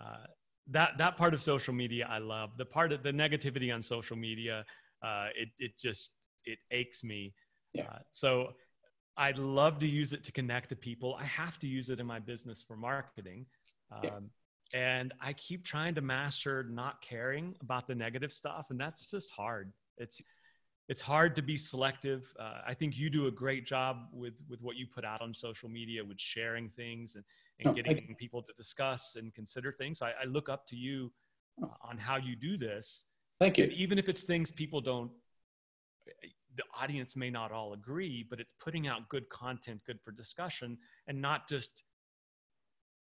uh, 0.00 0.24
that 0.68 0.96
that 0.98 1.16
part 1.16 1.34
of 1.34 1.42
social 1.42 1.74
media 1.74 2.06
I 2.10 2.18
love. 2.18 2.56
The 2.56 2.64
part 2.64 2.92
of 2.92 3.02
the 3.02 3.12
negativity 3.12 3.74
on 3.74 3.82
social 3.82 4.16
media, 4.16 4.64
uh, 5.02 5.28
it 5.36 5.48
it 5.58 5.72
just 5.78 6.12
it 6.44 6.58
aches 6.70 7.04
me. 7.04 7.34
Yeah. 7.72 7.84
Uh, 7.84 7.98
so 8.10 8.48
I'd 9.16 9.38
love 9.38 9.78
to 9.80 9.86
use 9.86 10.12
it 10.12 10.24
to 10.24 10.32
connect 10.32 10.70
to 10.70 10.76
people. 10.76 11.16
I 11.20 11.24
have 11.24 11.58
to 11.60 11.68
use 11.68 11.90
it 11.90 12.00
in 12.00 12.06
my 12.06 12.18
business 12.18 12.64
for 12.66 12.76
marketing. 12.76 13.46
Um, 13.92 14.02
Yeah. 14.02 14.18
And 14.74 15.14
I 15.20 15.32
keep 15.34 15.64
trying 15.64 15.94
to 15.94 16.00
master 16.00 16.64
not 16.64 17.00
caring 17.00 17.54
about 17.62 17.86
the 17.86 17.94
negative 17.94 18.32
stuff, 18.32 18.66
and 18.70 18.78
that's 18.78 19.06
just 19.06 19.30
hard. 19.30 19.72
It's 19.98 20.20
it's 20.88 21.00
hard 21.00 21.34
to 21.36 21.42
be 21.42 21.56
selective. 21.56 22.34
Uh, 22.38 22.60
I 22.66 22.74
think 22.74 22.98
you 22.98 23.08
do 23.08 23.26
a 23.28 23.30
great 23.30 23.64
job 23.64 24.08
with 24.12 24.34
with 24.50 24.60
what 24.60 24.76
you 24.76 24.86
put 24.86 25.04
out 25.04 25.22
on 25.22 25.32
social 25.32 25.68
media, 25.68 26.04
with 26.04 26.20
sharing 26.20 26.68
things 26.70 27.14
and, 27.14 27.24
and 27.60 27.68
Oh, 27.68 27.72
getting 27.72 27.96
thank 27.96 28.18
people 28.18 28.42
to 28.42 28.52
discuss 28.56 29.14
and 29.16 29.32
consider 29.32 29.70
things. 29.72 30.02
I, 30.02 30.10
I 30.20 30.24
look 30.26 30.48
up 30.48 30.66
to 30.68 30.76
you 30.76 31.12
Oh. 31.62 31.66
uh, 31.66 31.88
on 31.88 31.96
how 31.96 32.16
you 32.16 32.34
do 32.34 32.56
this. 32.56 33.04
Thank 33.38 33.58
And 33.58 33.70
you. 33.70 33.76
even 33.76 33.96
if 33.96 34.08
it's 34.08 34.24
things 34.24 34.50
people 34.50 34.80
don't, 34.80 35.10
the 36.56 36.64
audience 36.80 37.14
may 37.14 37.30
not 37.30 37.52
all 37.52 37.74
agree, 37.74 38.26
but 38.28 38.40
it's 38.40 38.52
putting 38.54 38.88
out 38.88 39.08
good 39.08 39.28
content, 39.28 39.80
good 39.86 40.00
for 40.02 40.10
discussion, 40.10 40.76
and 41.06 41.20
not 41.20 41.48
just 41.48 41.84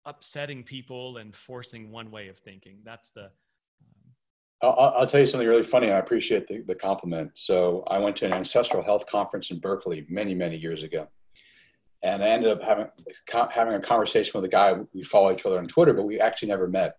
upsetting 0.06 0.64
people 0.64 1.18
and 1.18 1.36
forcing 1.36 1.92
one 1.92 2.12
way 2.12 2.28
of 2.28 2.38
thinking. 2.38 2.78
That's 2.84 3.12
the 3.12 3.30
I'll, 4.62 4.76
I'll 4.78 4.94
I'll 5.00 5.08
tell 5.08 5.20
you 5.20 5.26
something 5.26 5.48
really 5.48 5.64
funny. 5.64 5.92
I 5.92 5.98
appreciate 5.98 6.48
the, 6.48 6.62
the 6.62 6.76
compliment. 6.76 7.32
So 7.34 7.84
I 7.88 7.98
went 8.00 8.16
to 8.18 8.26
an 8.26 8.34
ancestral 8.34 8.84
health 8.84 9.06
conference 9.08 9.52
in 9.52 9.60
Berkeley 9.60 10.06
many, 10.10 10.34
many 10.34 10.58
years 10.58 10.84
ago. 10.84 11.08
And 12.04 12.22
I 12.24 12.28
ended 12.28 12.52
up 12.52 12.62
having, 12.62 12.88
having 13.52 13.74
a 13.76 13.80
conversation 13.80 14.32
with 14.36 14.46
a 14.46 14.50
guy. 14.50 14.76
We 14.94 15.04
follow 15.04 15.32
each 15.32 15.46
other 15.46 15.58
on 15.58 15.68
Twitter, 15.68 15.94
but 15.94 16.04
we 16.04 16.20
actually 16.20 16.50
never 16.50 16.68
met. 16.68 16.98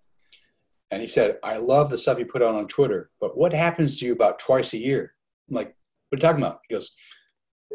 And 0.90 1.02
he 1.02 1.08
said, 1.08 1.38
I 1.42 1.56
love 1.58 1.90
the 1.90 1.98
stuff 1.98 2.18
you 2.18 2.24
put 2.24 2.42
out 2.42 2.54
on 2.54 2.68
Twitter, 2.68 3.10
but 3.20 3.36
what 3.36 3.52
happens 3.52 3.98
to 3.98 4.06
you 4.06 4.12
about 4.12 4.38
twice 4.38 4.72
a 4.74 4.78
year? 4.78 5.14
I'm 5.48 5.56
like, 5.56 5.74
what 6.08 6.16
are 6.16 6.18
you 6.18 6.20
talking 6.20 6.42
about? 6.42 6.60
He 6.68 6.74
goes, 6.74 6.92
"You- 6.96 7.23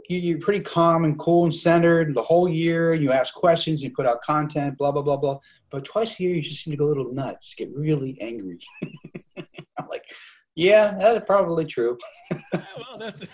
you're 0.07 0.39
pretty 0.39 0.61
calm 0.61 1.03
and 1.05 1.17
cool 1.17 1.45
and 1.45 1.55
centered 1.55 2.13
the 2.13 2.23
whole 2.23 2.47
year. 2.47 2.93
You 2.93 3.11
ask 3.11 3.33
questions, 3.33 3.83
you 3.83 3.91
put 3.91 4.05
out 4.05 4.21
content, 4.21 4.77
blah, 4.77 4.91
blah, 4.91 5.01
blah, 5.01 5.17
blah. 5.17 5.39
But 5.69 5.85
twice 5.85 6.19
a 6.19 6.23
year, 6.23 6.35
you 6.35 6.41
just 6.41 6.63
seem 6.63 6.71
to 6.71 6.77
go 6.77 6.85
a 6.85 6.89
little 6.89 7.13
nuts, 7.13 7.53
get 7.55 7.69
really 7.75 8.19
angry. 8.21 8.59
I'm 9.37 9.87
like, 9.89 10.05
yeah, 10.55 10.95
that's 10.99 11.25
probably 11.25 11.65
true. 11.65 11.97
well, 12.53 12.97
that's 12.99 13.23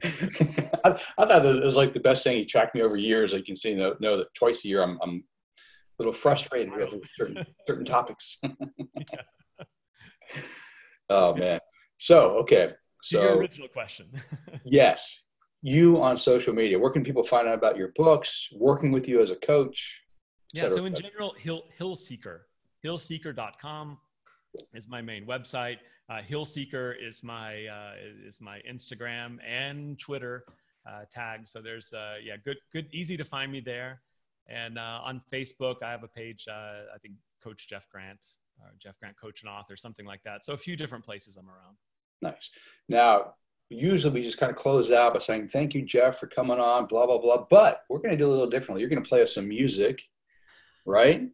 I, 0.04 1.00
I 1.18 1.26
thought 1.26 1.42
that 1.42 1.56
it 1.56 1.64
was 1.64 1.76
like 1.76 1.92
the 1.92 2.00
best 2.00 2.22
thing. 2.22 2.36
He 2.36 2.44
tracked 2.44 2.74
me 2.74 2.82
over 2.82 2.96
years. 2.96 3.34
I 3.34 3.40
can 3.40 3.56
see, 3.56 3.74
know, 3.74 3.96
know 4.00 4.18
that 4.18 4.32
twice 4.34 4.64
a 4.64 4.68
year 4.68 4.82
I'm, 4.82 4.98
I'm 5.02 5.24
a 5.58 5.62
little 5.98 6.12
frustrated 6.12 6.72
with 6.76 7.08
certain, 7.16 7.44
certain 7.66 7.84
topics. 7.84 8.40
oh, 11.10 11.34
man. 11.34 11.60
So, 11.98 12.38
okay. 12.38 12.70
To 13.08 13.18
your 13.18 13.28
So, 13.32 13.38
original 13.38 13.68
question. 13.68 14.06
yes, 14.64 15.22
you 15.62 16.00
on 16.00 16.16
social 16.16 16.54
media. 16.54 16.78
Where 16.78 16.90
can 16.90 17.02
people 17.02 17.24
find 17.24 17.48
out 17.48 17.54
about 17.54 17.76
your 17.76 17.92
books, 17.94 18.48
working 18.52 18.92
with 18.92 19.08
you 19.08 19.20
as 19.20 19.30
a 19.30 19.36
coach? 19.36 20.02
yeah, 20.52 20.68
so 20.68 20.84
in 20.84 20.94
general, 20.94 21.34
Hill 21.38 21.64
Hillseeker, 21.78 22.40
hillseeker.com 22.84 23.98
is 24.74 24.88
my 24.88 25.02
main 25.02 25.26
website. 25.26 25.78
Uh, 26.10 26.20
Hillseeker 26.26 26.94
is 27.00 27.22
my 27.22 27.66
uh, 27.66 27.92
is 28.26 28.40
my 28.40 28.60
Instagram 28.70 29.38
and 29.46 29.98
Twitter 29.98 30.44
uh, 30.88 31.02
tag. 31.12 31.46
So 31.46 31.60
there's 31.60 31.92
uh, 31.92 32.14
yeah, 32.22 32.36
good 32.44 32.56
good 32.72 32.86
easy 32.92 33.16
to 33.16 33.24
find 33.24 33.52
me 33.52 33.60
there. 33.60 34.00
And 34.48 34.78
uh, 34.78 35.00
on 35.04 35.20
Facebook, 35.30 35.82
I 35.82 35.90
have 35.90 36.04
a 36.04 36.08
page. 36.08 36.46
Uh, 36.48 36.88
I 36.94 36.98
think 37.02 37.14
Coach 37.44 37.68
Jeff 37.68 37.86
Grant, 37.90 38.24
or 38.60 38.72
Jeff 38.78 38.98
Grant 38.98 39.16
Coach 39.20 39.42
and 39.42 39.50
Author, 39.50 39.76
something 39.76 40.06
like 40.06 40.22
that. 40.24 40.44
So 40.44 40.54
a 40.54 40.58
few 40.58 40.76
different 40.76 41.04
places 41.04 41.36
I'm 41.36 41.48
around. 41.48 41.76
Nice. 42.22 42.50
Now, 42.88 43.34
usually 43.70 44.14
we 44.14 44.22
just 44.22 44.38
kind 44.38 44.50
of 44.50 44.56
close 44.56 44.90
out 44.90 45.14
by 45.14 45.20
saying, 45.20 45.48
thank 45.48 45.74
you, 45.74 45.82
Jeff, 45.82 46.18
for 46.18 46.26
coming 46.26 46.58
on, 46.58 46.86
blah, 46.86 47.06
blah, 47.06 47.18
blah. 47.18 47.44
But 47.50 47.82
we're 47.88 47.98
going 47.98 48.10
to 48.10 48.16
do 48.16 48.26
a 48.26 48.30
little 48.30 48.48
differently. 48.48 48.80
You're 48.80 48.90
going 48.90 49.02
to 49.02 49.08
play 49.08 49.22
us 49.22 49.34
some 49.34 49.48
music, 49.48 50.00
right? 50.86 51.28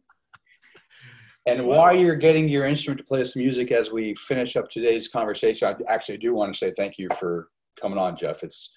And 1.47 1.65
while 1.67 1.95
you're 1.95 2.15
getting 2.15 2.49
your 2.49 2.65
instrument 2.65 2.99
to 2.99 3.05
play 3.05 3.21
us 3.21 3.33
some 3.33 3.43
music 3.43 3.71
as 3.71 3.91
we 3.91 4.15
finish 4.15 4.55
up 4.55 4.69
today's 4.69 5.07
conversation, 5.07 5.67
I 5.67 5.93
actually 5.93 6.17
do 6.17 6.33
want 6.33 6.53
to 6.53 6.57
say 6.57 6.71
thank 6.71 6.97
you 6.97 7.07
for 7.19 7.49
coming 7.79 7.99
on, 7.99 8.17
Jeff. 8.17 8.43
It's 8.43 8.73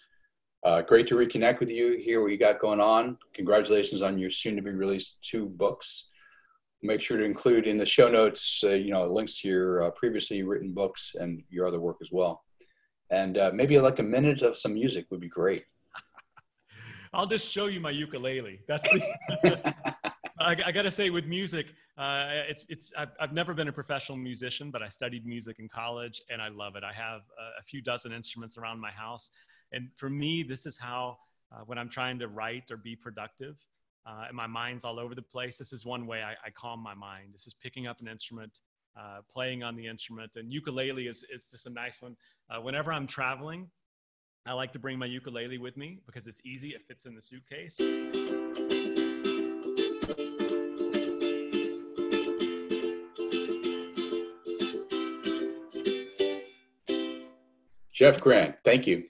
uh, 0.64 0.82
great 0.82 1.06
to 1.06 1.14
reconnect 1.14 1.60
with 1.60 1.70
you, 1.70 1.96
hear 1.96 2.20
what 2.20 2.30
you 2.30 2.36
got 2.36 2.60
going 2.60 2.80
on. 2.80 3.16
Congratulations 3.32 4.02
on 4.02 4.18
your 4.18 4.30
soon 4.30 4.56
to 4.56 4.62
be 4.62 4.70
released 4.70 5.16
two 5.22 5.46
books. 5.46 6.08
Make 6.82 7.00
sure 7.00 7.16
to 7.16 7.24
include 7.24 7.66
in 7.66 7.76
the 7.76 7.86
show 7.86 8.08
notes, 8.08 8.62
uh, 8.64 8.70
you 8.70 8.92
know, 8.92 9.06
links 9.06 9.40
to 9.40 9.48
your 9.48 9.84
uh, 9.84 9.90
previously 9.90 10.42
written 10.42 10.72
books 10.72 11.16
and 11.18 11.42
your 11.50 11.66
other 11.66 11.80
work 11.80 11.96
as 12.00 12.10
well. 12.12 12.44
And 13.10 13.38
uh, 13.38 13.50
maybe 13.52 13.78
like 13.80 13.98
a 13.98 14.02
minute 14.02 14.42
of 14.42 14.56
some 14.56 14.74
music 14.74 15.06
would 15.10 15.20
be 15.20 15.28
great. 15.28 15.64
I'll 17.12 17.26
just 17.26 17.50
show 17.50 17.66
you 17.66 17.80
my 17.80 17.90
ukulele. 17.90 18.60
That's 18.68 18.88
the, 18.90 19.74
I, 20.40 20.56
I 20.66 20.72
got 20.72 20.82
to 20.82 20.90
say 20.90 21.10
with 21.10 21.26
music, 21.26 21.74
uh, 21.96 22.26
it's 22.48 22.64
it's 22.68 22.92
I've, 22.96 23.10
I've 23.18 23.32
never 23.32 23.54
been 23.54 23.68
a 23.68 23.72
professional 23.72 24.16
musician, 24.16 24.70
but 24.70 24.82
I 24.82 24.88
studied 24.88 25.26
music 25.26 25.58
in 25.58 25.68
college 25.68 26.22
and 26.30 26.40
I 26.40 26.48
love 26.48 26.76
it. 26.76 26.84
I 26.84 26.92
have 26.92 27.22
a, 27.38 27.60
a 27.60 27.62
few 27.66 27.82
dozen 27.82 28.12
instruments 28.12 28.56
around 28.56 28.80
my 28.80 28.90
house, 28.90 29.30
and 29.72 29.88
for 29.96 30.08
me, 30.08 30.42
this 30.42 30.64
is 30.64 30.78
how 30.78 31.18
uh, 31.52 31.62
when 31.66 31.78
I'm 31.78 31.88
trying 31.88 32.18
to 32.20 32.28
write 32.28 32.70
or 32.70 32.76
be 32.76 32.94
productive. 32.94 33.56
Uh, 34.08 34.24
and 34.28 34.36
my 34.36 34.46
mind's 34.46 34.86
all 34.86 34.98
over 34.98 35.14
the 35.14 35.20
place. 35.20 35.58
This 35.58 35.72
is 35.72 35.84
one 35.84 36.06
way 36.06 36.22
I, 36.22 36.32
I 36.44 36.50
calm 36.54 36.82
my 36.82 36.94
mind. 36.94 37.34
This 37.34 37.46
is 37.46 37.52
picking 37.52 37.86
up 37.86 38.00
an 38.00 38.08
instrument, 38.08 38.62
uh, 38.98 39.18
playing 39.30 39.62
on 39.62 39.76
the 39.76 39.86
instrument, 39.86 40.32
and 40.36 40.50
ukulele 40.50 41.06
is, 41.06 41.24
is 41.32 41.50
just 41.50 41.66
a 41.66 41.70
nice 41.70 42.00
one. 42.00 42.16
Uh, 42.48 42.60
whenever 42.60 42.90
I'm 42.90 43.06
traveling, 43.06 43.68
I 44.46 44.52
like 44.52 44.72
to 44.72 44.78
bring 44.78 44.98
my 44.98 45.04
ukulele 45.04 45.58
with 45.58 45.76
me 45.76 45.98
because 46.06 46.26
it's 46.26 46.40
easy. 46.42 46.68
It 46.70 46.86
fits 46.86 47.04
in 47.04 47.14
the 47.14 47.20
suitcase. 47.20 47.78
Jeff 57.92 58.20
Grant, 58.22 58.54
thank 58.64 58.86
you. 58.86 59.04